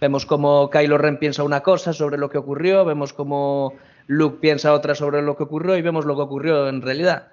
[0.00, 3.74] Vemos cómo Kylo Ren piensa una cosa sobre lo que ocurrió, vemos cómo
[4.06, 7.28] Luke piensa otra sobre lo que ocurrió y vemos lo que ocurrió en realidad.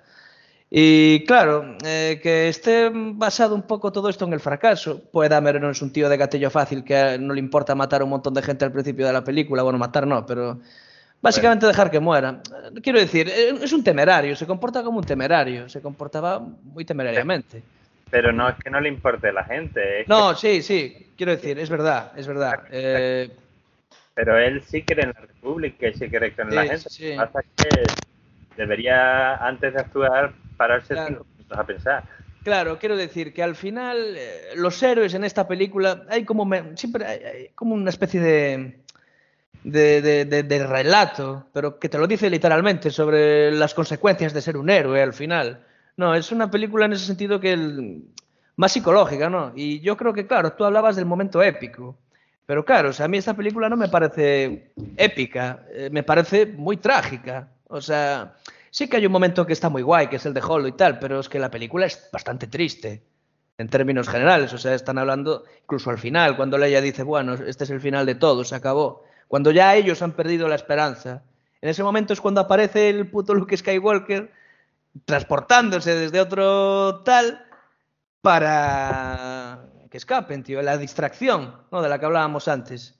[0.69, 5.03] Y claro, eh, que esté basado un poco todo esto en el fracaso.
[5.11, 8.09] Pues no es un tío de gatillo fácil que no le importa matar a un
[8.09, 9.61] montón de gente al principio de la película.
[9.61, 10.59] Bueno, matar no, pero
[11.25, 12.39] básicamente dejar que muera.
[12.83, 17.63] Quiero decir, eh, es un temerario, se comporta como un temerario, se comportaba muy temerariamente.
[18.11, 21.13] Pero no es que no le importe a la gente, es que- No, sí, sí,
[21.17, 22.59] quiero decir, es verdad, es verdad.
[22.71, 23.29] Eh,
[24.13, 26.89] pero él sí cree en la República y sí cree en la gente.
[26.89, 27.15] sí.
[27.15, 27.83] Lo que pasa es que
[28.55, 31.07] debería, antes de actuar, pararse Claro.
[31.09, 32.03] cinco minutos a pensar.
[32.43, 36.77] Claro, quiero decir que al final eh, los héroes en esta película hay como me-
[36.77, 38.84] siempre hay, hay como una especie de,
[39.65, 44.41] de, de- de- de relato, pero que te lo dice literalmente sobre las consecuencias de
[44.41, 45.65] ser un héroe al final.
[45.97, 48.03] No, es una película en ese sentido que el-
[48.57, 49.51] más psicológica, ¿no?
[49.55, 51.97] Y yo creo que, claro, tú hablabas del momento épico.
[52.45, 56.45] Pero claro, o sea, a mí esta película no me parece épica, eh, me parece
[56.45, 57.49] muy trágica.
[57.67, 58.35] O sea,
[58.69, 60.73] sí que hay un momento que está muy guay, que es el de Hollow y
[60.73, 63.01] tal, pero es que la película es bastante triste
[63.57, 64.53] en términos generales.
[64.53, 68.05] O sea, están hablando incluso al final, cuando Leia dice, bueno, este es el final
[68.05, 69.03] de todo, se acabó.
[69.27, 71.23] Cuando ya ellos han perdido la esperanza.
[71.61, 74.31] En ese momento es cuando aparece el puto Luke Skywalker
[75.05, 77.43] transportándose desde otro tal
[78.21, 81.81] para que escapen, tío, la distracción, ¿no?
[81.81, 82.97] De la que hablábamos antes.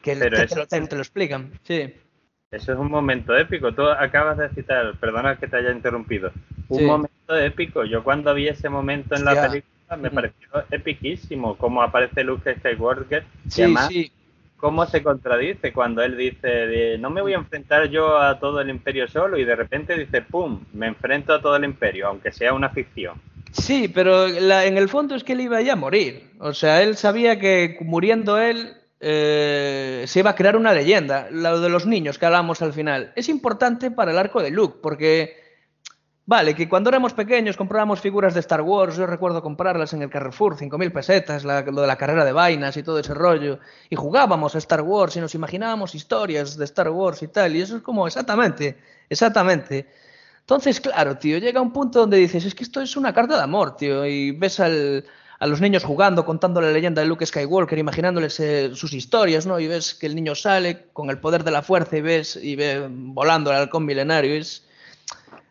[0.00, 1.94] Que, Pero te, lo, te- te lo explican, sí.
[2.50, 3.72] Eso es un momento épico.
[3.74, 6.30] Tú acabas de citar, perdona que te haya interrumpido,
[6.68, 6.84] un Sí.
[6.84, 7.84] momento épico.
[7.84, 13.24] Yo cuando vi ese momento en la película me pareció epiquísimo, cómo aparece Luke Skywalker
[13.46, 14.12] y Sí, además sí.
[14.58, 18.60] Cómo se contradice cuando él dice de, no me voy a enfrentar yo a todo
[18.60, 22.32] el imperio solo y de repente dice, ¡pum!, me enfrento a todo el imperio, aunque
[22.32, 23.20] sea una ficción.
[23.52, 26.30] Sí, pero la- en el fondo es que él iba ya a morir.
[26.40, 31.28] O sea, él sabía que muriendo él eh, se iba a crear una leyenda.
[31.30, 33.12] Lo de los niños que hablamos al final.
[33.16, 35.36] Es importante para el arco de Luke, porque,
[36.32, 40.10] vale, que cuando éramos pequeños comprábamos figuras de Star Wars, yo recuerdo comprarlas en el
[40.10, 43.58] Carrefour, 5.000 pesetas, lo de la carrera de vainas y todo ese rollo.
[43.88, 47.56] Y jugábamos a Star Wars y nos imaginábamos historias de Star Wars y tal.
[47.56, 48.76] Y eso es como, exactamente,
[49.08, 49.88] exactamente.
[50.40, 53.42] Entonces, claro, tío, llega un punto donde dices, es que esto es una carta de
[53.42, 55.04] amor, tío, y ves al-
[55.40, 59.60] a los niños jugando, contando la leyenda de Luke Skywalker, imaginándoles eh, sus historias, ¿no?
[59.60, 62.56] Y ves que el niño sale con el poder de la fuerza y ves y
[62.56, 64.34] ve volando al halcón milenario.
[64.34, 64.67] Es,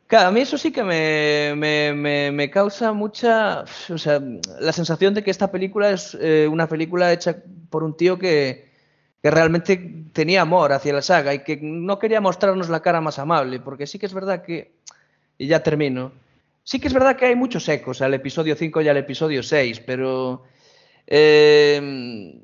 [0.08, 4.22] Claro, a mí eso sí que me, me, me, me causa mucha, o sea,
[4.60, 7.36] la sensación de que esta película es eh, una película hecha
[7.70, 8.70] por un tío que,
[9.22, 13.20] que realmente tenía amor hacia la saga y que no quería mostrarnos la cara más
[13.20, 14.72] amable, porque sí que es verdad que,
[15.38, 16.14] y ya termino,
[16.64, 19.82] sí que es verdad que hay muchos ecos al episodio 5 y al episodio 6,
[19.82, 20.44] pero
[21.08, 22.40] eh,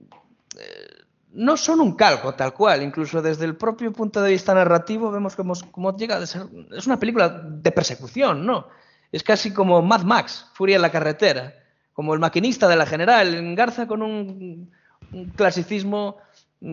[1.34, 5.36] no son un calco tal cual, incluso desde el propio punto de vista narrativo vemos
[5.36, 8.68] cómo, cómo llega a ser, es una película de persecución, ¿no?
[9.12, 11.54] Es casi como Mad Max, Furia en la carretera,
[11.94, 14.72] como el maquinista de la general, engarza con un,
[15.12, 16.18] un clasicismo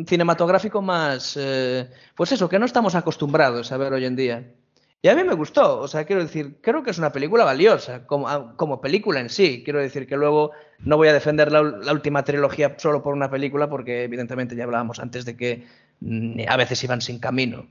[0.06, 4.54] cinematográfico más, eh, pues eso, que no estamos acostumbrados a ver hoy en día.
[5.02, 8.06] Y a mí me gustó, o sea, quiero decir, creo que es una película valiosa,
[8.06, 9.62] como, ah, como película en sí.
[9.64, 10.50] Quiero decir que luego
[10.80, 14.64] no voy a defender la, la, última trilogía solo por una película, porque evidentemente ya
[14.64, 15.66] hablábamos antes de que
[16.00, 17.66] mm, a veces iban sin camino.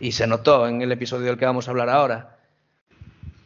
[0.00, 2.38] Y se notó en el episodio del que vamos a hablar ahora.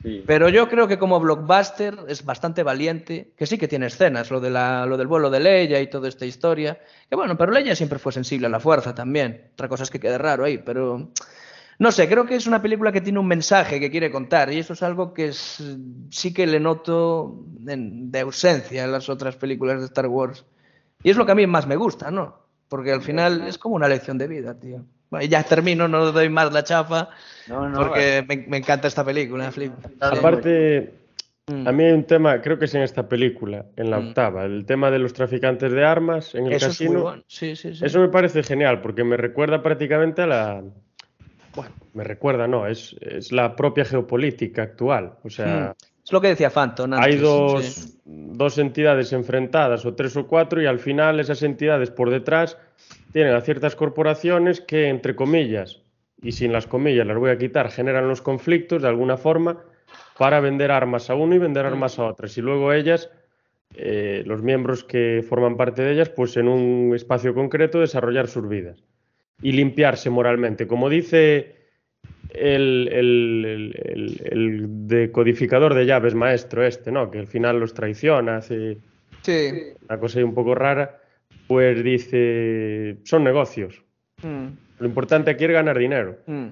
[0.04, 0.22] Sí.
[0.24, 4.40] Pero yo creo que como blockbuster es bastante valiente, que sí que tiene escenas, lo,
[4.40, 6.78] de la, lo del vuelo de Leia y toda esta historia.
[7.08, 9.50] Que bueno, pero Leia siempre fue sensible a la fuerza también.
[9.54, 11.10] Otra cosa es que quede raro ahí, pero
[11.78, 14.58] no sé, creo que es una película que tiene un mensaje que quiere contar y
[14.58, 15.62] eso es algo que es,
[16.10, 20.44] sí que le noto en, de ausencia en las otras películas de Star Wars.
[21.02, 22.42] Y es lo que a mí más me gusta, ¿no?
[22.68, 24.84] Porque al final es como una lección de vida, tío.
[25.10, 27.10] Bueno, ya termino, no doy más la chafa,
[27.48, 29.72] no, no, porque me, me, encanta esta película, flip.
[30.00, 30.94] Aparte,
[31.48, 31.68] mm.
[31.68, 34.08] a mí hay un tema, creo que es en esta película, en la mm.
[34.08, 36.96] octava, el tema de los traficantes de armas en el eso casino.
[36.96, 37.22] Es bueno.
[37.26, 37.84] sí, sí, sí.
[37.84, 40.62] Eso me parece genial, porque me recuerda prácticamente a la,
[41.54, 45.14] bueno, me recuerda, no, es, es la propia geopolítica actual.
[45.22, 45.84] O sea, mm.
[46.04, 46.92] es lo que decía Phantom.
[46.94, 47.98] Antes, hay dos, sí.
[48.04, 52.56] dos, entidades enfrentadas, o tres o cuatro, y al final esas entidades por detrás
[53.12, 55.80] tienen a ciertas corporaciones que, entre comillas,
[56.22, 59.58] y sin las comillas las voy a quitar, generan los conflictos de alguna forma
[60.18, 62.38] para vender armas a uno y vender armas a otras.
[62.38, 63.10] Y luego ellas,
[63.74, 68.48] eh, los miembros que forman parte de ellas, pues en un espacio concreto desarrollar sus
[68.48, 68.82] vidas
[69.42, 70.66] y limpiarse moralmente.
[70.66, 71.56] Como dice
[72.30, 73.44] el, el,
[73.84, 77.10] el, el, decodificador de llaves maestro este, ¿no?
[77.10, 78.78] Que al final los traiciona, hace
[79.22, 79.50] sí.
[79.88, 81.00] una cosa ahí un poco rara,
[81.46, 83.82] pues dice, son negocios.
[84.22, 84.46] Mm.
[84.78, 86.18] Lo importante aquí es ganar dinero.
[86.26, 86.48] Mm.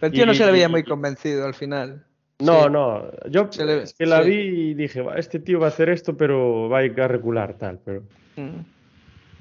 [0.00, 2.04] Pero el tío y, no se le veía muy convencido al final.
[2.40, 2.70] No, sí.
[2.70, 4.30] no, yo le, es que la sí.
[4.30, 7.54] vi y dije, este tío va a hacer esto, pero va a ir a recular,
[7.54, 8.02] tal, pero...
[8.36, 8.60] Mm.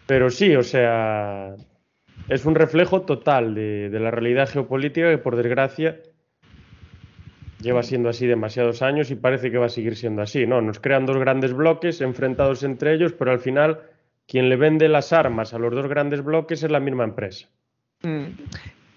[0.05, 1.55] Pero sí, o sea,
[2.29, 5.99] es un reflejo total de, la realidad geopolítica que, por desgracia,
[7.59, 10.45] lleva siendo así demasiados años y parece que va a seguir siendo así.
[10.45, 10.61] ¿no?
[10.61, 13.81] Nos crean dos grandes bloques enfrentados entre ellos, pero al final
[14.27, 17.47] quien le vende las armas a los dos grandes bloques es la misma empresa.
[18.03, 18.25] Mm.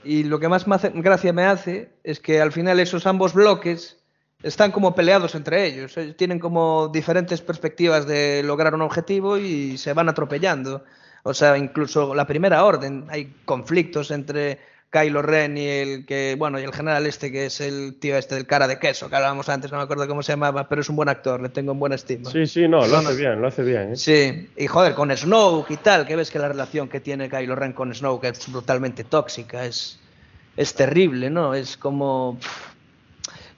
[0.05, 4.01] Y lo que más gracia me hace es que al final esos ambos bloques
[4.43, 5.98] están como peleados entre ellos.
[6.16, 10.84] Tienen como diferentes perspectivas de lograr un objetivo y se van atropellando.
[11.27, 16.61] O sea, incluso la primera orden, hay conflictos entre Kylo Ren y el que, bueno,
[16.61, 19.48] y el general este que es el tío este del cara de queso, que hablábamos
[19.48, 21.81] antes, no me acuerdo cómo se llamaba, pero es un buen actor, le tengo en
[21.81, 22.31] buena estima.
[22.31, 23.94] Sí, sí, no, lo hace bien, lo hace bien.
[23.94, 23.97] ¿eh?
[23.97, 27.57] Sí, y joder, con Snoke y tal, que ves que la relación que tiene Kylo
[27.57, 29.98] Ren con Snoke es brutalmente tóxica, es,
[30.57, 31.55] es terrible, ¿no?
[31.55, 32.39] Es como...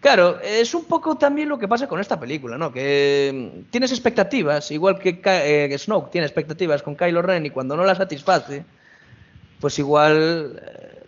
[0.01, 2.73] Claro, es un poco también lo que pasa con esta película, ¿no?
[2.73, 7.77] Que mm, tienes expectativas, igual que eh, Snoke tiene expectativas con Kylo Ren y cuando
[7.77, 8.65] no la satisface,
[9.61, 11.03] pues igual, eh,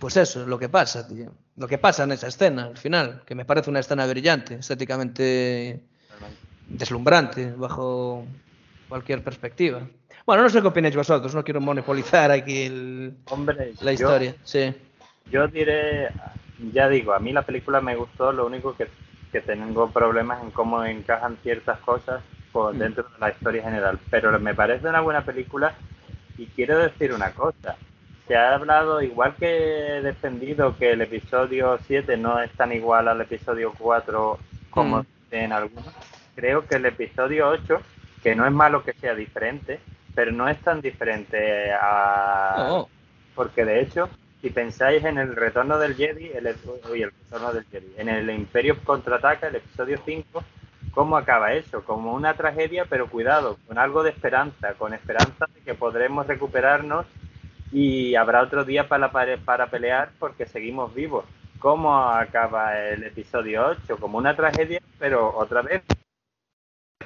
[0.00, 1.32] pues eso es lo que pasa, tío.
[1.56, 5.80] Lo que pasa en esa escena, al final, que me parece una escena brillante, estéticamente
[6.66, 8.24] deslumbrante, bajo
[8.88, 9.86] cualquier perspectiva.
[10.26, 14.32] Bueno, no sé qué opináis vosotros, no quiero monopolizar aquí el, Hombre, la historia.
[14.32, 14.74] Yo, sí.
[15.30, 16.08] yo diré
[16.72, 18.88] ya digo, a mí la película me gustó, lo único que,
[19.32, 22.22] que tengo problemas en cómo encajan ciertas cosas
[22.52, 25.74] por dentro de la historia general, pero me parece una buena película
[26.36, 27.76] y quiero decir una cosa,
[28.26, 33.08] se ha hablado, igual que he defendido que el episodio 7 no es tan igual
[33.08, 34.38] al episodio 4
[34.70, 35.06] como mm.
[35.32, 35.94] en algunos,
[36.34, 37.80] creo que el episodio 8,
[38.22, 39.80] que no es malo que sea diferente,
[40.14, 42.66] pero no es tan diferente a...
[42.70, 42.88] Oh.
[43.34, 44.08] Porque de hecho
[44.40, 46.54] si pensáis en el retorno del Jedi, el,
[46.90, 50.42] uy, el retorno del Jedi, en el Imperio contraataca, el episodio 5,
[50.92, 51.84] ¿cómo acaba eso?
[51.84, 57.06] Como una tragedia, pero cuidado, con algo de esperanza, con esperanza de que podremos recuperarnos
[57.70, 61.24] y habrá otro día para, para pelear porque seguimos vivos.
[61.58, 63.98] ¿Cómo acaba el episodio 8?
[63.98, 65.82] Como una tragedia, pero otra vez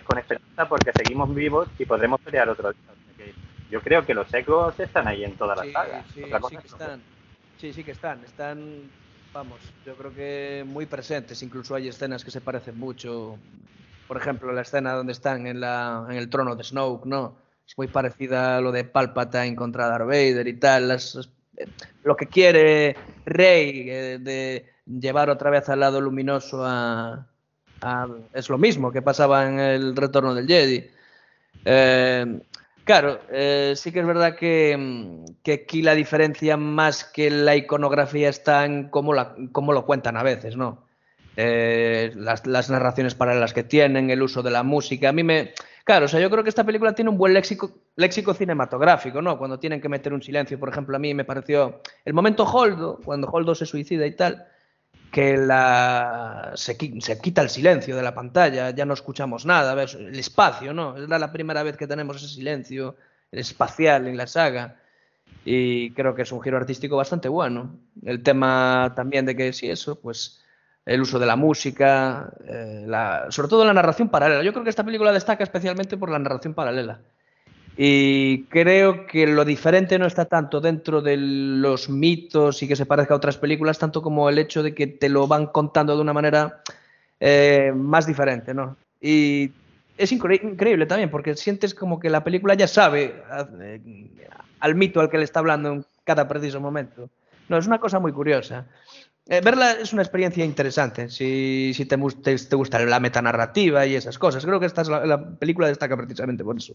[0.04, 2.94] con esperanza porque seguimos vivos y podremos pelear otro día.
[3.70, 6.04] Yo creo que los ecos están ahí en toda la sí, saga.
[6.14, 7.02] Sí, sí que están.
[7.58, 8.22] Sí, sí que están.
[8.24, 8.90] Están
[9.34, 13.36] Vamos, yo creo que muy presentes, incluso hay escenas que se parecen mucho.
[14.06, 17.34] Por ejemplo, la escena donde están en, la, en el trono de Snoke, ¿no?
[17.66, 20.86] Es muy parecida a lo de Palpatine contra Darth Vader y tal.
[20.86, 21.28] Las,
[22.04, 22.94] lo que quiere
[23.26, 27.26] Rey eh, de llevar otra vez al lado luminoso a,
[27.80, 30.88] a, Es lo mismo que pasaba en el retorno del Jedi.
[31.64, 32.40] Eh,
[32.84, 37.56] Claro, eh, sí que es verdad que, mm, que, aquí la diferencia más que la
[37.56, 40.84] iconografía está en cómo, la, cómo lo cuentan a veces, ¿no?
[41.36, 45.08] Eh, las, las, narraciones paralelas que tienen, el uso de la música.
[45.08, 45.52] A mí me.
[45.84, 49.38] Claro, o sea, yo creo que esta película tiene un buen léxico, léxico cinematográfico, ¿no?
[49.38, 51.80] Cuando tienen que meter un silencio, por ejemplo, a mí me pareció.
[52.04, 54.46] El momento Holdo, cuando Holdo se suicida y tal,
[55.14, 59.94] que la, se, se, quita el silencio de la pantalla, ya no escuchamos nada, ¿ves?
[59.94, 60.96] el espacio, ¿no?
[60.96, 62.96] Es la primera vez que tenemos ese silencio
[63.30, 64.74] espacial en la saga
[65.44, 67.78] y creo que es un giro artístico bastante bueno.
[68.04, 70.42] El tema también de que sí, eso, pues
[70.84, 72.84] el uso de la música, eh,
[73.28, 74.42] sobre todo la narración paralela.
[74.42, 77.02] Yo creo que esta película destaca especialmente por la narración paralela.
[77.76, 82.86] Y creo que lo diferente no está tanto dentro de los mitos y que se
[82.86, 86.02] parezca a otras películas, tanto como el hecho de que te lo van contando de
[86.02, 86.62] una manera
[87.18, 88.76] eh, más diferente, ¿no?
[89.00, 89.50] Y
[89.98, 93.22] es incre increíble también, porque sientes como que la película ya sabe
[93.60, 93.80] eh,
[94.60, 97.10] al mito al que le está hablando en cada preciso momento.
[97.48, 98.66] No, es una cosa muy curiosa.
[99.26, 103.96] Eh, verla es una experiencia interesante, si, si te, te, te, gusta la metanarrativa y
[103.96, 104.44] esas cosas.
[104.44, 106.74] Creo que esta es la, la película destaca precisamente por eso.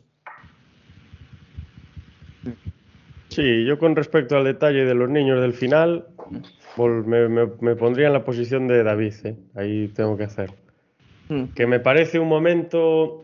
[3.30, 6.06] Sí, yo con respecto al detalle de los niños del final,
[6.78, 9.36] me, me, me pondría en la posición de David, ¿eh?
[9.56, 10.52] ahí tengo que hacer.
[11.30, 11.46] Mm.
[11.56, 13.24] Que me parece un momento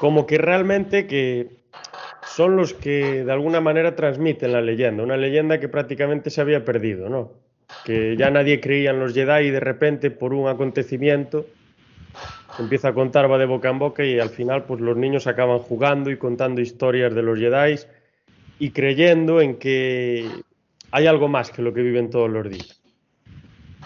[0.00, 1.58] como que realmente que
[2.26, 6.64] son los que de alguna manera transmiten la leyenda, una leyenda que prácticamente se había
[6.64, 7.32] perdido, ¿no?
[7.84, 11.46] Que ya nadie creía en los Jedi y de repente por un acontecimiento
[12.58, 15.58] empieza a contar, va de boca en boca y al final pues los niños acaban
[15.58, 17.78] jugando y contando historias de los Jedi
[18.58, 20.28] y creyendo en que
[20.90, 22.80] hay algo más que lo que viven todos los días.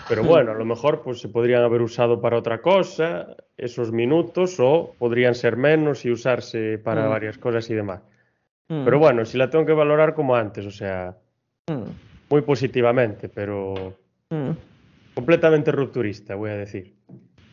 [0.08, 4.56] Pero bueno, a lo mejor pues se podrían haber usado para otra cosa esos minutos
[4.58, 7.10] o podrían ser menos y usarse para mm.
[7.10, 8.00] varias cosas y demás.
[8.68, 8.84] Mm.
[8.84, 11.16] Pero bueno, si la tengo que valorar como antes, o sea,
[11.68, 11.82] mm.
[12.30, 13.96] muy positivamente, pero
[15.14, 16.94] completamente rupturista, voy a decir.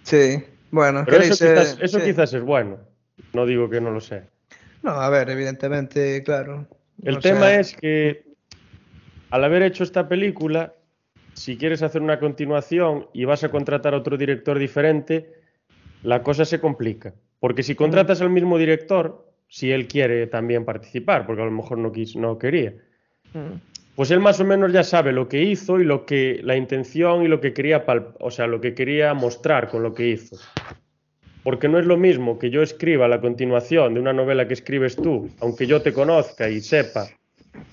[0.04, 2.06] Sí, bueno, pero eso, quizás, eso sí.
[2.06, 2.78] quizás es bueno.
[3.34, 4.26] No digo que no lo sea.
[4.82, 6.68] No, a ver, evidentemente, claro.
[7.04, 7.60] El o tema sea...
[7.60, 8.24] es que
[9.30, 10.74] al haber hecho esta película,
[11.34, 15.34] si quieres hacer una continuación y vas a contratar a otro director diferente,
[16.04, 17.14] la cosa se complica.
[17.40, 21.78] Porque si contratas al mismo director, si él quiere también participar, porque a lo mejor
[21.78, 22.74] no, quis, no quería,
[23.96, 27.24] pues él más o menos ya sabe lo que hizo y lo que la intención
[27.24, 27.86] y lo que quería,
[28.20, 30.38] o sea, lo que quería mostrar con lo que hizo.
[31.44, 34.96] Porque no es lo mismo que yo escriba la continuación de una novela que escribes
[34.96, 37.08] tú, aunque yo te conozca y sepa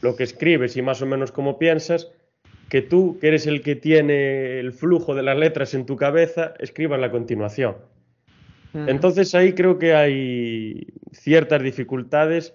[0.02, 2.10] lo que escribes y más o menos cómo piensas,
[2.68, 6.54] que tú, que eres el que tiene el flujo de las letras en tu cabeza,
[6.58, 7.76] escribas la continuación.
[8.72, 8.88] Mm.
[8.88, 12.54] Entonces ahí creo que hay ciertas dificultades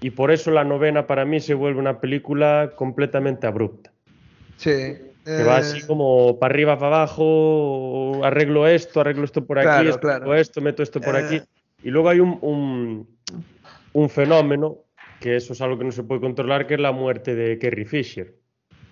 [0.00, 3.92] y por eso la novena para mí se vuelve una película completamente abrupta.
[4.56, 9.66] Sí, que va así como para arriba, para abajo, arreglo esto, arreglo esto por aquí,
[9.66, 10.34] claro, esto, claro.
[10.34, 11.40] esto, meto esto por aquí.
[11.82, 13.08] Y luego hay un, un,
[13.92, 14.78] un, fenómeno,
[15.20, 17.84] que eso es algo que no se puede controlar, que es la muerte de Carrie
[17.84, 18.34] Fisher.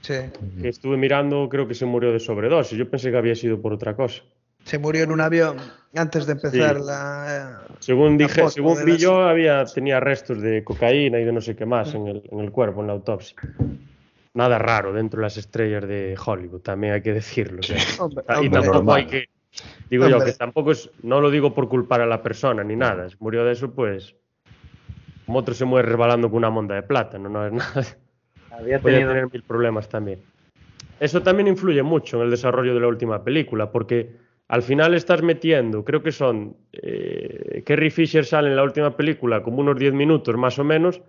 [0.02, 0.14] Sí.
[0.60, 2.78] Que estuve mirando, creo que se murió de sobredosis.
[2.78, 4.22] Yo pensé que había sido por otra cosa.
[4.64, 5.56] Se murió en un avión
[5.94, 6.82] antes de empezar sí.
[6.84, 7.60] la.
[7.68, 11.40] Eh, según dije, la según vi yo, había, tenía restos de cocaína y de no
[11.40, 13.36] sé qué más en el, en el cuerpo, en la autopsia
[14.34, 17.62] nada raro dentro de las estrellas de Hollywood, también hay que decirlo.
[17.62, 18.96] Sea, hombre, y hombre, tampoco normal.
[18.96, 19.24] hay que,
[19.88, 20.18] digo hombre.
[20.20, 23.16] yo, que tampoco es, no lo digo por culpar a la persona ni nada, si
[23.20, 24.14] murió de eso, pues,
[25.26, 27.86] como otro se muere resbalando con una monda de plátano, no es nada.
[28.50, 29.12] Había Puede tenido...
[29.12, 30.20] tener mil problemas también.
[30.98, 34.16] Eso también influye mucho en el desarrollo de la última película, porque
[34.48, 39.42] al final estás metiendo, creo que son, eh, Kerry Fisher sale en la última película
[39.42, 41.00] como unos 10 minutos más o menos,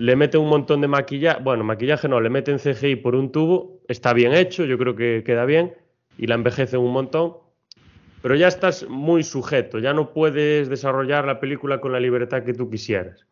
[0.00, 3.82] le mete un montón de maquillaje, bueno, maquillaje no, le meten CGI por un tubo,
[3.86, 5.74] está bien hecho, yo creo que queda bien,
[6.16, 7.34] y la envejece un montón,
[8.22, 12.54] pero ya estás muy sujeto, ya no puedes desarrollar la película con la libertad que
[12.54, 13.26] tú quisieras.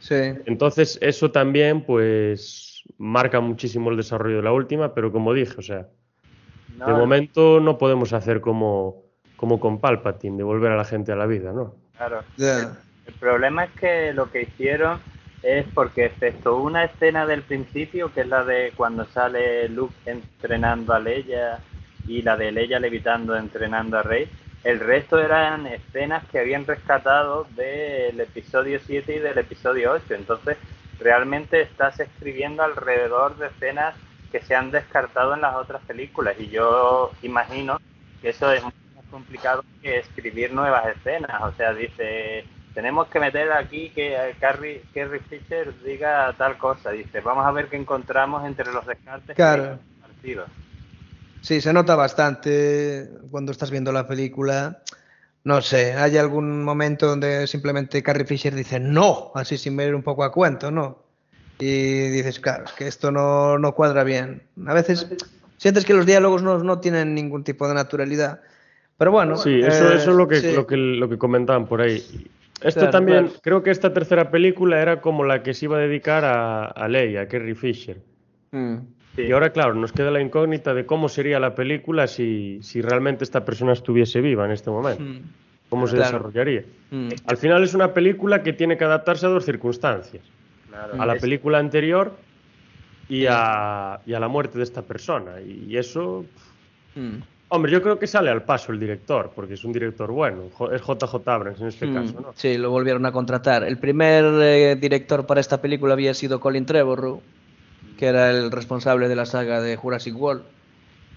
[0.00, 0.16] Sí.
[0.46, 5.62] Entonces, eso también, pues, marca muchísimo el desarrollo de la última, pero como dije, o
[5.62, 5.86] sea,
[6.78, 9.04] no, de momento no podemos hacer como,
[9.36, 11.76] como con Palpatine, devolver a la gente a la vida, ¿no?
[11.96, 12.24] Claro.
[12.38, 12.58] Yeah.
[12.58, 12.68] El,
[13.06, 14.98] el problema es que lo que hicieron
[15.42, 20.92] es porque excepto una escena del principio, que es la de cuando sale Luke entrenando
[20.92, 21.58] a Leia
[22.06, 24.28] y la de Leia levitando entrenando a Rey,
[24.64, 30.14] el resto eran escenas que habían rescatado del episodio 7 y del episodio 8.
[30.14, 30.56] Entonces,
[31.00, 33.96] realmente estás escribiendo alrededor de escenas
[34.30, 36.36] que se han descartado en las otras películas.
[36.38, 37.80] Y yo imagino
[38.20, 38.72] que eso es más
[39.10, 41.42] complicado que escribir nuevas escenas.
[41.42, 42.44] O sea, dice,
[42.74, 46.90] tenemos que meter aquí que Carrie, Carrie Fisher diga tal cosa.
[46.90, 49.78] Dice, vamos a ver qué encontramos entre los descartes claro.
[51.40, 54.82] Sí, se nota bastante cuando estás viendo la película.
[55.44, 60.02] No sé, hay algún momento donde simplemente Carrie Fisher dice no, así sin ver un
[60.02, 61.02] poco a cuento, ¿no?
[61.58, 64.42] Y dices, claro, que esto no, no cuadra bien.
[64.66, 65.08] A veces
[65.56, 68.40] sientes que los diálogos no, no, tienen ningún tipo de naturalidad.
[68.96, 69.36] Pero bueno.
[69.36, 70.52] Sí, eso, eso es lo que, sí.
[70.54, 72.30] lo, que, lo que comentaban por ahí.
[72.64, 73.40] Esto claro, también, claro.
[73.42, 76.88] creo que esta tercera película era como la que se iba a dedicar a, a
[76.88, 77.98] Leia, a Carrie Fisher.
[78.50, 78.76] Mm.
[79.16, 79.22] Sí.
[79.22, 83.24] Y ahora, claro, nos queda la incógnita de cómo sería la película si, si realmente
[83.24, 85.02] esta persona estuviese viva en este momento.
[85.02, 85.20] Mm.
[85.68, 86.18] ¿Cómo se claro.
[86.18, 86.64] desarrollaría?
[86.90, 87.08] Mm.
[87.26, 90.22] Al final es una película que tiene que adaptarse a dos circunstancias.
[90.98, 92.14] A la película anterior
[93.08, 95.40] y a, y a, la muerte de esta persona.
[95.40, 96.24] Y eso...
[96.94, 97.18] Mm.
[97.54, 100.44] Hombre, yo creo que sale al paso el director, porque es un director bueno.
[100.72, 102.32] Es JJ Abrams en este caso, ¿no?
[102.34, 103.62] Sí, lo volvieron a contratar.
[103.62, 107.20] El primer eh, director para esta película había sido Colin Trevorrow
[108.02, 110.42] que era el responsable de la saga de Jurassic World.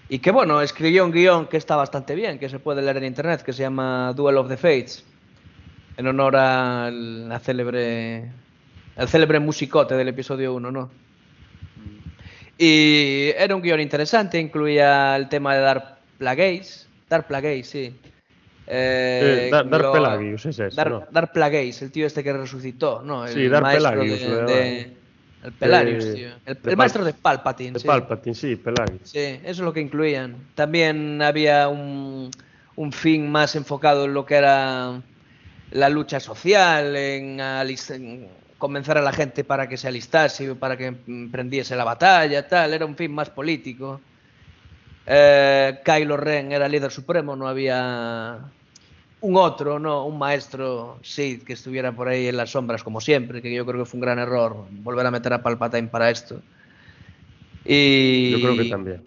[0.08, 3.06] Y que bueno, escribió un guion que está bastante bien, que se puede leer en
[3.06, 5.04] internet, que se llama Duel of the Fates,
[5.96, 8.30] en honor al la célebre,
[8.96, 10.90] al célebre musicote del episodio 1, ¿no?
[12.56, 17.94] Y era un guion interesante, incluía el tema de Dark Plagueis, Dark Plagueis, sí.
[18.66, 21.06] Eh, Dar, Dark Pelagius es eso, Dark, ¿no?
[21.10, 23.26] Dark Plagueis, el tío este que resucitó, ¿no?
[23.26, 24.96] El sí, Dark Pelagius, de, de,
[25.44, 26.28] el Pelarius, eh, tío.
[26.44, 27.72] El, el maestro de Palpatine.
[27.72, 27.86] De sí.
[27.86, 29.02] Palpatine, sí, Pelarius.
[29.04, 30.36] Sí, eso es lo que incluían.
[30.56, 32.30] También había un,
[32.74, 35.00] un fin más enfocado en lo que era
[35.70, 38.28] la lucha social, en, en,
[38.58, 42.74] convencer a la gente para que se alistase, para que emprendiese la batalla, tal.
[42.74, 44.00] Era un fin más político.
[45.06, 48.40] Eh, Kylo Ren era líder supremo, no había
[49.20, 53.40] un otro, no, un maestro Sid que estuviera por ahí en las sombras como siempre,
[53.40, 56.40] que yo creo que fue un gran error volver a meter a Palpatine para esto.
[57.64, 59.02] Y yo creo que también.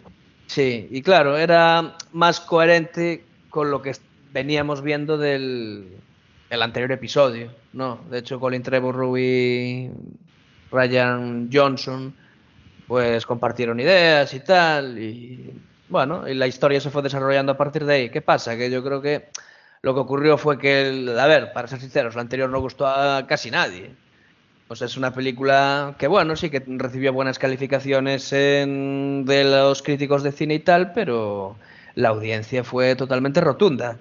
[0.48, 3.96] Sí, y claro, era más coherente con lo que
[4.34, 5.88] veníamos viendo del
[6.50, 8.00] el anterior episodio, ¿no?
[8.10, 9.92] De hecho, Colin Trevorrow y
[10.72, 12.14] Ryan Johnson
[12.88, 15.54] pues compartieron ideas y tal y
[15.90, 18.10] bueno, y la historia se fue desarrollando a partir de ahí.
[18.10, 18.56] ¿Qué pasa?
[18.56, 19.30] Que yo creo que
[19.82, 23.26] lo que ocurrió fue que, a ver, para ser sinceros, la anterior no gustó a
[23.28, 23.92] casi nadie.
[24.68, 30.32] Pues es una película que, bueno, sí que recibió buenas calificaciones de los críticos de
[30.32, 31.56] cine y tal, pero
[31.96, 33.98] la audiencia fue totalmente rotunda.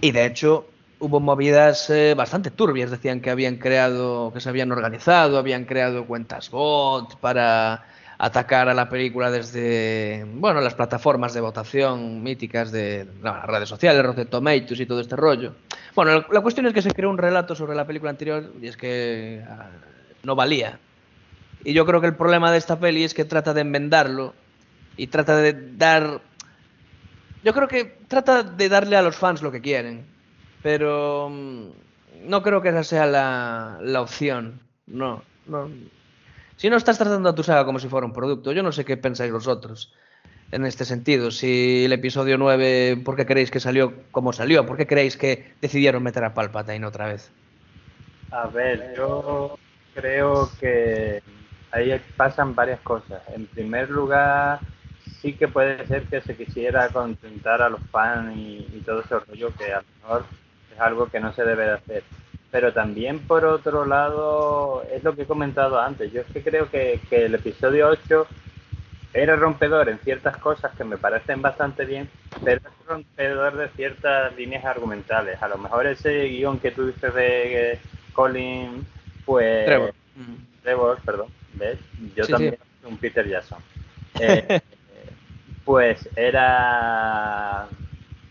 [0.00, 0.66] Y de hecho,
[0.98, 2.90] hubo movidas eh, bastante turbias.
[2.90, 7.84] Decían que habían creado, que se habían organizado, habían creado cuentas bot para
[8.18, 14.04] atacar a la película desde bueno las plataformas de votación míticas de las redes sociales,
[14.04, 15.54] Rotten Tomatoes y todo este rollo.
[15.94, 18.76] Bueno, la cuestión es que se creó un relato sobre la película anterior y es
[18.76, 20.78] que uh, no valía.
[21.64, 24.34] Y yo creo que el problema de esta peli es que trata de enmendarlo
[24.96, 26.20] y trata de dar
[27.46, 30.04] yo creo que trata de darle a los fans lo que quieren,
[30.62, 31.70] pero um,
[32.24, 34.60] no creo que esa sea la, la opción.
[34.86, 35.70] No, no,
[36.56, 38.84] si no estás tratando a tu saga como si fuera un producto, yo no sé
[38.84, 39.92] qué pensáis vosotros
[40.52, 41.30] en este sentido.
[41.30, 44.64] Si el episodio 9, ¿por qué creéis que salió como salió?
[44.64, 47.30] ¿Por qué creéis que decidieron meter a Palpatine otra vez?
[48.30, 49.58] A ver, yo
[49.94, 51.22] creo que
[51.72, 53.22] ahí pasan varias cosas.
[53.34, 54.60] En primer lugar,
[55.20, 59.18] sí que puede ser que se quisiera contentar a los fans y, y todo ese
[59.18, 60.24] rollo, que a lo mejor
[60.72, 62.02] es algo que no se debe de hacer
[62.56, 66.10] pero también por otro lado es lo que he comentado antes.
[66.10, 68.26] Yo es que creo que, que, el episodio 8
[69.12, 72.08] era rompedor en ciertas cosas que me parecen bastante bien,
[72.42, 75.42] pero es rompedor de ciertas líneas argumentales.
[75.42, 77.78] A lo mejor ese guion que tú dices de
[78.14, 78.86] Colin,
[79.26, 79.66] pues...
[79.66, 79.94] Trevor.
[80.62, 81.28] Trevor, perdón.
[81.52, 81.78] ¿Ves?
[82.14, 82.86] Yo sí, también sí.
[82.88, 83.58] un Peter Jackson.
[84.18, 84.62] Eh,
[85.66, 87.68] pues era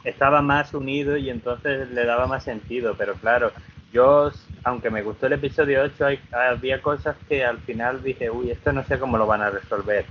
[0.04, 3.52] estaba más unido y entonces le daba más sentido, pero claro,
[3.96, 4.30] yo,
[4.66, 8.74] aunque me gustó el episodio 8, hay, había cosas que al final dije, uy, esto
[8.74, 10.06] no sé cómo lo van a resolver.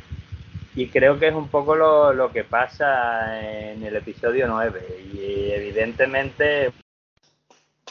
[0.74, 5.04] Y creo que es un poco lo, lo que pasa en el episodio 9.
[5.12, 6.72] Y evidentemente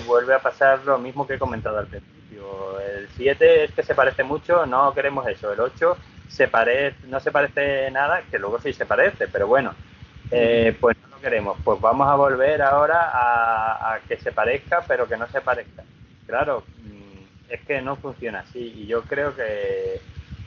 [0.07, 2.79] vuelve a pasar lo mismo que he comentado al principio.
[2.79, 5.53] El 7 es que se parece mucho, no queremos eso.
[5.53, 5.95] El 8
[6.27, 9.75] se parece, no se parece nada, que luego sí se parece, pero bueno,
[10.31, 11.57] eh, pues queremos.
[11.63, 15.83] Pues vamos a volver ahora a, que se parezca, pero que no se parezca.
[16.27, 20.01] Claro, mm, es que no funciona así y yo creo que,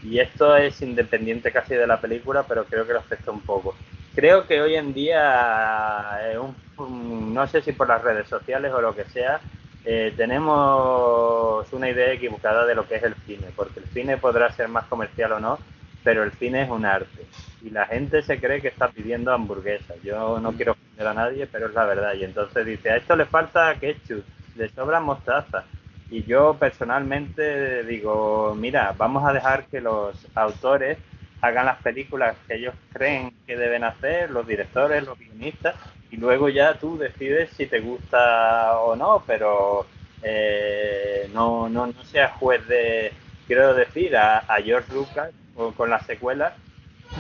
[0.05, 3.75] y esto es independiente casi de la película, pero creo que lo afecta un poco.
[4.15, 6.39] Creo que hoy en día, eh,
[6.79, 9.41] no sé si por las redes sociales o lo que sea,
[9.85, 14.51] eh, tenemos una idea equivocada de lo que es el cine, porque el cine podrá
[14.53, 15.59] ser más comercial o no,
[16.03, 17.26] pero el cine es un arte.
[17.63, 19.97] Y la gente se cree que está pidiendo hamburguesas.
[20.03, 22.15] Yo no quiero ofender a nadie, pero es la verdad.
[22.15, 24.25] Y entonces dice, a esto le falta ketchup,
[24.57, 25.65] le sobra mostaza.
[26.11, 30.99] Y yo personalmente digo, mira, vamos a dejar que los autores
[31.41, 35.75] hagan las películas que ellos creen que deben hacer, los directores, los guionistas,
[36.11, 39.87] y luego ya tú decides si te gusta o no, pero
[40.23, 43.13] eh, no, no, no seas juez de,
[43.47, 46.55] quiero decir, a, a George Lucas o con las secuelas,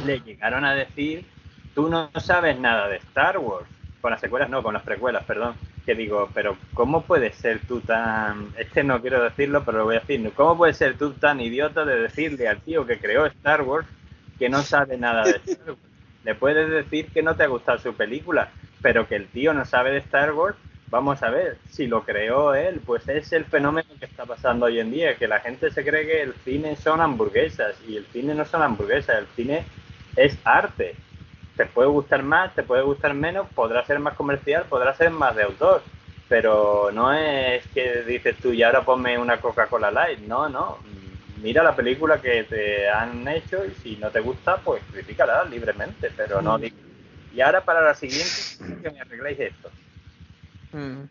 [0.04, 1.24] le llegaron a decir,
[1.74, 3.66] tú no sabes nada de Star Wars,
[4.00, 5.54] con las secuelas no, con las precuelas, perdón,
[5.84, 9.96] que digo, pero ¿cómo puedes ser tú tan, este no quiero decirlo, pero lo voy
[9.96, 13.62] a decir, ¿cómo puedes ser tú tan idiota de decirle al tío que creó Star
[13.62, 13.86] Wars
[14.38, 15.80] que no sabe nada de Star Wars?
[16.24, 18.50] Le puedes decir que no te ha gustado su película,
[18.82, 20.56] pero que el tío no sabe de Star Wars,
[20.88, 24.78] vamos a ver, si lo creó él, pues es el fenómeno que está pasando hoy
[24.80, 28.34] en día, que la gente se cree que el cine son hamburguesas y el cine
[28.34, 29.64] no son hamburguesas, el cine
[30.16, 30.94] es arte.
[31.56, 35.34] Te puede gustar más, te puede gustar menos, podrá ser más comercial, podrá ser más
[35.36, 35.82] de autor,
[36.28, 40.78] pero no es que dices tú y ahora ponme una Coca-Cola Light, no, no.
[41.42, 46.10] Mira la película que te han hecho y si no te gusta, pues critícala libremente,
[46.16, 46.86] pero no digas
[47.36, 49.70] y ahora para la siguiente, que me arregléis esto.
[50.72, 51.02] Mm.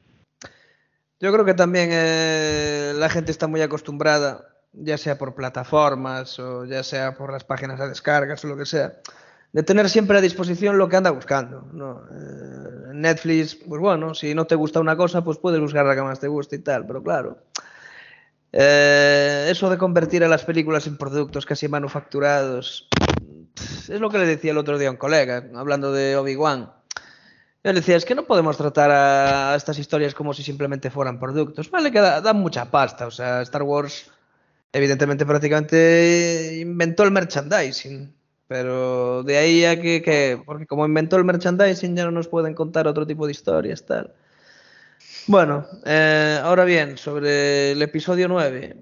[1.19, 6.65] Yo creo que también eh, la gente está muy acostumbrada, ya sea por plataformas o
[6.65, 8.93] ya sea por las páginas de descargas o lo que sea,
[9.51, 11.67] de tener siempre a disposición lo que anda buscando.
[12.11, 16.01] Eh, Netflix, pues bueno, si no te gusta una cosa, pues puedes buscar la que
[16.01, 17.37] más te guste y tal, pero claro.
[18.51, 22.87] Eh, eso de convertir a las películas en productos casi manufacturados
[23.89, 26.71] es lo que le decía el otro día a un colega, hablando de Obi-Wan.
[27.63, 31.19] Yo le decía, es que no podemos tratar a estas historias como si simplemente fueran
[31.19, 31.71] productos.
[31.71, 33.07] Vale, que dan mucha pasta.
[33.07, 34.11] O sea, Star Wars,
[34.75, 38.13] evidentemente, prácticamente inventó el merchandising.
[38.47, 42.53] Pero de ahí a que, que, porque como inventó el merchandising, ya no nos pueden
[42.53, 44.13] contar otro tipo de historias, tal.
[45.27, 48.75] Bueno, eh, ahora bien, sobre el episodio 9.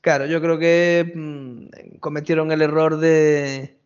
[0.00, 3.78] Claro, yo creo que mmm, cometieron el error de,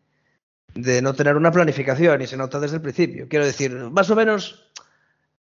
[0.73, 3.27] de no tener una planificación y se nota desde el principio.
[3.27, 4.71] Quiero decir, más o menos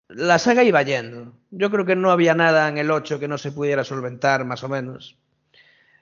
[0.10, 1.34] la saga iba yendo.
[1.52, 4.64] Yo creo que no había nada en el 8 que no se pudiera solventar, más
[4.64, 5.18] o menos.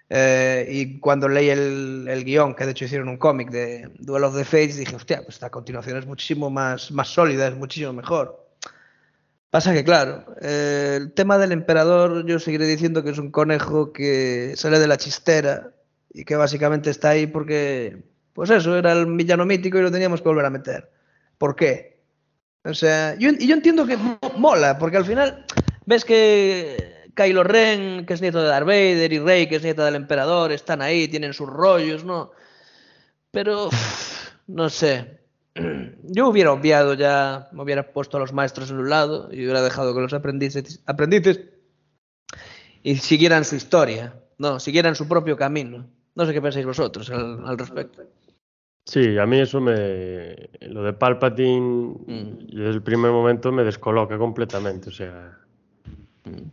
[0.09, 4.23] Eh, y cuando leí el, el, guion, que de hecho hicieron un cómic de Duel
[4.23, 8.47] of the Fates, dije, hostia, pues esta continuación es muchísimo más, sólida, es muchísimo mejor.
[9.49, 13.91] Pasa que, claro, eh, el tema del emperador, yo seguiré diciendo que es un conejo
[13.91, 15.71] que sale de la chistera
[16.13, 18.03] y que básicamente está ahí porque,
[18.33, 20.89] pues eso, era el villano mítico y lo teníamos que volver a meter.
[21.37, 21.96] ¿Por qué?
[22.67, 23.97] O sea, yo, yo entiendo que
[24.37, 25.45] mola, porque al final
[25.85, 29.85] ves que Kylo Ren, que es nieto de Darth Vader, y Rey, que es nieta
[29.85, 32.31] del emperador, están ahí, tienen sus rollos, ¿no?
[33.31, 33.69] Pero,
[34.47, 35.21] no sé,
[36.03, 39.61] yo hubiera obviado ya, me hubiera puesto a los maestros en un lado y hubiera
[39.61, 41.39] dejado que los aprendices, aprendices
[42.83, 45.87] y siguieran su historia, no, siguieran su propio camino.
[46.15, 48.03] No sé qué pensáis vosotros al respecto.
[48.87, 50.49] Sí, a mí eso me.
[50.61, 52.47] Lo de Palpatine, mm.
[52.47, 54.89] desde el primer momento me descoloca completamente.
[54.89, 55.37] O sea.
[56.23, 56.49] Mm.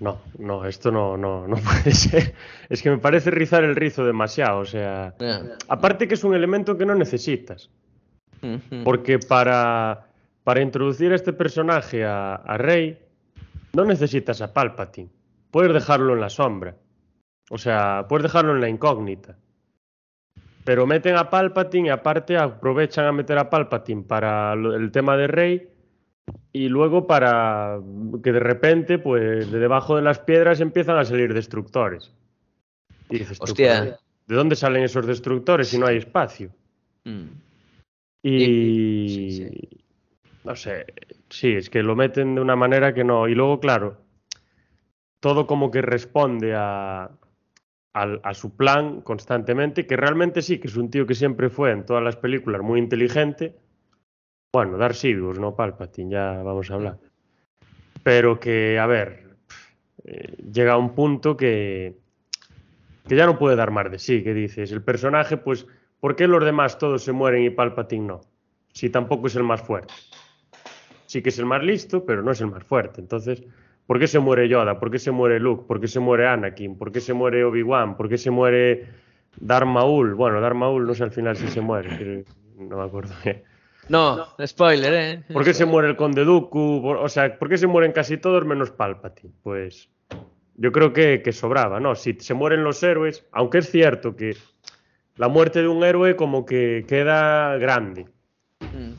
[0.00, 2.34] No, no, esto no, no, no puede ser.
[2.68, 4.60] Es que me parece rizar el rizo demasiado.
[4.60, 5.12] O sea.
[5.18, 5.56] Yeah.
[5.68, 7.68] Aparte que es un elemento que no necesitas.
[8.84, 10.06] Porque para,
[10.44, 12.98] para introducir a este personaje a, a, Rey,
[13.72, 15.08] no necesitas a Palpatine.
[15.50, 16.76] Puedes dejarlo en la sombra.
[17.48, 19.38] O sea, puedes dejarlo en la incógnita.
[20.64, 25.26] Pero meten a Palpatine y aparte aprovechan a meter a Palpatine para el tema de
[25.26, 25.68] Rey
[26.52, 27.78] y luego para
[28.22, 32.12] que de repente, pues de debajo de las piedras empiezan a salir destructores.
[33.10, 33.98] Y dices, Hostia.
[34.26, 36.50] ¿de dónde salen esos destructores si no hay espacio?
[37.04, 37.26] Mm.
[38.22, 39.84] Y, sí, sí.
[40.44, 40.86] no sé,
[41.28, 43.28] sí, es que lo meten de una manera que no.
[43.28, 43.98] Y luego, claro,
[45.20, 47.10] todo como que responde a,
[47.94, 51.70] a, a, su plan constantemente, que realmente sí, que es un tío que siempre fue
[51.70, 53.56] en todas las películas muy inteligente.
[54.52, 56.98] Bueno, Darth Sidious, no Palpatine, ya vamos a hablar.
[58.02, 59.36] Pero que, a ver,
[60.04, 61.96] eh, llega a un punto que,
[63.08, 65.66] que ya no puede dar más de sí, que dices, el personaje, pues,
[66.00, 68.20] ¿por qué los demás todos se mueren y Palpatine no?
[68.72, 69.94] Si tampoco es el más fuerte.
[71.06, 73.00] Sí que es el más listo, pero no es el más fuerte.
[73.00, 73.44] Entonces,
[73.86, 74.78] ¿por qué se muere Yoda?
[74.78, 75.64] ¿Por qué se muere Luke?
[75.66, 76.76] ¿Por qué se muere Anakin?
[76.78, 77.96] ¿Por qué se muere Obi-Wan?
[77.96, 78.86] ¿Por qué se muere
[79.40, 80.14] Darth Maul?
[80.14, 82.24] Bueno, Darth Maul no sé al final si se muere,
[82.58, 83.42] no me acuerdo bien.
[83.88, 85.22] No, spoiler, ¿eh?
[85.32, 86.88] ¿Por qué se muere el Conde Dooku?
[86.88, 89.34] O sea, ¿por qué se mueren casi todos menos Palpatine?
[89.42, 89.90] Pues
[90.56, 91.94] yo creo que, que sobraba, ¿no?
[91.94, 94.36] Si se mueren los héroes, aunque es cierto que
[95.16, 98.06] la muerte de un héroe como que queda grande,
[98.60, 98.94] Mm.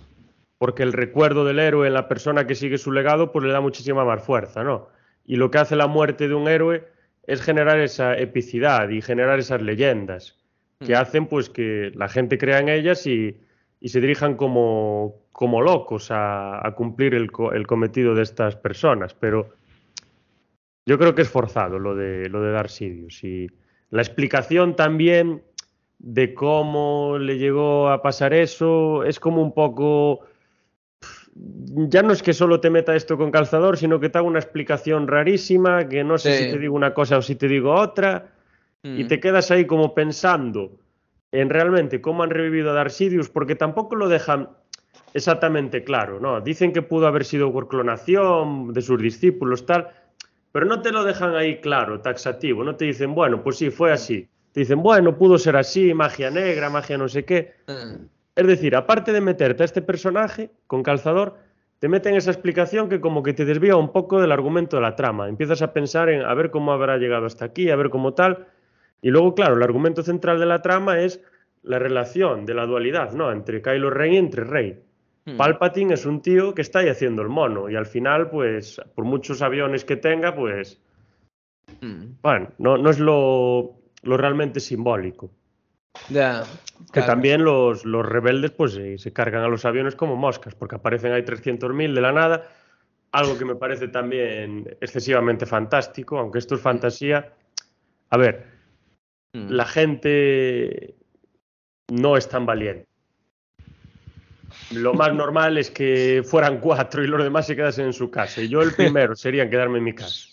[0.57, 3.61] Porque el recuerdo del héroe en la persona que sigue su legado pues le da
[3.61, 4.87] muchísima más fuerza, ¿no?
[5.25, 6.87] Y lo que hace la muerte de un héroe
[7.27, 10.37] es generar esa epicidad y generar esas leyendas
[10.79, 10.97] que Mm.
[10.97, 13.37] hacen pues que la gente crea en ellas y,
[13.79, 19.13] y se dirijan como, como locos a, a cumplir el, el cometido de estas personas.
[19.13, 19.53] Pero
[20.85, 23.23] yo creo que es forzado lo de, lo de Darth Sidious.
[23.23, 23.49] Y
[23.89, 25.43] la explicación también
[25.97, 30.21] de cómo le llegó a pasar eso es como un poco...
[31.37, 34.39] Ya no es que solo te meta esto con calzador, sino que te haga una
[34.39, 36.45] explicación rarísima, que no sé Sí.
[36.45, 38.27] si te digo una cosa o si te digo otra
[38.83, 39.07] y Mm.
[39.07, 40.71] te quedas ahí como pensando
[41.33, 44.49] en realmente cómo han revivido a Darth Sidious, porque tampoco lo dejan
[45.13, 46.39] exactamente claro, ¿no?
[46.39, 49.89] Dicen que pudo haber sido por clonación de sus discípulos, tal,
[50.53, 53.91] pero no te lo dejan ahí claro, taxativo, no te dicen, bueno, pues sí, fue
[53.91, 54.27] así.
[54.53, 57.55] Te dicen, bueno, pudo ser así, magia negra, magia no sé qué.
[57.67, 58.05] Mm.
[58.35, 61.37] Es decir, aparte de meterte a este personaje con calzador,
[61.79, 64.95] te meten esa explicación que como que te desvía un poco del argumento de la
[64.95, 65.29] trama.
[65.29, 68.47] Empiezas a pensar en a ver cómo habrá llegado hasta aquí, a ver cómo tal.
[69.01, 71.21] Y luego, claro, el argumento central de la trama es
[71.63, 73.31] la relación de la dualidad, ¿no?
[73.31, 74.79] Entre Kylo Ren y entre Rey.
[75.25, 75.37] Mm.
[75.37, 79.05] Palpatine es un tío que está ahí haciendo el mono y al final, pues, por
[79.05, 80.81] muchos aviones que tenga, pues,
[81.81, 82.17] Mm.
[82.21, 85.29] bueno, no, no es lo, lo realmente simbólico.
[86.09, 86.43] Ya.
[86.87, 87.07] Que claro.
[87.07, 91.11] también los, los rebeldes pues se, se cargan a los aviones como moscas, porque aparecen
[91.13, 92.49] ahí 300.000 de la nada,
[93.11, 97.33] algo que me parece también excesivamente fantástico, aunque esto es fantasía.
[98.09, 98.55] A ver,
[99.35, 99.49] Mm.
[99.51, 100.95] la gente
[101.91, 102.87] no es tan valiente.
[104.71, 108.41] Lo más normal es que fueran cuatro y los demás se quedasen en su casa.
[108.41, 110.29] Y yo el primero sería en quedarme en mi casa.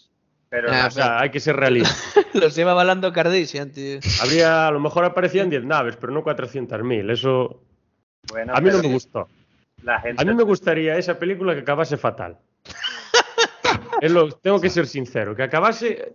[0.53, 1.95] Pero Ah, O sea, hay que ser realista.
[2.35, 4.01] Los lleva balando Cardisian, tío.
[4.23, 7.11] Habría, a lo mejor aparecían 10 naves, pero no 400.000.
[7.11, 7.62] Eso
[8.31, 9.29] bueno, a mí no me gustó.
[9.83, 12.37] La gente A mí me gustaría esa película que acabase fatal.
[14.03, 16.12] Es lo- tengo que ser sincero, que acabase.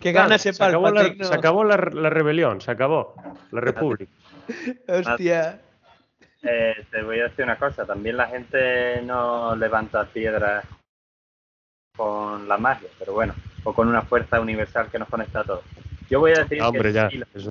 [0.00, 3.14] Que gana ese se acabó, la, se acabó la, la rebelión, se acabó
[3.52, 4.10] la república.
[4.88, 5.60] Hostia.
[6.42, 10.64] Eh, te voy a decir una cosa, también la gente no levanta piedras
[11.96, 13.34] con la magia, pero bueno,
[13.64, 15.64] o con una fuerza universal que nos conecta a todos.
[16.08, 17.08] Yo voy a decir Ah, Hombre, que ya.
[17.10, 17.50] sí, lo, eso.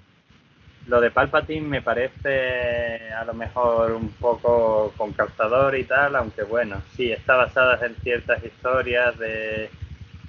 [0.87, 6.43] lo de Palpatine me parece a lo mejor un poco con calzador y tal, aunque
[6.43, 9.69] bueno, sí, está basada en ciertas historias de,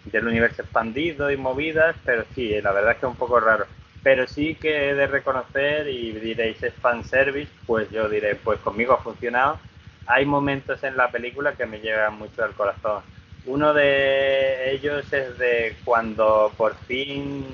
[0.04, 3.66] del universo expandido y movidas, pero sí, la verdad es que es un poco raro.
[4.02, 8.94] Pero sí que he de reconocer y diréis es fanservice, pues yo diré, pues conmigo
[8.94, 9.58] ha funcionado.
[10.06, 13.02] Hay momentos en la película que me llegan mucho al corazón.
[13.46, 17.44] Uno de ellos es de cuando por fin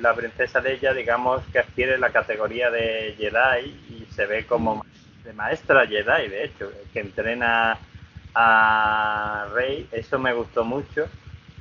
[0.00, 4.84] la princesa Leia, digamos, que adquiere la categoría de Jedi y se ve como
[5.24, 7.78] de maestra Jedi, de hecho, que entrena
[8.34, 9.88] a Rey.
[9.92, 11.08] Eso me gustó mucho.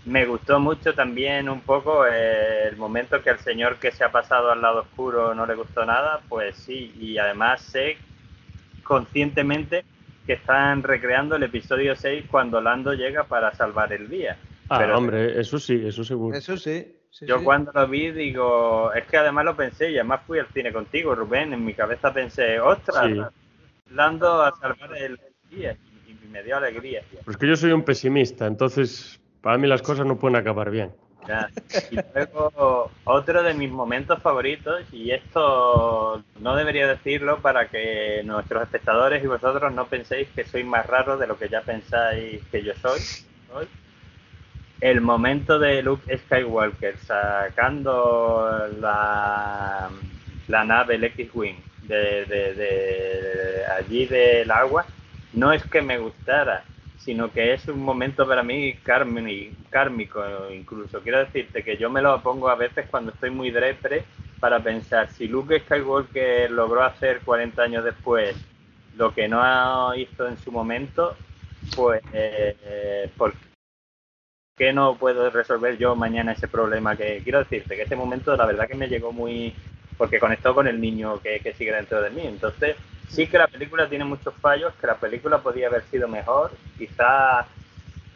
[0.06, 4.52] Me gustó mucho también un poco el momento que el señor que se ha pasado
[4.52, 7.98] al lado oscuro no le gustó nada, pues sí, y además sé
[8.84, 9.84] conscientemente
[10.26, 14.38] que están recreando el episodio 6 cuando Lando llega para salvar el día.
[14.70, 16.36] Ah, Pero- hombre, eso sí, eso seguro.
[16.36, 16.96] Eso sí.
[17.12, 17.44] sí, Yo sí.
[17.46, 21.14] cuando lo vi digo, es que además lo pensé y además fui al cine contigo,
[21.14, 23.22] Rubén, en mi cabeza pensé, ostras, Sí.
[23.94, 25.20] Lando a salvar el
[25.52, 25.78] día
[26.08, 27.04] y, y me dio alegría.
[27.24, 30.92] Pues que yo soy un pesimista, entonces para mí las cosas no pueden acabar bien.
[31.92, 38.64] Y luego otro de mis momentos favoritos, y esto no debería decirlo para que nuestros
[38.64, 42.64] espectadores y vosotros no penséis que soy más raro de lo que ya pensáis que
[42.64, 43.00] yo soy.
[43.52, 43.68] soy.
[44.82, 49.90] El momento de Luke Skywalker sacando la,
[50.48, 54.86] la nave, el X-Wing, de, de- de allí del agua,
[55.34, 56.64] no es que me gustara,
[57.06, 61.02] sino que es un momento para mí kármico incluso.
[61.02, 64.04] Quiero decirte que yo me lo pongo a veces cuando estoy muy depre
[64.40, 68.36] para pensar si Luke Skywalker logró hacer 40 años después
[68.98, 71.16] lo que no hizo en su momento,
[71.76, 73.36] pues eh, ¿por
[74.58, 76.96] qué no puedo resolver yo mañana ese problema?
[76.96, 79.54] Que quiero decirte que ese momento la verdad que me llegó muy...
[79.96, 82.22] porque conectó con el niño que, que sigue dentro de mí.
[82.26, 82.76] Entonces,
[83.10, 87.46] sí que la película tiene muchos fallos, que la película podía haber sido mejor, quizás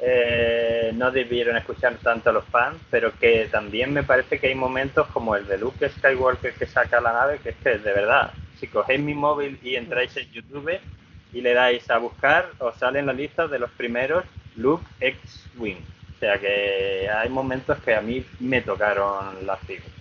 [0.02, 4.56] eh, no debieron escuchar tanto a los fans, pero que también me parece que hay
[4.56, 8.32] momentos como el de Luke Skywalker que saca la nave, que es que de verdad,
[8.60, 10.80] si cogéis mi móvil y entráis en YouTube
[11.34, 14.24] y le dais a buscar, os salen la lista de los primeros
[14.56, 15.84] Luke X-Wing.
[16.16, 19.92] O sea que hay momentos que a mí me tocaron las fibras.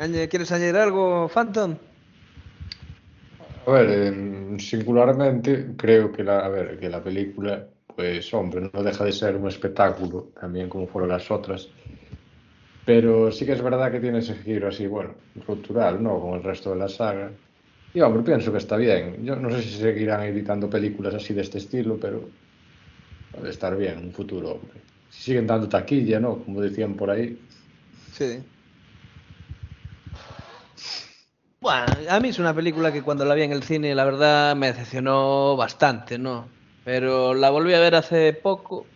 [0.00, 1.76] ¿Quieres añadir algo, Phantom?
[3.66, 9.04] A ver, singularmente creo que la, a ver, que la película, pues hombre, no deja
[9.04, 11.68] de ser un espectáculo, también como fueron las otras,
[12.86, 16.18] pero sí que es verdad que tiene ese giro así, bueno, cultural, ¿no?
[16.18, 17.30] Con el resto de la saga.
[17.92, 19.22] Y hombre, pienso que está bien.
[19.22, 22.30] Yo no sé si seguirán editando películas así de este estilo, pero
[23.32, 24.80] puede estar bien en un futuro, hombre.
[25.10, 26.42] Si siguen dando taquilla, ¿no?
[26.42, 27.38] Como decían por ahí.
[28.12, 28.38] Sí.
[31.62, 34.56] Bueno, a mí es una película que cuando la vi en el cine, la verdad,
[34.56, 36.48] me decepcionó bastante, ¿no?
[36.86, 38.86] Pero la volví a ver hace poco.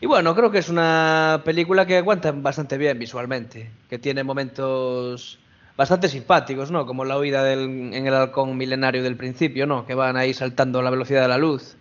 [0.00, 5.38] Y bueno, creo que es una película que aguanta bastante bien visualmente, que tiene momentos
[5.76, 6.86] bastante simpáticos, ¿no?
[6.86, 9.84] Como la huida del, en el halcón milenario del principio, ¿no?
[9.84, 11.76] Que van ahí saltando a la velocidad de la luz.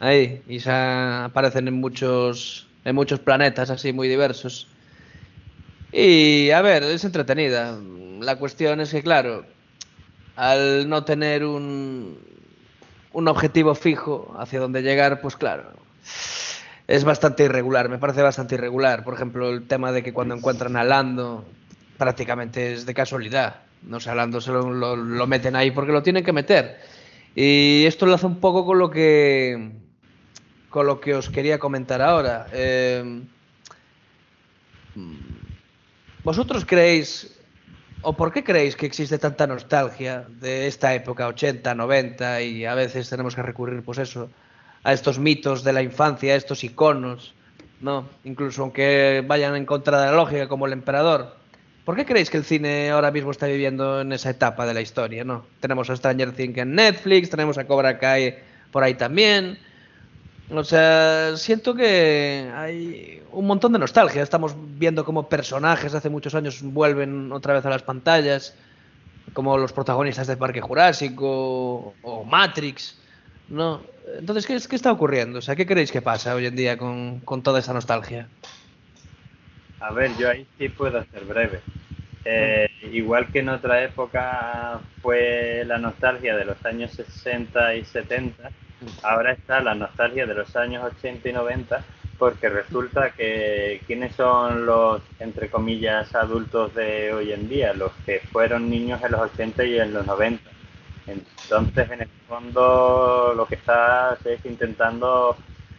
[0.00, 4.66] Ahí, y se aparecen en muchos, en muchos planetas así muy diversos.
[5.92, 7.78] Y a ver, es entretenida.
[8.20, 9.44] La cuestión es que, claro,
[10.36, 12.18] al no tener un,
[13.12, 15.72] un objetivo fijo hacia donde llegar, pues claro,
[16.86, 19.04] es bastante irregular, me parece bastante irregular.
[19.04, 21.44] Por ejemplo, el tema de que cuando encuentran a Lando,
[21.98, 23.62] prácticamente es de casualidad.
[23.82, 26.78] No sé, a Lando se lo, lo, meten ahí porque lo tienen que meter.
[27.34, 29.72] Y esto lo hace un poco con lo que
[30.68, 32.46] con lo que os quería comentar ahora.
[32.52, 33.22] Eh,
[36.22, 37.40] ¿Vosotros creéis
[38.02, 42.74] ¿O por qué creéis que existe tanta nostalgia de esta época, 80, 90, y a
[42.74, 44.30] veces tenemos que recurrir, pues eso,
[44.82, 47.34] a estos mitos de la infancia, a estos iconos,
[47.82, 48.08] ¿no?
[48.24, 51.36] Incluso aunque vayan en contra de la lógica, como el emperador.
[51.84, 54.80] ¿Por qué creéis que el cine ahora mismo está viviendo en esa etapa de la
[54.80, 55.44] historia, no?
[55.60, 58.38] Tenemos a Stranger Things en Netflix, tenemos a Cobra Kai
[58.70, 59.58] por ahí también.
[60.52, 64.22] O sea, siento que hay un montón de nostalgia.
[64.22, 68.56] Estamos viendo cómo personajes hace muchos años vuelven otra vez a las pantallas,
[69.32, 72.98] como los protagonistas del Parque Jurásico o Matrix,
[73.48, 73.82] ¿no?
[74.18, 75.38] Entonces, ¿qué, ¿qué, está ocurriendo?
[75.38, 78.28] O sea, ¿qué creéis que pasa hoy en día con, con toda esa nostalgia?
[79.78, 81.60] A ver, yo ahí sí puedo ser breve.
[82.24, 88.50] Eh, igual que en otra época fue la nostalgia de los años 60 y 70,
[89.02, 91.84] ahora está la nostalgia de los años 80 y 90
[92.18, 98.20] porque resulta que quiénes son los, entre comillas, adultos de hoy en día, los que
[98.30, 100.50] fueron niños en los 80 y en los 90.
[101.06, 105.34] Entonces, en el fondo, lo que estás es intentando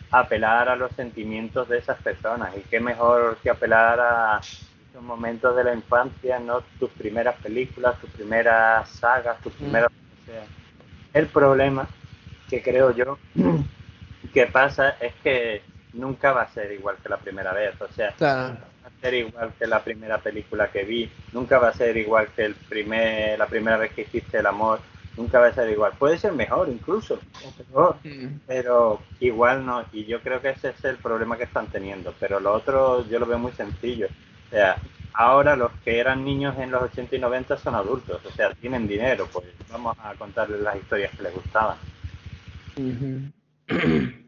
[0.10, 2.58] apelar a los sentimientos de esas personas.
[2.58, 8.00] Y qué mejor que apelar a esos momentos de la infancia, no tus primeras películas,
[8.02, 9.92] tus primeras sagas, tus primeros...
[11.14, 11.88] El problema
[12.52, 13.18] que creo yo
[14.34, 15.62] que pasa es que
[15.94, 17.80] nunca va a ser igual que la primera vez.
[17.82, 18.58] O sea, claro.
[18.84, 22.28] va a ser igual que la primera película que vi, nunca va a ser igual
[22.36, 24.80] que el primer, la primera vez que hiciste el amor,
[25.16, 25.94] nunca va a ser igual.
[25.98, 27.20] Puede ser mejor incluso,
[27.70, 28.42] mejor, mm.
[28.46, 29.86] pero igual no.
[29.94, 32.14] Y yo creo que ese es el problema que están teniendo.
[32.20, 34.08] Pero lo otro yo lo veo muy sencillo.
[34.48, 34.76] O sea,
[35.14, 38.88] ahora los que eran niños en los 80 y 90 son adultos, o sea, tienen
[38.88, 41.78] dinero, pues vamos a contarles las historias que les gustaban.
[42.78, 43.32] Uh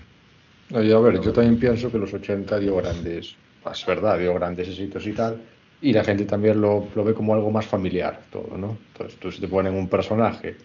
[0.76, 3.36] a ver, yo también pienso que los 80 dio grandes,
[3.72, 5.42] es verdad, dio grandes éxitos y tal,
[5.82, 8.78] y la gente también lo, lo ve como algo más familiar todo, ¿no?
[8.94, 10.56] Entonces, tú si te ponen un personaje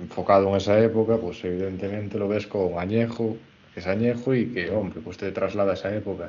[0.00, 3.36] enfocado en esa época, pues evidentemente lo ves con añejo,
[3.74, 6.28] que es añejo y que, hombre, pues te traslada a esa época.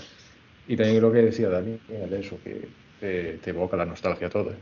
[0.68, 1.80] Y también lo que decía Daniel,
[2.20, 2.68] eso, que
[3.00, 4.54] te, te evoca la nostalgia toda.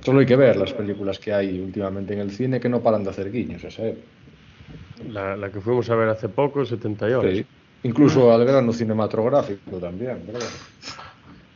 [0.00, 3.04] Solo hay que ver las películas que hay últimamente en el cine que no paran
[3.04, 4.06] de hacer guiños a esa época.
[5.10, 7.28] La, la, que fuimos a ver hace poco, 78.
[7.30, 7.46] Sí.
[7.82, 10.48] Incluso al verano cinematográfico también, ¿verdad?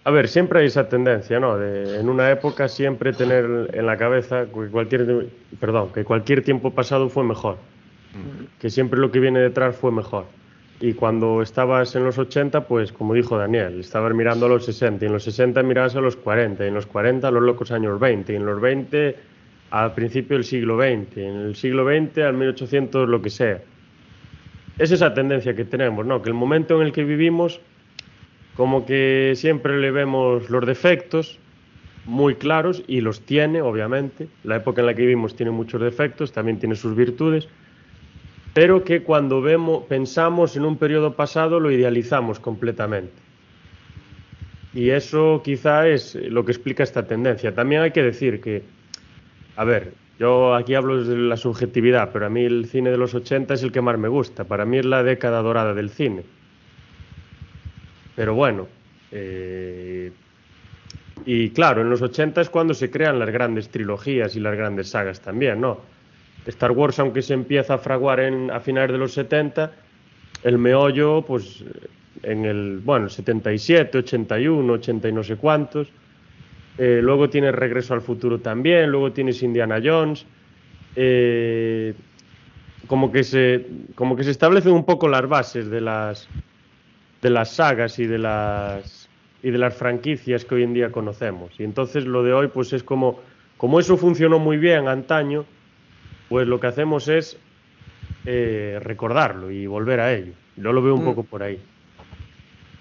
[0.05, 1.59] A ver, siempre hay esa tendencia, ¿no?
[1.59, 6.71] De, en una época siempre tener en la cabeza que cualquier, perdón, que cualquier tiempo
[6.71, 7.57] pasado fue mejor.
[8.15, 8.61] Mm.
[8.61, 10.25] Que siempre lo que viene detrás fue mejor.
[10.81, 15.05] Y cuando estabas en los 80, pues como dijo Daniel, estabas mirando a los 60,
[15.05, 17.71] y en los 60 mirabas a los 40, y en los 40 a los locos
[17.71, 19.17] años 20, y en los 20
[19.71, 23.63] al principio del siglo XX, en el siglo XX al 1800 lo que sea.
[24.79, 26.23] es esa tendencia que tenemos, ¿no?
[26.23, 27.61] Que el momento en el que vivimos,
[28.57, 31.39] como que siempre le vemos los defectos
[32.07, 34.29] muy claros y los tiene, obviamente.
[34.43, 37.49] La época en la que vivimos tiene muchos defectos, también tiene sus virtudes,
[38.55, 43.13] pero que cuando vemos, pensamos en un periodo pasado lo idealizamos completamente.
[44.73, 47.55] Y eso quizá es lo que explica esta tendencia.
[47.55, 48.63] También hay que decir que,
[49.57, 53.15] a ver, yo aquí hablo desde la subjetividad, pero a mí el cine de los
[53.15, 54.45] 80 es el que más me gusta.
[54.45, 56.25] Para mí es la década dorada del cine.
[58.17, 58.69] Pero bueno,
[59.13, 60.13] eh,
[61.25, 64.91] y claro, en los 80 es cuando se crean las grandes trilogías y las grandes
[64.91, 65.81] sagas también, ¿no?
[66.47, 69.73] Star Wars, aunque se empieza a fraguar en, a finales de los 70,
[70.43, 71.65] el meollo, pues
[72.23, 75.89] en el, bueno, 77, 81, 80 y no sé cuántos.
[76.79, 80.27] Eh, luego tienes Regreso al Futuro también, luego tienes Indiana Jones.
[80.97, 81.95] Eh,
[82.87, 86.29] como, que se, como que se establecen un poco las bases de las,
[87.23, 89.09] de las sagas y de las,
[89.43, 91.59] y de las franquicias que hoy en día conocemos.
[91.59, 93.21] Y entonces lo de hoy pues es como,
[93.57, 95.45] como eso funcionó muy bien antaño,
[96.29, 97.39] pues lo que hacemos es
[98.25, 100.33] eh, recordarlo y volver a ello.
[100.57, 101.07] Yo lo veo un mm.
[101.07, 101.59] poco por ahí.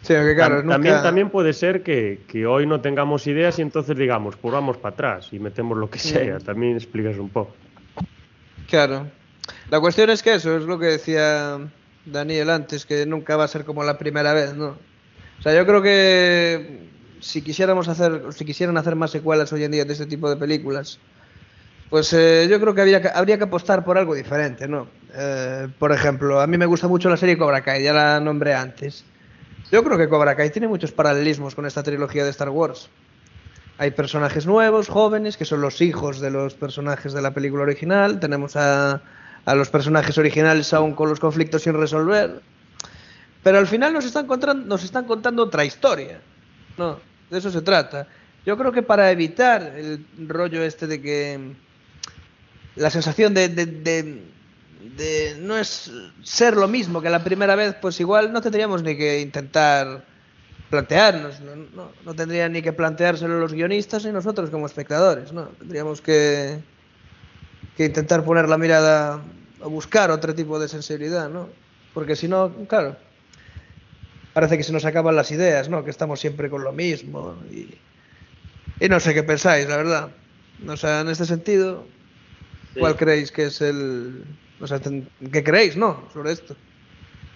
[0.02, 4.38] Sí, claro, también, también puede ser que, que, hoy no tengamos ideas y entonces digamos,
[4.38, 6.40] pues vamos para atrás y metemos lo que sea.
[6.40, 7.54] También explicas un poco.
[8.70, 9.08] Claro.
[9.70, 11.60] La cuestión es que eso es lo que decía
[12.06, 14.78] Daniel antes, que nunca va a ser como la primera vez, ¿no?
[15.40, 16.88] O sea, yo creo que
[17.20, 20.38] si quisiéramos hacer, si quisieran hacer más secuelas hoy en día de este tipo de
[20.38, 21.00] películas,
[21.90, 24.88] pues eh, yo creo que habría, que habría que apostar por algo diferente, ¿no?
[25.14, 28.54] Eh, por ejemplo, a mí me gusta mucho la serie Cobra Kai, ya la nombré
[28.54, 29.04] antes.
[29.72, 32.90] Yo creo que Cobra Kai tiene muchos paralelismos con esta trilogía de Star Wars.
[33.78, 38.20] Hay personajes nuevos, jóvenes, que son los hijos de los personajes de la película original.
[38.20, 39.02] Tenemos a,
[39.46, 42.41] los personajes originales aún con los conflictos sin resolver.
[43.44, 46.20] Pero al final nos están, contando, nos están contando otra historia.
[46.78, 48.08] No, de eso se trata.
[48.46, 51.54] Yo creo que para evitar el rollo este de que
[52.76, 53.48] la sensación de
[55.39, 55.91] no es
[56.23, 60.06] ser lo mismo que la primera vez, pues igual no tendríamos ni que intentar
[60.69, 65.47] plantearnos, no, no, tendrían ni que planteárselo los guionistas ni nosotros como espectadores, ¿no?
[65.57, 66.60] Tendríamos que,
[67.76, 69.22] que intentar poner la mirada
[69.61, 71.49] a buscar otro tipo de sensibilidad, ¿no?
[71.93, 72.95] Porque si no, claro,
[74.34, 75.84] parece que se nos acaban las ideas, ¿no?
[75.84, 77.76] Que estamos siempre con lo mismo y,
[78.80, 80.11] y no sé qué pensáis, la verdad.
[80.68, 81.85] O sea, en este sentido,
[82.77, 84.23] ¿cuál creéis que es el,
[84.60, 86.03] o sea, ¿qué creéis, no?
[86.14, 86.56] Sobre esto.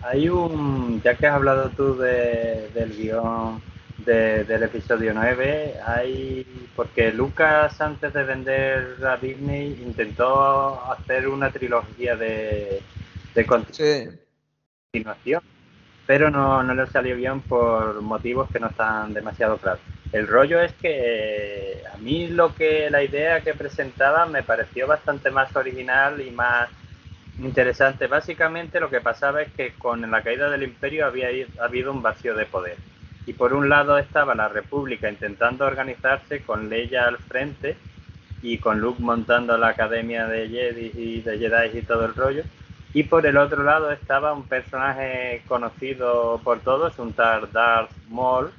[0.01, 3.61] Hay un, ya que has hablado tú de, del guion
[4.05, 12.15] del episodio 9, hay, porque Lucas antes de vender a Disney intentó hacer una trilogía
[12.15, 12.81] de,
[13.33, 15.41] de continuación,
[16.05, 19.81] pero no, no le salió bien por motivos que no están demasiado claros.
[20.11, 25.31] El rollo es que a mí lo que la idea que presentaba me pareció bastante
[25.31, 26.69] más original y más
[27.39, 28.07] interesante.
[28.07, 31.29] Básicamente lo que pasaba es que con la caída del imperio había
[31.61, 32.77] habido un vacío de poder.
[33.25, 37.77] Y por un lado estaba la República intentando organizarse con Leia al frente
[38.41, 42.43] y con Luke montando la academia de Jedi y de Jedi y todo el rollo.
[42.93, 48.51] Y por el otro lado estaba un personaje conocido por todos, un tal Darth Maul,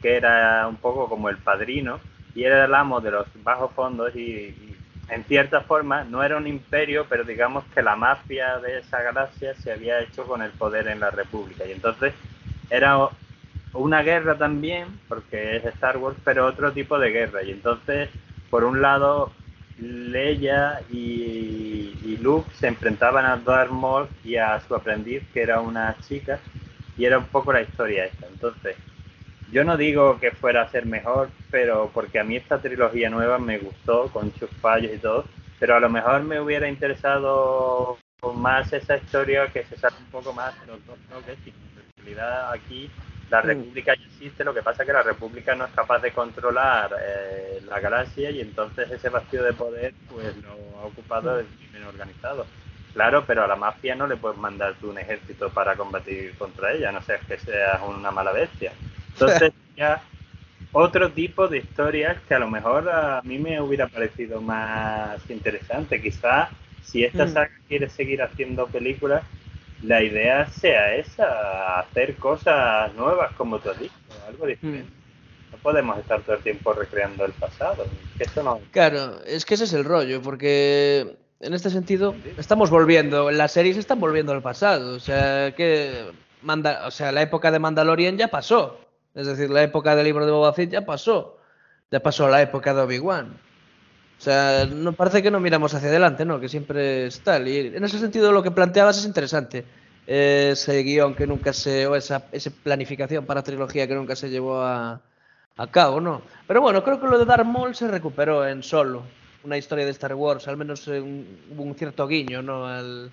[0.00, 2.00] que era un poco como el padrino
[2.34, 4.71] y era el amo de los bajos fondos y
[5.12, 9.54] en cierta forma no era un imperio, pero digamos que la mafia de esa galaxia
[9.54, 11.66] se había hecho con el poder en la República.
[11.66, 12.14] Y entonces
[12.70, 13.10] era
[13.74, 17.42] una guerra también, porque es Star Wars, pero otro tipo de guerra.
[17.42, 18.08] Y entonces,
[18.48, 19.30] por un lado,
[19.78, 25.96] Leia y, Luke se enfrentaban a Darth Maul y a su aprendiz, que era una
[26.06, 26.38] chica,
[26.96, 28.26] y era un poco la historia esta.
[28.28, 28.76] Entonces,
[29.52, 33.38] yo no digo que fuera a ser mejor, pero porque a mí esta trilogía nueva
[33.38, 35.24] me gustó con sus fallos y todo,
[35.60, 37.98] pero a lo mejor me hubiera interesado
[38.34, 40.96] más esa historia que se sabe un poco más de los dos
[41.26, 42.90] en realidad aquí
[43.32, 43.46] la mm.
[43.46, 46.94] República ya existe, lo que pasa es que la República no es capaz de controlar
[47.00, 51.84] eh, la galaxia y entonces ese vacío de poder pues lo ha ocupado el crimen
[51.84, 52.46] organizado.
[52.92, 56.72] Claro, pero a la mafia no le puedes mandar tú un ejército para combatir contra
[56.72, 58.72] ella, no sé, que seas una mala bestia.
[59.14, 60.02] Entonces, ya
[60.72, 66.00] otro tipo de historias que a lo mejor a mí me hubiera parecido más interesante.
[66.00, 66.48] Quizá
[66.82, 67.32] si esta mm.
[67.32, 69.22] saga quiere seguir haciendo películas,
[69.82, 73.94] la idea sea esa, hacer cosas nuevas, como tú has dicho,
[74.26, 74.88] algo diferente.
[74.88, 75.52] Mm.
[75.52, 77.86] No podemos estar todo el tiempo recreando el pasado.
[78.18, 78.60] Eso no...
[78.70, 83.76] Claro, es que ese es el rollo, porque en este sentido, estamos volviendo, las series
[83.76, 84.94] están volviendo al pasado.
[84.94, 86.06] O sea, que
[86.40, 88.78] manda, o sea, la época de Mandalorian ya pasó.
[89.14, 91.38] Es decir, la época del libro de Boba Fett ya pasó.
[91.90, 93.36] Ya pasó la época de Obi-Wan.
[94.18, 96.40] O sea, no parece que no miramos hacia adelante, ¿no?
[96.40, 97.48] Que siempre es tal.
[97.48, 99.64] Y en ese sentido lo que planteabas es interesante.
[100.06, 104.62] Ese guion que nunca se, o esa, esa planificación para trilogía que nunca se llevó
[104.62, 105.00] a,
[105.56, 106.22] a cabo, ¿no?
[106.46, 109.02] Pero bueno, creo que lo de Darth Maul se recuperó en solo.
[109.44, 112.66] Una historia de Star Wars, al menos un, hubo un cierto guiño, ¿no?
[112.66, 113.10] Al,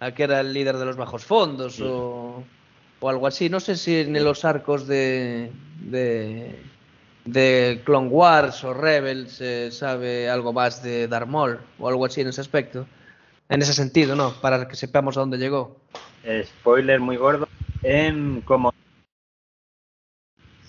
[0.00, 1.84] a que era el líder de los bajos fondos sí.
[1.86, 2.44] o,
[3.02, 3.48] o, algo así.
[3.48, 5.50] No sé si en los arcos de,
[5.80, 6.58] de,
[7.24, 12.20] de Clone Wars o Rebels se sabe algo más de Darth Maul o algo así
[12.20, 12.86] en ese aspecto.
[13.48, 14.32] En ese sentido, ¿no?
[14.40, 15.76] Para que sepamos a dónde llegó.
[16.44, 17.48] Spoiler muy gordo.
[17.82, 18.72] En como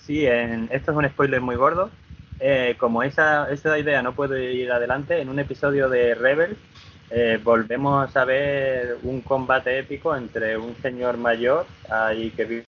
[0.04, 1.90] Sí, en, esto es un spoiler muy gordo.
[2.40, 6.58] Eh, como esa, esa idea no puede ir adelante, en un episodio de Rebel
[7.10, 12.64] eh, volvemos a ver un combate épico entre un señor mayor ahí que vive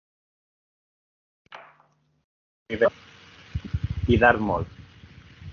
[4.07, 4.65] y Darth Maul.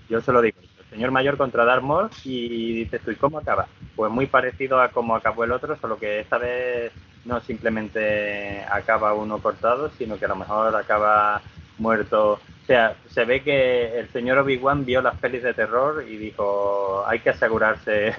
[0.09, 3.39] Yo se lo digo, el señor mayor contra Darth Maul y dices tú, ¿y cómo
[3.39, 3.67] acaba?
[3.95, 6.91] Pues muy parecido a cómo acabó el otro, solo que esta vez
[7.25, 11.41] no simplemente acaba uno cortado, sino que a lo mejor acaba
[11.77, 12.33] muerto.
[12.33, 17.03] O sea, se ve que el señor Obi-Wan vio las pelis de terror y dijo,
[17.07, 18.15] hay que asegurarse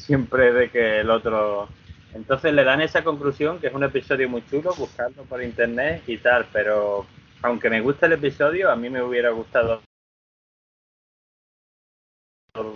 [0.00, 1.68] siempre de que el otro...
[2.12, 6.16] Entonces le dan esa conclusión, que es un episodio muy chulo, buscando por internet y
[6.18, 7.06] tal, pero
[7.42, 9.80] aunque me gusta el episodio, a mí me hubiera gustado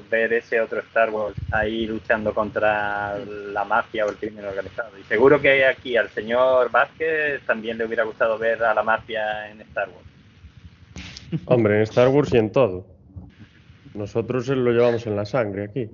[0.08, 4.96] ver ese otro Star Wars ahí luchando contra la mafia o el crimen organizado.
[4.98, 9.50] Y seguro que aquí al señor Vázquez también le hubiera gustado ver a la mafia
[9.50, 11.42] en Star Wars.
[11.46, 12.86] Hombre, en Star Wars y en todo.
[13.94, 15.90] Nosotros lo llevamos en la sangre aquí.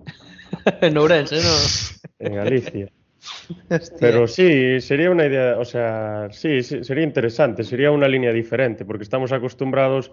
[0.81, 2.27] en Ourense, ¿no?
[2.27, 2.89] En Galicia.
[3.71, 3.99] Hostia.
[4.01, 8.85] Pero sí, sería una idea, o sea, sí, sí, sería interesante, sería una línea diferente,
[8.85, 10.13] porque estamos acostumbrados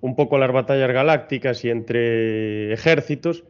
[0.00, 3.44] un poco a las batallas galácticas y entre ejércitos,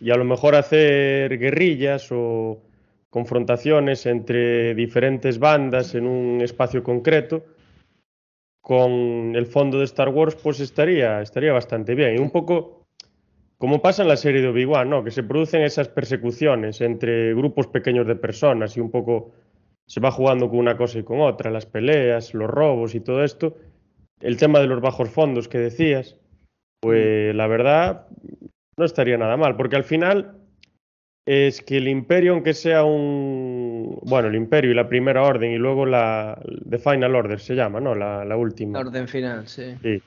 [0.00, 2.60] y a lo mejor hacer guerrillas o
[3.08, 7.44] confrontaciones entre diferentes bandas en un espacio concreto,
[8.60, 12.16] con el fondo de Star Wars, pues estaría, estaría bastante bien.
[12.16, 12.81] Y un poco
[13.62, 15.04] como pasa en la serie de Obi-Wan, ¿no?
[15.04, 19.30] Que se producen esas persecuciones entre grupos pequeños de personas y un poco
[19.86, 23.22] se va jugando con una cosa y con otra, las peleas, los robos y todo
[23.22, 23.56] esto.
[24.20, 26.16] El tema de los bajos fondos que decías,
[26.80, 28.08] pues la verdad
[28.76, 30.38] no estaría nada mal, porque al final
[31.24, 33.96] es que el imperio, aunque sea un...
[34.02, 36.42] Bueno, el imperio y la primera orden y luego la...
[36.68, 37.94] The Final Order se llama, ¿no?
[37.94, 38.82] La, la última.
[38.82, 39.76] La orden final, sí.
[39.80, 40.02] Sí.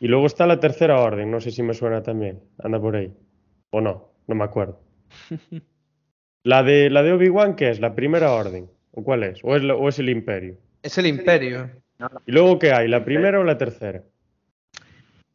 [0.00, 3.12] Y luego está la tercera orden, no sé si me suena también, anda por ahí.
[3.70, 4.80] O no, no me acuerdo.
[6.44, 7.80] la de, la de Obi-Wan, ¿qué es?
[7.80, 8.70] ¿La primera orden?
[8.92, 9.40] ¿O cuál es?
[9.42, 10.56] ¿O es, la, ¿O es el imperio?
[10.82, 11.70] Es el imperio.
[12.26, 12.88] ¿Y luego qué hay?
[12.88, 14.02] ¿La primera o la tercera?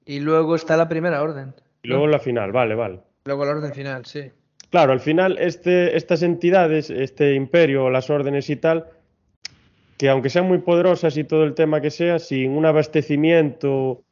[0.06, 1.53] Y luego está la primera orden.
[1.84, 2.99] Y luego la final, vale, vale.
[3.26, 4.31] Luego la orden final, sí.
[4.69, 8.88] Claro, al final este, estas entidades, este imperio, las órdenes y tal,
[9.98, 14.03] que aunque sean muy poderosas y todo el tema que sea, sin un abastecimiento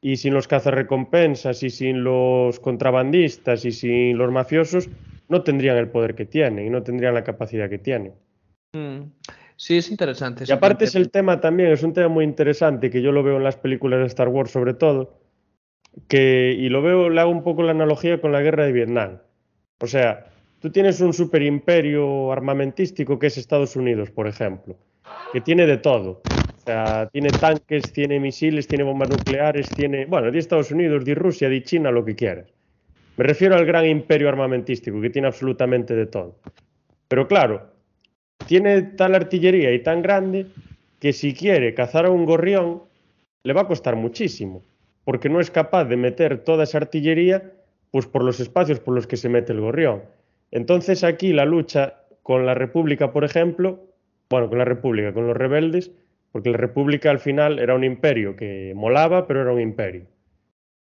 [0.00, 4.88] y sin los cazarrecompensas y sin los contrabandistas y sin los mafiosos,
[5.28, 8.14] no tendrían el poder que tienen y no tendrían la capacidad que tienen.
[8.72, 9.10] Mm.
[9.56, 10.44] Sí, es interesante.
[10.48, 13.36] Y aparte es el tema también, es un tema muy interesante que yo lo veo
[13.36, 15.18] en las películas de Star Wars sobre todo,
[16.08, 19.18] que, y lo veo, le hago un poco la analogía con la guerra de Vietnam.
[19.80, 24.78] O sea, tú tienes un superimperio armamentístico que es Estados Unidos, por ejemplo,
[25.32, 26.22] que tiene de todo.
[26.70, 31.48] Sea, tiene tanques, tiene misiles, tiene bombas nucleares, tiene, bueno, de Estados Unidos, de Rusia,
[31.48, 32.46] de China, lo que quieras.
[33.16, 36.38] Me refiero al gran imperio armamentístico que tiene absolutamente de todo.
[37.08, 37.72] Pero claro,
[38.44, 40.46] tiene tal artillería y tan grande
[41.00, 42.84] que si quiere cazar a un gorrión
[43.42, 44.62] le va a costar muchísimo,
[45.02, 47.52] porque no es capaz de meter toda esa artillería
[47.90, 50.04] pues por los espacios por los que se mete el gorrión.
[50.52, 53.88] Entonces aquí la lucha con la República, por ejemplo,
[54.30, 55.90] bueno, con la República, con los rebeldes,
[56.32, 60.06] porque la República al final era un imperio que molaba, pero era un imperio.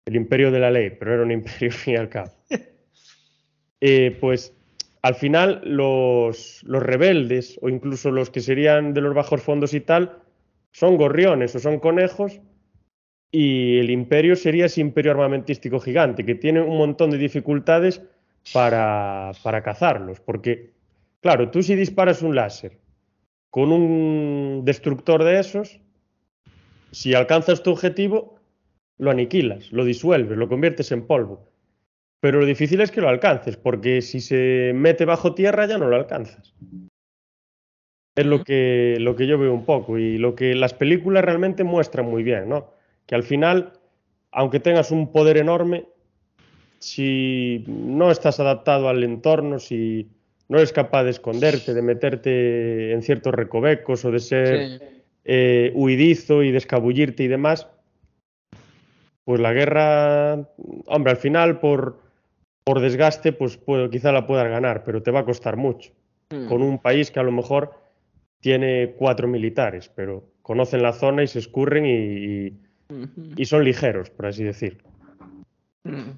[0.06, 2.32] El imperio de la ley, pero era un imperio al fin y al cabo.
[3.80, 4.54] Eh, pues
[5.04, 9.82] al final los, los, rebeldes, o incluso los que serían de los bajos fondos y
[9.82, 10.20] tal,
[10.72, 12.42] son gorriones o son conejos,
[13.32, 18.02] y el imperio sería ese imperio armamentístico gigante, que tiene un montón de dificultades
[18.54, 20.72] para, para cazarlos, porque,
[21.22, 22.78] claro, tú si disparas un láser
[23.58, 25.80] con un destructor de esos,
[26.92, 28.40] si alcanzas tu objetivo,
[29.00, 31.50] lo aniquilas, lo disuelves, lo conviertes en polvo.
[32.20, 35.88] Pero lo difícil es que lo alcances, porque si se mete bajo tierra ya no
[35.88, 36.54] lo alcanzas.
[38.16, 41.64] Es lo que, lo que yo veo un poco y lo que las películas realmente
[41.64, 42.74] muestran muy bien, ¿no?
[43.08, 43.74] Que al final,
[44.32, 45.88] aunque tengas un poder enorme,
[46.78, 50.12] si no estás adaptado al entorno, si
[50.50, 54.86] no eres capaz de esconderte, de meterte en ciertos recovecos o de ser Sí.
[55.26, 57.68] eh, huidizo y de escabullirte y demás,
[59.26, 60.36] pues la guerra,
[60.86, 62.00] hombre, al final por,
[62.64, 65.92] por desgaste, pues puede- quizá la puedas ganar, pero te va a costar mucho.
[66.30, 66.48] Mm.
[66.48, 67.74] Con un país que a lo mejor
[68.40, 72.54] tiene cuatro militares, pero conocen la zona y se escurren y,
[73.38, 74.78] y- son ligeros, por así decir.
[75.84, 76.12] Mm.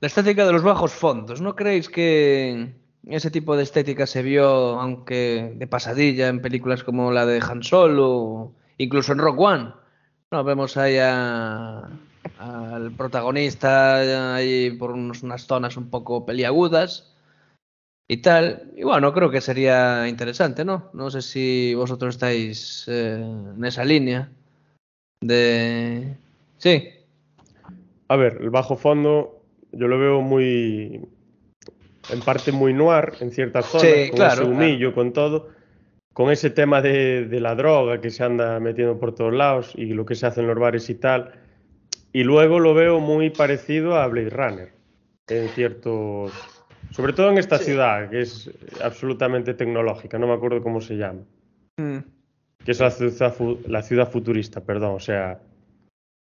[0.00, 2.68] La estética de los bajos fondos, ¿no creéis que
[3.06, 7.62] ese tipo de estética se vio, aunque de pasadilla, en películas como la de Han
[7.62, 9.72] Solo, incluso en Rock One?
[10.30, 17.14] Vemos ahí al protagonista ahí por unas zonas un poco peliagudas
[18.08, 18.72] y tal.
[18.76, 20.90] Y bueno, creo que sería interesante, ¿no?
[20.92, 24.30] No sé si vosotros estáis eh, en esa línea
[25.20, 26.16] de...
[26.58, 26.88] Sí.
[28.08, 29.42] A ver, el bajo fondo
[29.72, 31.06] yo lo veo muy,
[32.10, 35.48] en parte muy noir en ciertas zonas, Sí, con claro, ese humillo, con todo,
[36.12, 39.86] con ese tema de, de la droga que se anda metiendo por todos lados y
[39.86, 41.32] lo que se hace en los bares y tal.
[42.12, 44.72] Y luego lo veo muy parecido a Blade Runner,
[45.28, 46.32] en ciertos,
[46.92, 48.50] sobre todo en esta ciudad, que es
[48.82, 51.20] absolutamente tecnológica, no me acuerdo cómo se llama,
[51.78, 51.98] Mm.
[52.64, 55.38] que es la ciudad, fu- la ciudad futurista, perdón, o sea,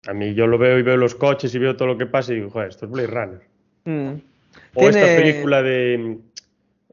[0.06, 2.32] a mí yo lo veo y veo los coches y veo todo lo que pasa
[2.32, 3.40] y digo, joder, esto es Blade Runner.
[3.84, 4.20] Mm.
[4.74, 6.18] O esta película de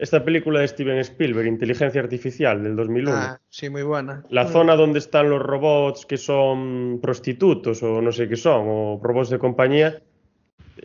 [0.01, 3.15] esta película de Steven Spielberg, Inteligencia Artificial del 2001.
[3.15, 4.23] Ah, sí, muy buena.
[4.31, 8.99] La zona donde están los robots que son prostitutos o no sé qué son, o
[9.03, 10.01] robots de compañía,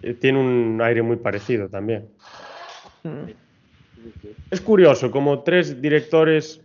[0.02, 2.10] eh, tiene un aire muy parecido también.
[3.04, 3.30] Mm.
[4.50, 6.60] Es curioso, como tres directores.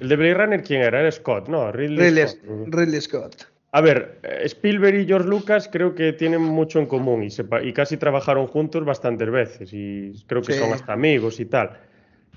[0.00, 1.00] El de Blade Runner, ¿quién era?
[1.00, 1.72] Era Scott, ¿no?
[1.72, 2.74] Ridley, Ridley, Scott.
[2.74, 3.49] Ridley Scott.
[3.72, 7.96] A ver, eh, Spielberg y George Lucas creo que tienen mucho en común y, casi
[7.96, 10.58] trabajaron juntos bastantes veces y creo que Sí.
[10.58, 11.78] son hasta amigos y tal.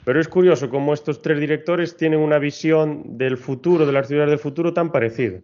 [0.05, 4.31] Pero es curioso cómo estos tres directores tienen una visión del futuro, de las ciudades
[4.31, 5.39] del futuro tan parecida.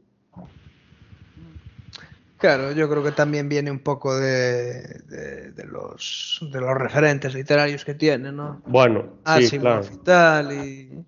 [2.37, 7.33] Claro, yo creo que también viene un poco de, de, de los, de los referentes
[7.33, 8.61] literarios que tiene, ¿no?
[8.65, 9.81] Bueno, Ah, sí, claro.
[9.91, 11.05] y tal, y,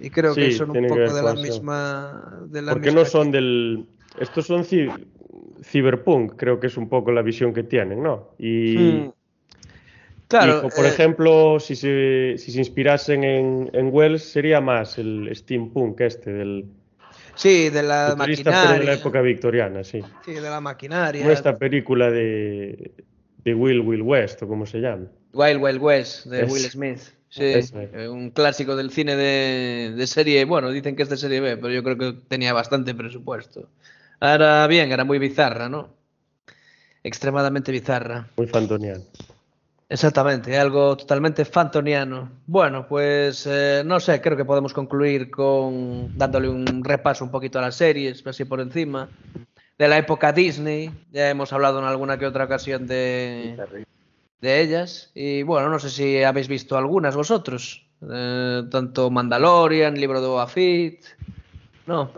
[0.00, 2.42] y creo que son un poco de la misma...
[2.46, 3.86] De la Porque misma no son del...
[4.18, 5.04] Estos son ci-
[5.62, 8.30] cyberpunk, creo que es un poco la visión que tienen, ¿no?
[8.38, 9.12] Y, Mm.
[10.28, 14.96] Claro, y, por eh, ejemplo, si se, si se inspirasen en, en Wells, sería más
[14.98, 16.64] el steampunk este, del
[17.34, 18.84] sí, de la pero de maquinaria.
[18.84, 20.02] la época victoriana, sí.
[20.24, 21.20] Sí, de la maquinaria.
[21.20, 22.92] Como esta película de,
[23.44, 25.06] de Will Will West, o como se llama.
[25.34, 27.00] Wild Wild West de Es- Will Smith.
[27.28, 30.44] Sí, eh, un clásico del cine de, de serie.
[30.44, 33.70] Bueno, dicen que es de serie B, pero yo creo que tenía bastante presupuesto.
[34.22, 35.88] Ahora bien, era muy bizarra, ¿no?
[37.02, 38.28] Extremadamente bizarra.
[38.36, 39.02] Muy fantoniano.
[39.88, 42.30] Exactamente, algo totalmente fantoniano.
[42.46, 47.58] Bueno, pues eh, no sé, creo que podemos concluir con dándole un repaso un poquito
[47.58, 49.08] a las series, así por encima.
[49.76, 53.56] De la época Disney, ya hemos hablado en alguna que otra ocasión de,
[54.40, 55.10] de ellas.
[55.16, 57.84] Y bueno, no sé si habéis visto algunas vosotros.
[58.08, 61.00] Eh, tanto Mandalorian, Libro de Boba Fett.
[61.88, 62.08] No,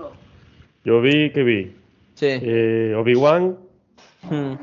[0.84, 1.83] Yo vi que vi.
[2.14, 2.26] Sí.
[2.30, 3.56] Eh, Obi-Wan,
[4.30, 4.54] Hmm.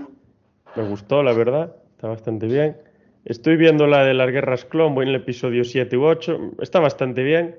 [0.76, 1.76] me gustó, la verdad.
[1.96, 2.78] Está bastante bien.
[3.26, 6.54] Estoy viendo la de las guerras clon, voy en el episodio 7 u 8.
[6.60, 7.58] Está bastante bien.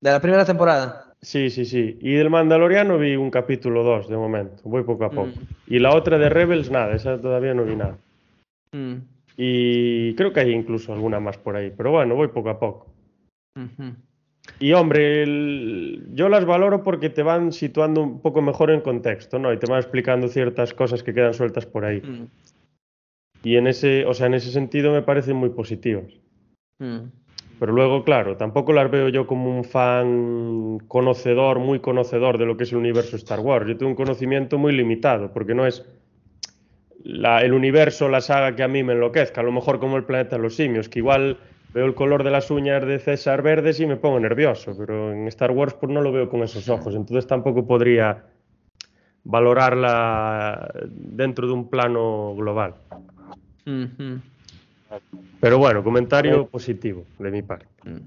[0.00, 1.12] De la primera temporada.
[1.20, 1.98] Sí, sí, sí.
[2.00, 4.62] Y del Mandaloriano vi un capítulo 2 de momento.
[4.64, 5.26] Voy poco a poco.
[5.26, 5.74] Mm.
[5.74, 7.98] Y la otra de Rebels, nada, esa todavía no vi nada.
[8.72, 8.98] Hmm.
[9.36, 11.72] Y creo que hay incluso alguna más por ahí.
[11.76, 12.86] Pero bueno, voy poco a poco.
[13.56, 13.94] Ujú.
[14.60, 19.38] Y hombre, el- yo las valoro porque te van situando un poco mejor en contexto,
[19.38, 19.52] ¿no?
[19.52, 22.00] Y te van explicando ciertas cosas que quedan sueltas por ahí.
[22.00, 22.26] Hmm.
[23.44, 26.12] Y en ese, o sea, en ese sentido me parecen muy positivas.
[26.80, 27.10] Hmm.
[27.60, 32.56] Pero luego, claro, tampoco las veo yo como un fan conocedor, muy conocedor de lo
[32.56, 33.66] que es el universo Star Wars.
[33.66, 35.84] Yo tengo un conocimiento muy limitado, porque no es
[37.02, 40.04] la- el universo, la saga que a mí me enloquezca, a lo mejor como el
[40.04, 41.38] planeta de los simios, que igual
[41.72, 45.28] veo el color de las uñas de César verdes y me pongo nervioso, pero en
[45.28, 48.24] Star Wars pues no lo veo con esos ojos, entonces tampoco podría
[49.24, 52.74] valorarla dentro de un plano global.
[55.40, 57.66] Pero bueno, comentario positivo de mi parte.
[57.84, 57.98] Mm.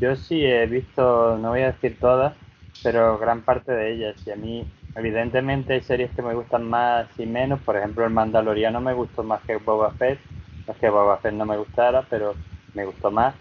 [0.00, 2.34] Yo sí he visto, no voy a decir todas,
[2.82, 4.16] pero gran parte de ellas.
[4.26, 4.66] Y a mí
[4.96, 7.60] Evidentemente hay series que me gustan más y menos.
[7.60, 10.18] Por ejemplo, El Mandaloriano me gustó más que Boba Fett.
[10.66, 12.36] No es que Boba Fett no me gustara, pero
[12.74, 13.34] me gustó más.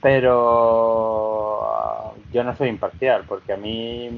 [0.00, 4.08] Pero yo no soy imparcial, porque a mí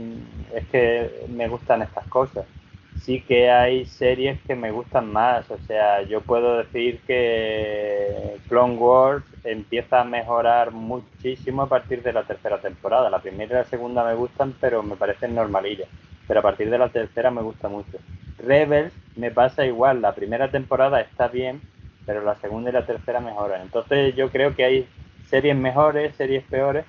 [0.54, 2.46] es que me gustan estas cosas.
[2.94, 5.50] Sí que hay series que me gustan más.
[5.50, 12.12] O sea, yo puedo decir que Clone Wars empieza a mejorar muchísimo a partir de
[12.12, 13.10] la tercera temporada.
[13.10, 15.88] La primera y la segunda me gustan, pero me parecen normalillas
[16.26, 17.98] pero a partir de la tercera me gusta mucho.
[18.38, 21.62] Rebels me pasa igual, la primera temporada está bien,
[22.06, 23.62] pero la segunda y la tercera mejoran.
[23.62, 24.88] Entonces yo creo que hay
[25.28, 26.84] series mejores, series peores,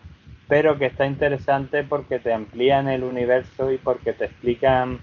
[0.47, 4.99] pero que está interesante porque te amplían el universo y porque te explican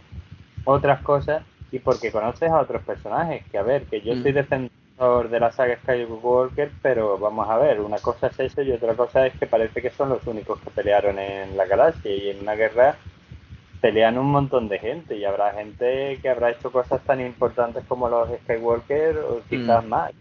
[0.64, 1.42] otras cosas
[1.72, 3.44] y porque conoces a otros personajes.
[3.50, 4.34] Que a ver, que yo soy mm.
[4.34, 8.94] defensor de la saga Skywalker, pero vamos a ver, una cosa es eso y otra
[8.94, 12.40] cosa es que parece que son los únicos que pelearon en la galaxia y en
[12.40, 12.96] una guerra
[13.80, 18.08] pelean un montón de gente y habrá gente que habrá hecho cosas tan importantes como
[18.08, 19.88] los Skywalker o quizás mm.
[19.88, 20.12] más.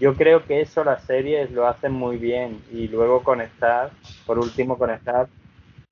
[0.00, 3.90] Yo creo que eso las series lo hacen muy bien y luego conectar,
[4.26, 5.28] por último conectar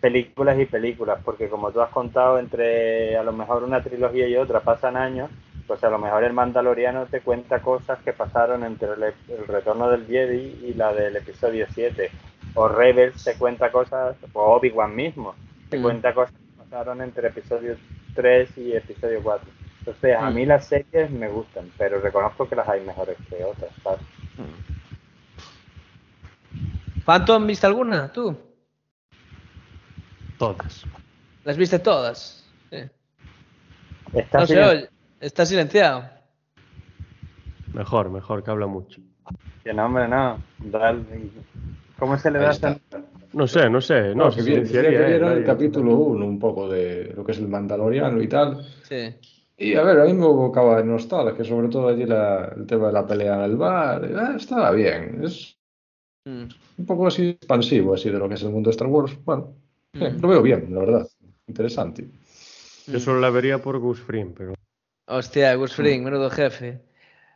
[0.01, 4.37] películas y películas, porque como tú has contado, entre a lo mejor una trilogía y
[4.37, 5.31] otra pasan años,
[5.67, 10.07] pues a lo mejor el Mandaloriano te cuenta cosas que pasaron entre el, retorno del
[10.07, 12.11] Jedi y la del episodio 7,
[12.55, 15.35] o Rebels te cuenta cosas, o Obi-Wan mismo,
[15.69, 15.83] te mm.
[15.83, 16.35] cuenta cosas
[17.01, 17.77] entre episodio
[18.15, 19.51] 3 y episodio 4.
[19.81, 20.35] Entonces, a mm.
[20.35, 24.01] mí las series me gustan, pero reconozco que las hay mejores que otras, ¿sabes?
[24.37, 24.71] Mm.
[27.05, 28.37] ¿Phantom viste alguna, tú?
[30.39, 30.85] Todas.
[31.45, 32.49] ¿Las viste todas?
[32.71, 32.83] Sí.
[34.13, 34.45] Está,
[35.21, 36.09] está silenciado.
[37.73, 39.01] Mejor, mejor, que habla mucho.
[39.65, 40.43] Que no, hombre, no.
[41.99, 42.53] ¿Cómo se le da
[43.33, 44.15] no sé, no sé.
[44.15, 44.91] No, se silenciaría.
[44.91, 48.65] Que era el capítulo 1 un poco de lo que es el Mandaloriano y tal.
[48.83, 49.15] Sí.
[49.57, 52.87] Y a ver, a mí me evocaba de nostalgia, sobre todo allí la, el tema
[52.87, 54.05] de la pelea en el bar.
[54.05, 55.23] Eh, estaba bien.
[55.23, 55.57] Es
[56.25, 56.45] mm.
[56.79, 59.17] un poco así expansivo, así de lo que es el mundo de Star Wars.
[59.25, 59.55] Bueno,
[59.93, 60.21] mm.
[60.21, 61.09] lo veo bien, la verdad.
[61.47, 62.09] Interesante.
[62.87, 64.55] Yo solo la vería por Gus Fring, pero.
[65.07, 66.81] Hostia, Gus Fring, menudo jefe.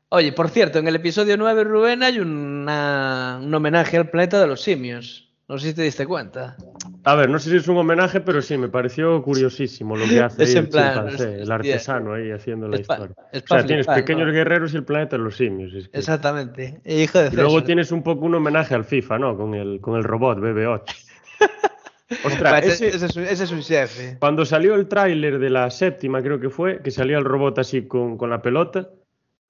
[0.09, 4.47] Oye, por cierto, en el episodio 9, Rubén, hay una, un homenaje al planeta de
[4.47, 5.34] los simios.
[5.47, 6.57] No sé si te diste cuenta.
[7.05, 10.21] A ver, no sé si es un homenaje, pero sí, me pareció curiosísimo lo que
[10.23, 13.15] hace el, artesano ahí haciendo la historia.
[13.19, 15.91] o sea, tienes pequeños guerreros y el planeta de los simios.
[15.93, 16.81] Exactamente.
[16.87, 19.37] hijo de luego tienes un poco un homenaje al FIFA, ¿no?
[19.37, 20.83] Con el, con el robot BB8.
[22.25, 24.17] Ostras, ese, es un, chef.
[24.21, 27.87] Cuando salió el tráiler de la séptima, creo que fue, que salía el robot así
[27.87, 28.89] con, con la pelota,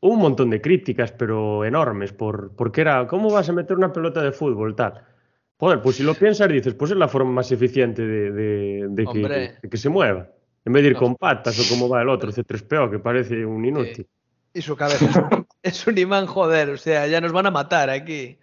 [0.00, 3.92] hubo un montón de críticas, pero enormes, por, porque era, ¿cómo vas a meter una
[3.92, 5.13] pelota de fútbol tal?
[5.58, 9.88] Joder, pues si lo piensas, dices, pues es la forma más eficiente de, que, se
[9.88, 10.28] mueva.
[10.64, 13.64] En vez de ir con patas o como va el otro, C3PO, que parece un
[13.64, 14.06] inútil.
[14.52, 15.28] y su cabeza
[15.62, 18.38] es un, imán, joder, o sea, ya nos van a matar aquí.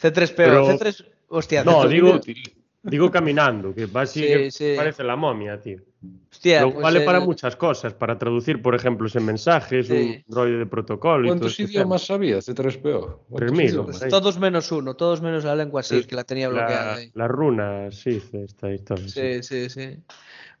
[0.00, 1.06] C3PO, C3...
[1.28, 2.20] Hostia, no, digo,
[2.84, 4.26] digo caminando, que va así,
[4.76, 5.78] parece la momia, tío.
[6.42, 11.28] Pues vale para muchas cosas, para traducir, por ejemplo, en mensajes, un rollo de protocolo.
[11.28, 14.10] ¿Cuántos idiomas sabías de 3PO?
[14.10, 16.96] Todos menos uno, todos menos la lengua sí, que la tenía bloqueada.
[16.96, 17.10] Ahí.
[17.14, 19.08] La runa sí, esta historia.
[19.08, 19.98] Sí, sí, sí.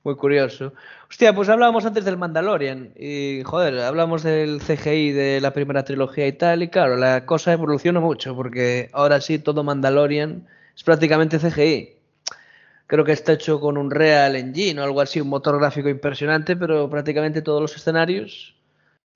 [0.02, 0.74] Muy curioso.
[1.08, 6.26] Hostia, pues hablábamos antes del Mandalorian y, joder, hablamos del CGI de la primera trilogía
[6.26, 10.46] y tal, y claro, la cosa evoluciona mucho porque ahora sí todo Mandalorian
[10.76, 11.94] es prácticamente CGI
[12.86, 16.56] creo que está hecho con un Real Engine o algo así, un motor gráfico impresionante,
[16.56, 18.54] pero prácticamente todos los escenarios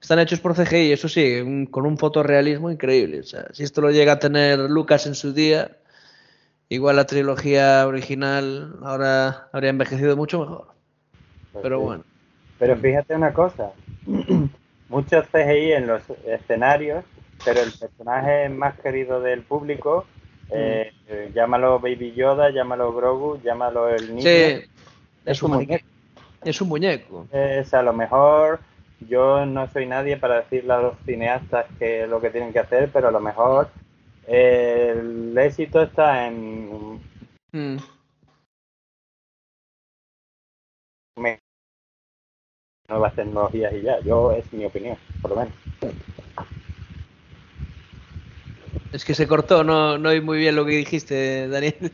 [0.00, 3.20] están hechos por CGI, eso sí, con un fotorrealismo increíble.
[3.20, 5.76] O sea, si esto lo llega a tener Lucas en su día,
[6.68, 10.68] igual la trilogía original ahora habría envejecido mucho mejor.
[11.52, 12.04] Pues pero bueno.
[12.58, 13.72] Pero fíjate una cosa,
[14.88, 17.04] muchos CGI en los escenarios,
[17.44, 20.06] pero el personaje más querido del público
[20.50, 20.92] eh,
[21.34, 24.22] llámalo Baby Yoda, llámalo Grogu, llámalo el niño.
[24.22, 24.68] Sí,
[25.24, 25.86] es, un muñeco.
[26.44, 27.26] Es un muñeco.
[27.32, 28.60] Es a lo mejor
[29.00, 32.90] yo no soy nadie para decirle a los cineastas que lo que tienen que hacer,
[32.92, 33.68] pero a lo mejor
[34.26, 37.00] el éxito está en
[37.52, 37.76] mm.
[42.88, 44.00] nuevas tecnologías y ya.
[44.00, 45.54] Yo es mi opinión, por lo menos.
[48.92, 51.92] Es que se cortó, no, no oí muy bien lo que dijiste, Daniel.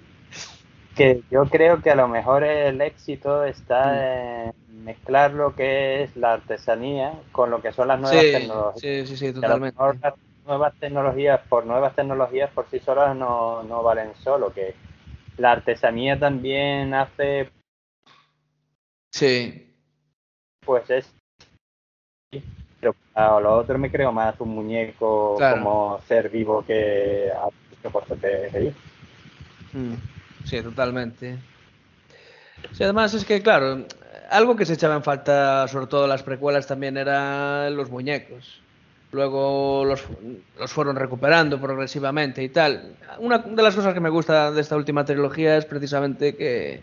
[0.95, 3.99] Que yo creo que a lo mejor el éxito está mm.
[3.99, 8.81] en mezclar lo que es la artesanía con lo que son las nuevas tecnologías.
[8.81, 9.77] Sí, sí, sí, totalmente.
[9.83, 10.15] A lo las
[10.47, 14.75] nuevas tecnologías, por nuevas tecnologías por sí solas no, no valen solo, que
[15.37, 17.51] la artesanía también hace...
[19.11, 19.75] Sí,
[20.65, 21.13] pues es.
[22.85, 25.57] Pero a lo otro me creo más un muñeco Claro.
[25.57, 27.31] como ser vivo que
[27.91, 28.73] por CGI.
[29.73, 29.95] Mm,
[30.45, 31.39] Sí, totalmente.
[32.73, 33.87] Sí, además es que, claro,
[34.31, 38.61] algo que se echaba en falta, sobre todo en las precuelas, también eran los muñecos.
[39.13, 40.05] Luego los,
[40.59, 42.97] los fueron recuperando progresivamente y tal.
[43.19, 46.83] Una de las cosas que me gusta de esta última trilogía es precisamente que,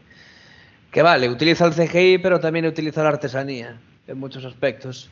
[0.91, 5.11] que vale, utiliza el CGI, pero también utiliza la artesanía en muchos aspectos.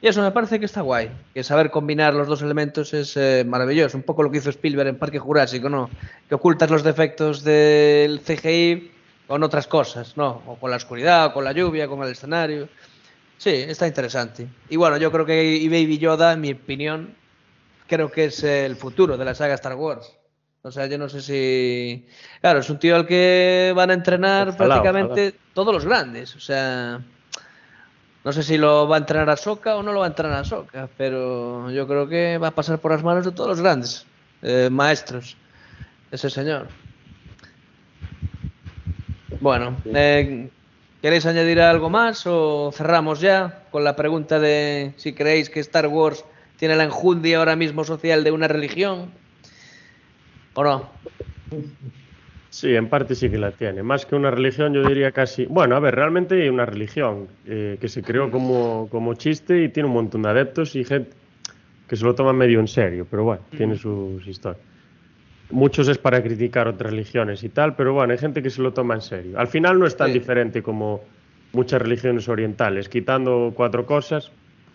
[0.00, 3.44] Y eso me parece que está guay, que saber combinar los dos elementos es eh,
[3.46, 3.96] maravilloso.
[3.96, 5.88] Un poco lo que hizo Spielberg en Parque Jurásico, ¿no?
[6.28, 8.90] Que ocultas los defectos del CGI
[9.26, 10.42] con otras cosas, ¿no?
[10.46, 12.68] O con la oscuridad, o con la lluvia, con el escenario.
[13.38, 14.46] Sí, está interesante.
[14.68, 17.14] Y bueno, yo creo que y Baby Yoda, en mi opinión,
[17.86, 20.12] creo que es el futuro de la saga Star Wars.
[20.62, 22.06] O sea, yo no sé si...
[22.40, 26.34] Claro, es un tío al que van a entrenar Ojalá, prácticamente todos los grandes.
[26.34, 27.00] O sea,
[28.26, 30.40] no sé si lo va a entrenar a Soca o no lo va a entrenar
[30.40, 33.60] a Soca, pero yo creo que va a pasar por las manos de todos los
[33.60, 34.04] grandes
[34.42, 35.36] eh, maestros.
[36.10, 36.66] Ese señor.
[39.40, 40.50] Bueno, eh,
[41.00, 45.86] ¿queréis añadir algo más o cerramos ya con la pregunta de si creéis que Star
[45.86, 46.24] Wars
[46.56, 49.12] tiene la enjundia ahora mismo social de una religión?
[50.54, 50.90] ¿O no?
[52.48, 53.82] Sí, en parte sí que la tiene.
[53.82, 55.46] Más que una religión, yo diría casi.
[55.46, 59.68] Bueno, a ver, realmente hay una religión eh, que se creó como, como chiste y
[59.68, 61.10] tiene un montón de adeptos y gente
[61.86, 64.62] que se lo toma medio en serio, pero bueno, tiene sus historias.
[65.50, 68.72] Muchos es para criticar otras religiones y tal, pero bueno, hay gente que se lo
[68.72, 69.38] toma en serio.
[69.38, 70.14] Al final no es tan Sí.
[70.14, 71.02] diferente como
[71.52, 72.88] muchas religiones orientales.
[72.88, 74.32] Quitando cuatro cosas,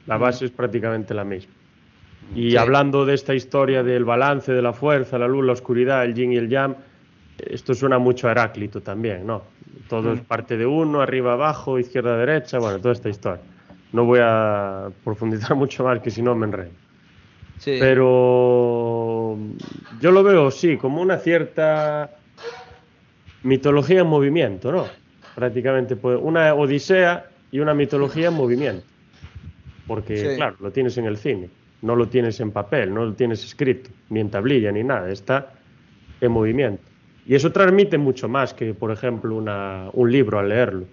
[0.07, 1.51] la base es prácticamente la misma.
[2.33, 2.57] Y Sí.
[2.57, 6.31] hablando de esta historia del balance de la fuerza, la luz, la oscuridad, el yin
[6.31, 6.75] y el yang,
[7.37, 9.43] esto suena mucho a Heráclito también, ¿no?
[9.87, 13.41] Todo es parte de uno, arriba, abajo, izquierda, derecha, bueno, toda esta historia.
[13.91, 16.71] No voy a profundizar mucho más, que si no me enredo.
[17.57, 17.77] Sí.
[17.79, 19.37] Pero
[19.99, 22.09] yo lo veo, sí, como una cierta
[23.43, 24.85] mitología en movimiento, ¿no?
[25.35, 28.85] Prácticamente pues, una odisea y una mitología en movimiento.
[29.87, 30.35] Porque, Sí.
[30.37, 31.49] claro, lo tienes en el cine,
[31.81, 35.53] no lo tienes en papel, no lo tienes escrito, ni en tablilla, ni nada, está
[36.21, 36.83] en movimiento.
[37.25, 40.85] Y eso transmite mucho más que, por ejemplo, una- un libro al leerlo.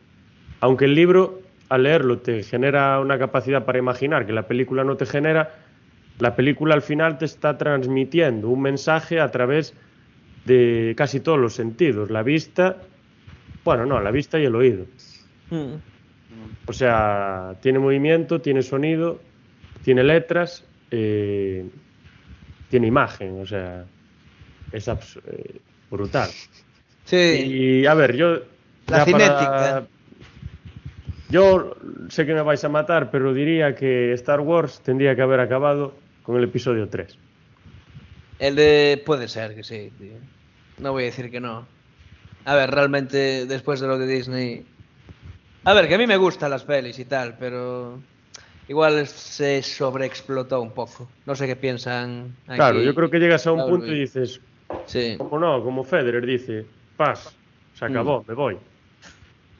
[0.61, 4.97] Aunque el libro, al leerlo, te genera una capacidad para imaginar que la película no
[4.97, 5.55] te genera,
[6.19, 9.75] la película al final te está transmitiendo un mensaje a través
[10.45, 12.11] de casi todos los sentidos.
[12.11, 12.77] La vista,
[13.65, 14.85] bueno, no, la vista y el oído.
[15.51, 15.75] Mm.
[16.67, 19.21] O sea, tiene movimiento, tiene sonido,
[19.83, 21.65] tiene letras, eh,
[22.69, 23.85] tiene imagen, o sea,
[24.73, 25.61] es eh,
[25.91, 26.31] brutal.
[27.05, 27.17] Sí.
[27.17, 28.41] Y a ver, yo.
[28.87, 29.87] La cinética.
[31.31, 31.77] Yo
[32.09, 35.95] sé que me vais a matar, pero diría que Star Wars tendría que haber acabado
[36.23, 37.19] con el episodio 3.
[38.39, 39.03] El de...
[39.05, 40.15] Puede ser que sí, tío.
[40.79, 41.67] No voy a decir que no.
[42.47, 44.65] A ver, realmente después de lo de Disney...
[45.65, 47.99] A ver, que a mí me gustan las pelis y tal, pero...
[48.69, 51.11] Igual se sobreexplotó un poco.
[51.27, 52.57] No sé qué piensan aquí.
[52.57, 54.41] Claro, yo creo que llegas a un punto y dices,
[54.89, 55.15] Sí.
[55.17, 56.67] como no, como Federer dice,
[56.97, 57.37] paz,
[57.75, 58.57] se acabó, me voy.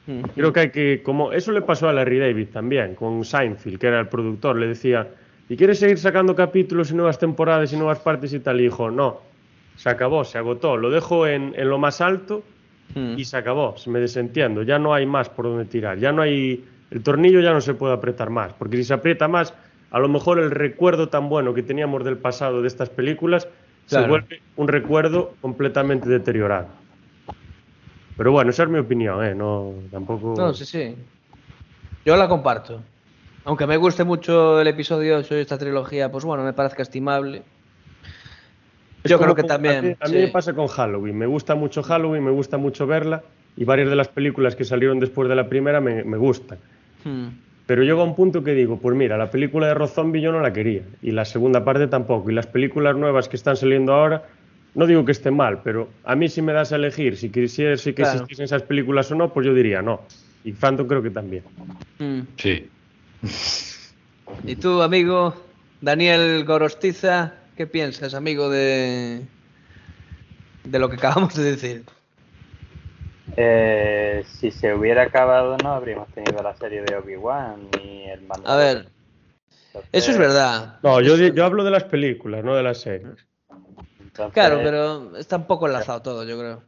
[0.07, 0.21] Mm.
[0.35, 3.87] Creo que hay que, como eso le pasó a Larry David también, con Seinfeld, que
[3.87, 5.07] era el productor, le decía,
[5.47, 8.59] ¿y quieres seguir sacando capítulos y nuevas temporadas y nuevas partes y tal?
[8.59, 9.21] Y dijo, no,
[9.77, 12.43] se acabó, se agotó, lo dejo en, en lo más alto
[12.95, 13.19] Mm.
[13.19, 16.23] y se acabó, se me desentiendo, ya no hay más por donde tirar, ya no
[16.23, 19.53] hay, el tornillo ya no se puede apretar más, porque si se aprieta más,
[19.91, 23.47] a lo mejor el recuerdo tan bueno que teníamos del pasado de estas películas
[23.89, 26.67] se vuelve un recuerdo completamente deteriorado.
[28.17, 29.33] Pero bueno, esa es mi opinión, ¿eh?
[29.33, 30.33] No, tampoco...
[30.37, 30.95] No, sí, sí.
[32.05, 32.81] Yo la comparto.
[33.45, 37.43] Aunque me guste mucho el episodio 8 de esta trilogía, pues bueno, me parezca estimable.
[39.03, 40.17] Es Yo creo que con- también, A mí, a mí sí.
[40.19, 41.17] me pasa con Halloween.
[41.17, 43.23] Me gusta mucho Halloween, me gusta mucho verla.
[43.55, 46.57] Y varias de las películas que salieron después de la primera me, me gustan.
[47.05, 47.27] Hmm.
[47.69, 50.39] Pero llega un punto que digo, pues mira, la película de Rob Zombie yo no
[50.39, 50.81] la quería.
[51.03, 52.31] Y la segunda parte tampoco.
[52.31, 54.23] Y las películas nuevas que están saliendo ahora,
[54.73, 57.77] no digo que estén mal, pero a mí si me das a elegir si quisiera
[57.77, 58.13] si que Claro.
[58.13, 60.01] existiesen esas películas o no, pues yo diría no.
[60.43, 61.43] Y Phantom creo que también.
[61.99, 62.21] Hmm.
[62.37, 62.67] Sí.
[64.47, 65.35] ¿Y tú, amigo
[65.79, 69.21] Daniel Gorostiza, qué piensas, amigo de
[70.63, 71.83] de lo que acabamos de decir?
[73.37, 78.49] Eh, si se hubiera acabado, no habríamos tenido la serie de Obi-Wan ni el mando.
[78.49, 78.87] A ver,
[79.91, 80.79] eso es verdad.
[80.83, 83.27] No, yo, yo hablo de las películas, no de las series.
[84.33, 86.63] Claro, pero está un poco enlazado todo, yo creo.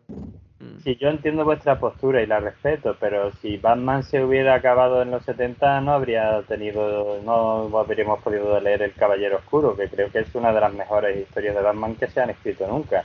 [0.61, 0.77] Hmm.
[0.83, 5.09] si yo entiendo vuestra postura y la respeto, pero si Batman se hubiera acabado en
[5.09, 10.19] los 70 no habría tenido, no habríamos podido leer El Caballero Oscuro, que creo que
[10.19, 13.03] es una de las mejores historias de Batman que se han escrito nunca.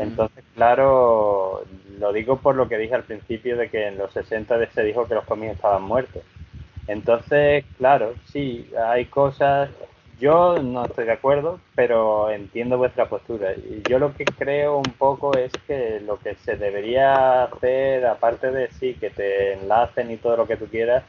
[0.00, 1.64] Entonces, claro,
[1.98, 5.06] lo digo por lo que dije al principio de que en los 60 se dijo
[5.06, 6.22] que los cómics estaban muertos.
[6.86, 9.70] Entonces, claro, sí, hay cosas
[10.20, 13.54] yo no estoy de acuerdo, pero entiendo vuestra postura.
[13.54, 18.50] Y yo lo que creo un poco es que lo que se debería hacer, aparte
[18.50, 21.04] de sí, que te enlacen y todo lo que tú quieras,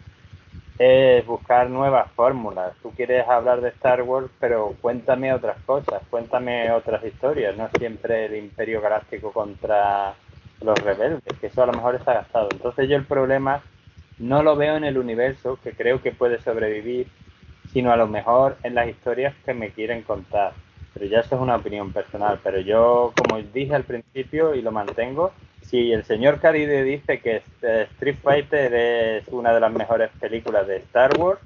[0.78, 2.74] es buscar nuevas fórmulas.
[2.82, 8.26] Tú quieres hablar de Star Wars, pero cuéntame otras cosas, cuéntame otras historias, no siempre
[8.26, 10.16] el Imperio Galáctico contra
[10.62, 12.50] los rebeldes, que eso a lo mejor está gastado.
[12.52, 13.62] Entonces yo el problema
[14.20, 17.08] no lo veo en el universo, que creo que puede sobrevivir,
[17.74, 20.54] sino a lo mejor en las historias que me quieren contar.
[20.94, 22.40] Pero ya eso es una opinión personal.
[22.44, 25.32] Pero yo, como dije al principio y lo mantengo,
[25.72, 30.68] si el señor Caride dice que eh, Street Fighter es una de las mejores películas
[30.68, 31.40] de Star Wars,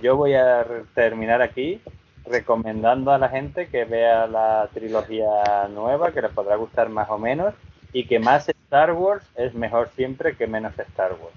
[0.00, 0.64] yo voy a
[0.94, 1.80] terminar aquí
[2.24, 7.18] recomendando a la gente que vea la trilogía nueva, que le podrá gustar más o
[7.18, 7.52] menos,
[7.92, 11.36] y que más Star Wars es mejor siempre que menos Star Wars.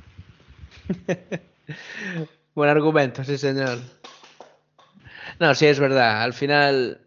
[2.55, 3.80] Buen argumento, sí señor.
[5.39, 6.22] No, sí, es verdad.
[6.22, 7.01] Al final,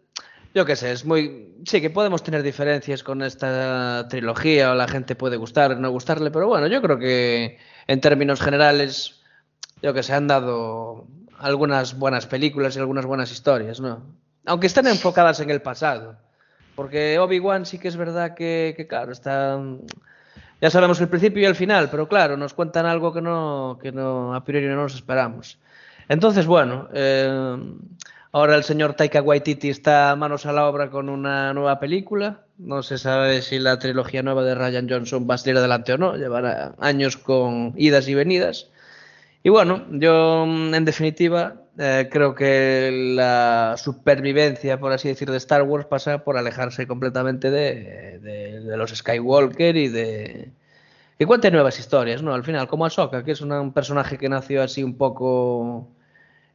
[0.53, 1.55] yo qué sé, es muy...
[1.65, 6.31] Sí, que podemos tener diferencias con esta trilogía o la gente puede gustar, no gustarle,
[6.31, 7.57] pero bueno, yo creo que
[7.87, 9.21] en términos generales,
[9.81, 11.07] yo que sé, han dado
[11.37, 14.03] algunas buenas películas y algunas buenas historias, ¿no?
[14.45, 16.17] Aunque estén enfocadas en el pasado.
[16.75, 19.59] Porque Obi-Wan sí que es verdad que, que, claro, está...
[20.61, 23.91] Ya sabemos el principio y el final, pero claro, nos cuentan algo que no, que
[23.91, 25.57] no a priori no nos esperamos.
[26.07, 27.57] Entonces, bueno, eh,
[28.33, 32.45] Ahora el señor Taika Waititi está manos a la obra con una nueva película.
[32.57, 35.97] No se sabe si la trilogía nueva de Ryan Johnson va a salir adelante o
[35.97, 36.15] no.
[36.15, 38.69] Llevará años con idas y venidas.
[39.43, 45.63] Y bueno, yo en definitiva eh, creo que la supervivencia, por así decir, de Star
[45.63, 50.51] Wars pasa por alejarse completamente de, los Skywalker y de...
[51.17, 52.33] Que cuente nuevas historias, ¿no?
[52.33, 55.87] Al final, como Ahsoka, que es un personaje que nació así un poco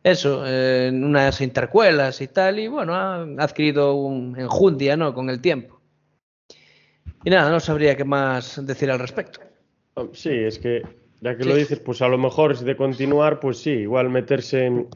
[0.07, 5.13] eso, en unas intercuelas y tal, y bueno, ha adquirido un enjundia, ¿no?
[5.13, 5.81] Con el tiempo.
[7.25, 9.41] Y nada, no sabría qué más decir al respecto.
[10.13, 10.85] Sí, es que
[11.21, 11.49] ya que sí.
[11.49, 14.87] lo dices, pues a lo mejor es de continuar, pues sí, igual meterse en,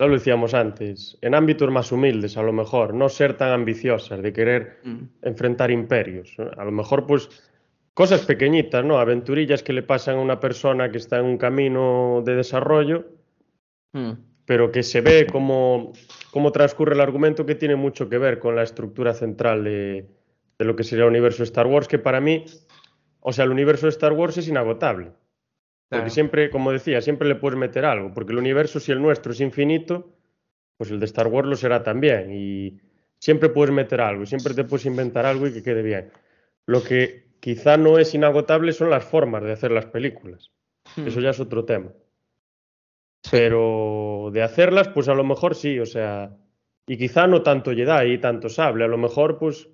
[0.00, 4.20] ya lo decíamos antes, en ámbitos más humildes, a lo mejor, no ser tan ambiciosas,
[4.20, 4.98] de querer mm.
[5.22, 6.34] enfrentar imperios.
[6.56, 7.28] A lo mejor, pues,
[7.94, 8.98] cosas pequeñitas, ¿no?
[8.98, 13.17] Aventurillas que le pasan a una persona que está en un camino de desarrollo
[13.92, 14.12] Mm.
[14.44, 15.92] pero que se ve cómo,
[16.30, 20.06] cómo, transcurre el argumento que tiene mucho que ver con la estructura central de,
[20.58, 22.44] de, lo que sería el universo Star Wars, que para mí,
[23.20, 25.12] o sea, el universo de Star Wars es inagotable.
[25.88, 26.10] Porque claro.
[26.10, 29.40] siempre, como decía, siempre le puedes meter algo, porque el universo, si el nuestro es
[29.40, 30.14] infinito,
[30.76, 32.30] pues el de Star Wars lo será también.
[32.30, 32.78] Y
[33.18, 36.10] siempre puedes meter algo, siempre te puedes inventar algo y que quede bien.
[36.66, 40.52] Lo que quizá no es inagotable son las formas de hacer las películas.
[40.94, 41.06] Hmm.
[41.06, 41.90] Eso ya es otro tema.
[43.30, 46.30] Pero de hacerlas, pues a lo mejor sí, o sea,
[46.86, 49.68] y quizá no tanto Jedi y tanto sable, a lo mejor, pues,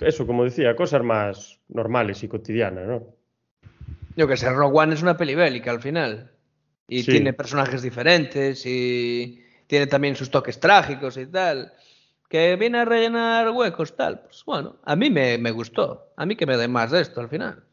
[0.00, 3.14] eso, como decía, cosas más normales y cotidianas, ¿no?
[4.16, 6.30] Yo que sé, Rogue One es una peli bélica al final.
[6.88, 7.12] Y sí.
[7.12, 11.72] tiene personajes diferentes y tiene también sus toques trágicos y tal.
[12.28, 14.20] Que viene a rellenar huecos, tal.
[14.20, 16.12] Pues bueno, a mí me, me gustó.
[16.16, 17.64] A mí que me dé más de esto al final.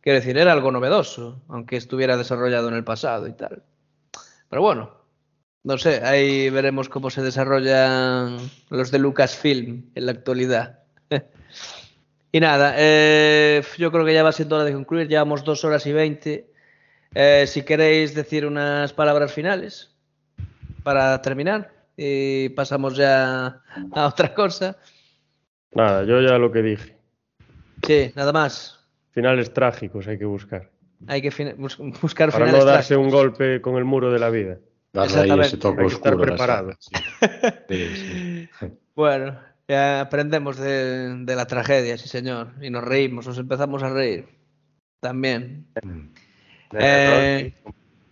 [0.00, 3.62] Quiero decir, era algo novedoso, aunque estuviera desarrollado en el pasado y tal.
[4.48, 4.90] Pero bueno,
[5.64, 8.36] no sé, ahí veremos cómo se desarrollan
[8.70, 10.80] los de Lucasfilm en la actualidad.
[12.32, 15.86] y nada, eh, yo creo que ya va siendo hora de concluir, llevamos dos horas
[15.86, 16.52] y veinte.
[17.14, 19.94] Eh, si queréis decir unas palabras finales
[20.82, 23.62] para terminar y pasamos ya
[23.92, 24.76] a otra cosa.
[25.72, 26.96] Nada, yo ya lo que dije.
[27.86, 28.84] Sí, nada más.
[29.12, 30.73] Finales trágicos hay que buscar.
[31.06, 34.58] Hay que bus buscar Para no darse un golpe con el muro de la vida.
[34.92, 36.14] Darle ahí ese toque hay que oscuro.
[36.14, 36.72] estar preparado.
[36.78, 36.92] Sí.
[37.68, 38.68] Sí, sí.
[38.94, 42.52] Bueno, ya aprendemos de, de, la tragedia, sí señor.
[42.60, 44.28] Y nos reímos, nos empezamos a reír.
[45.00, 45.66] También.
[46.72, 47.52] Eh,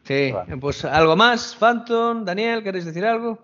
[0.03, 1.55] sí, pues algo más.
[1.55, 3.39] Phantom, Daniel, ¿queréis decir algo?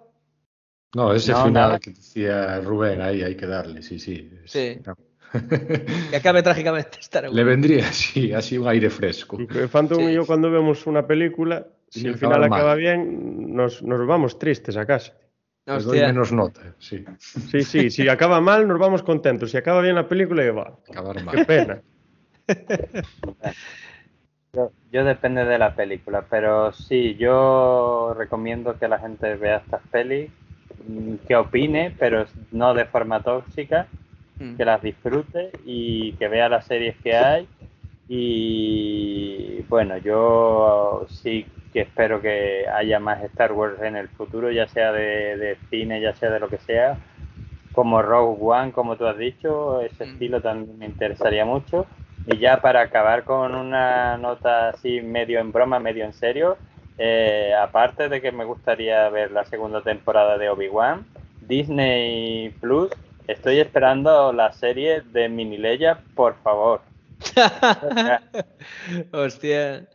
[0.95, 1.79] No, ese no, final nada.
[1.79, 4.31] que decía Rubén, ahí hay que darle, sí, sí.
[4.47, 4.81] Sí.
[4.85, 4.95] No.
[6.11, 6.99] que acabe trágicamente
[7.31, 9.39] Le vendría así, así un aire fresco.
[9.71, 10.05] Phantom sí.
[10.05, 14.77] y yo cuando vemos una película, si el final acaba bien, nos, nos, vamos tristes
[14.77, 15.15] a casa.
[15.67, 17.05] Les doy menos nota, sí.
[17.19, 19.51] Sí, sí, si acaba mal nos vamos contentos.
[19.51, 20.79] Si acaba bien la película, va.
[20.89, 21.37] Acabar mal.
[21.37, 21.83] Qué pena.
[24.55, 29.83] Yo, yo depende de la película, pero sí, yo recomiendo que la gente vea estas
[29.91, 30.31] pelis,
[30.89, 33.89] mm, que opine, pero no de forma tóxica,
[34.39, 34.57] Mm.
[34.57, 37.49] que las disfrute y que vea las series que hay.
[38.09, 44.67] Y bueno, yo sí que espero que haya más Star Wars en el futuro, ya
[44.69, 46.97] sea de, de cine, ya sea de lo que sea,
[47.73, 50.09] como Rogue One, como tú has dicho, ese Mm.
[50.13, 51.87] estilo también me interesaría mucho.
[52.27, 56.57] Y ya para acabar con una nota así medio en broma, medio en serio,
[56.99, 61.07] eh, aparte de que me gustaría ver la segunda temporada de Obi-Wan,
[61.41, 62.91] Disney Plus,
[63.29, 66.81] estoy esperando la serie de Mini Leia, por favor.
[69.13, 69.89] Hostia.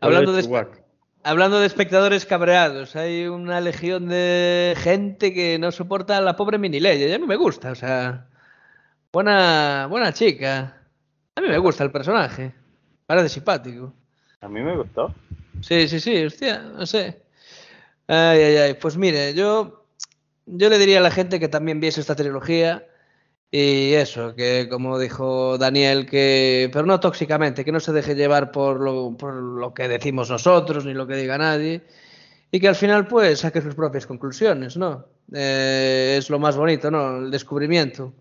[0.00, 0.78] Hablando de, Chewbacca.
[1.22, 6.58] hablando de espectadores cabreados, hay una legión de gente que no soporta a la pobre
[6.58, 7.08] Mini Leia.
[7.08, 8.26] Y a mí me gusta, o sea.
[9.12, 10.82] Buena, buena chica.
[11.34, 12.52] A mí me gusta el personaje.
[13.06, 13.92] Parece simpático.
[14.40, 15.14] A mí me gustó.
[15.60, 17.22] Sí, sí, sí, hostia, no sé.
[18.06, 18.74] Ay, ay, ay.
[18.74, 19.86] Pues mire, yo,
[20.50, 22.86] yo le diría a la gente que también viese esta trilogía
[23.50, 28.52] y eso, que como dijo Daniel, que, pero no tóxicamente, que no se deje llevar
[28.52, 31.82] por lo, por lo que decimos nosotros ni lo que diga nadie
[32.50, 35.06] y que al final pues saque sus propias conclusiones, ¿no?
[35.32, 37.18] Eh, es lo más bonito, ¿no?
[37.18, 38.14] El descubrimiento.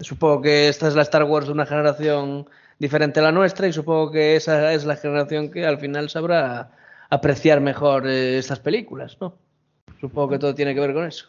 [0.00, 3.72] Supongo que esta es la Star Wars de una generación diferente a la nuestra y
[3.72, 6.70] supongo que esa es la generación que al final sabrá
[7.10, 9.38] apreciar mejor eh, estas películas, ¿no?
[10.00, 11.26] Supongo que todo tiene que ver con eso.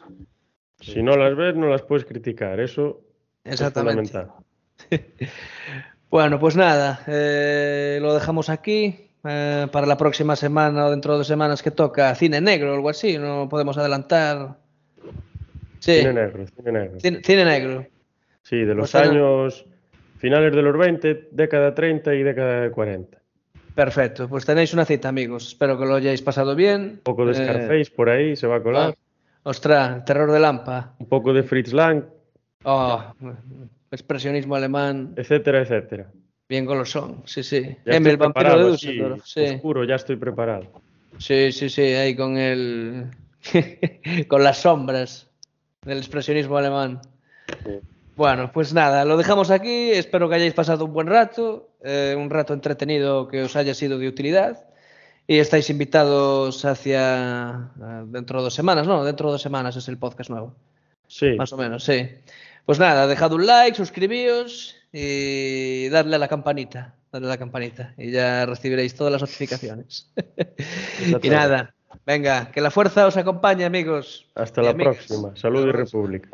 [0.81, 2.59] Si no las ves, no las puedes criticar.
[2.59, 3.01] Eso
[3.43, 4.03] Exactamente.
[4.03, 4.45] es fundamental.
[6.09, 9.11] Bueno, pues nada, eh, lo dejamos aquí.
[9.23, 12.75] Eh, para la próxima semana o dentro de dos semanas que toca cine negro o
[12.75, 14.57] algo así, no podemos adelantar.
[15.79, 16.99] Sí, Cine negro, cine negro.
[16.99, 17.85] cine, cine negro.
[18.41, 19.65] Sí, de los Pues años
[20.17, 23.18] finales de los 20, década 30 y década 40.
[23.75, 25.47] Perfecto, pues tenéis una cita, amigos.
[25.49, 26.81] Espero que lo hayáis pasado bien.
[26.81, 28.95] Un poco de Eh, Scarface por ahí se va a colar.
[29.43, 30.95] ostras, el terror de Lampa.
[30.99, 32.03] Un poco de Fritz Lang,
[32.65, 33.01] Oh,
[33.91, 36.11] expresionismo alemán, etcétera, etcétera.
[36.49, 37.21] bien golosón.
[37.25, 37.61] Sí, sí.
[37.85, 39.23] Ya Emil, estoy el vampiro de Düsseldorf.
[39.25, 39.41] Sí.
[39.41, 40.65] oscuro, ya estoy preparado.
[41.17, 43.05] sí, sí, sí, ahí con el.
[44.27, 45.29] con las sombras
[45.85, 46.99] del expresionismo alemán.
[47.63, 47.79] Sí.
[48.19, 49.91] Bueno, pues nada, lo dejamos aquí.
[49.91, 53.97] Espero que hayáis pasado un buen rato, eh, un rato entretenido que os haya sido
[53.97, 54.67] de utilidad.
[55.25, 59.05] Y estáis invitados hacia eh, dentro de dos semanas, ¿no?
[59.05, 60.53] Dentro de dos semanas es el podcast nuevo.
[61.07, 62.09] Sí, Más o menos, sí.
[62.65, 66.95] Pues nada, dejad un like, suscribíos y darle a la campanita.
[67.13, 70.11] Darle a la campanita y ya recibiréis todas las notificaciones.
[71.23, 71.73] y nada,
[72.05, 74.27] venga, que la fuerza os acompañe, amigos.
[74.35, 74.97] hasta y la amigas.
[74.97, 75.37] próxima.
[75.37, 76.29] Salud y República.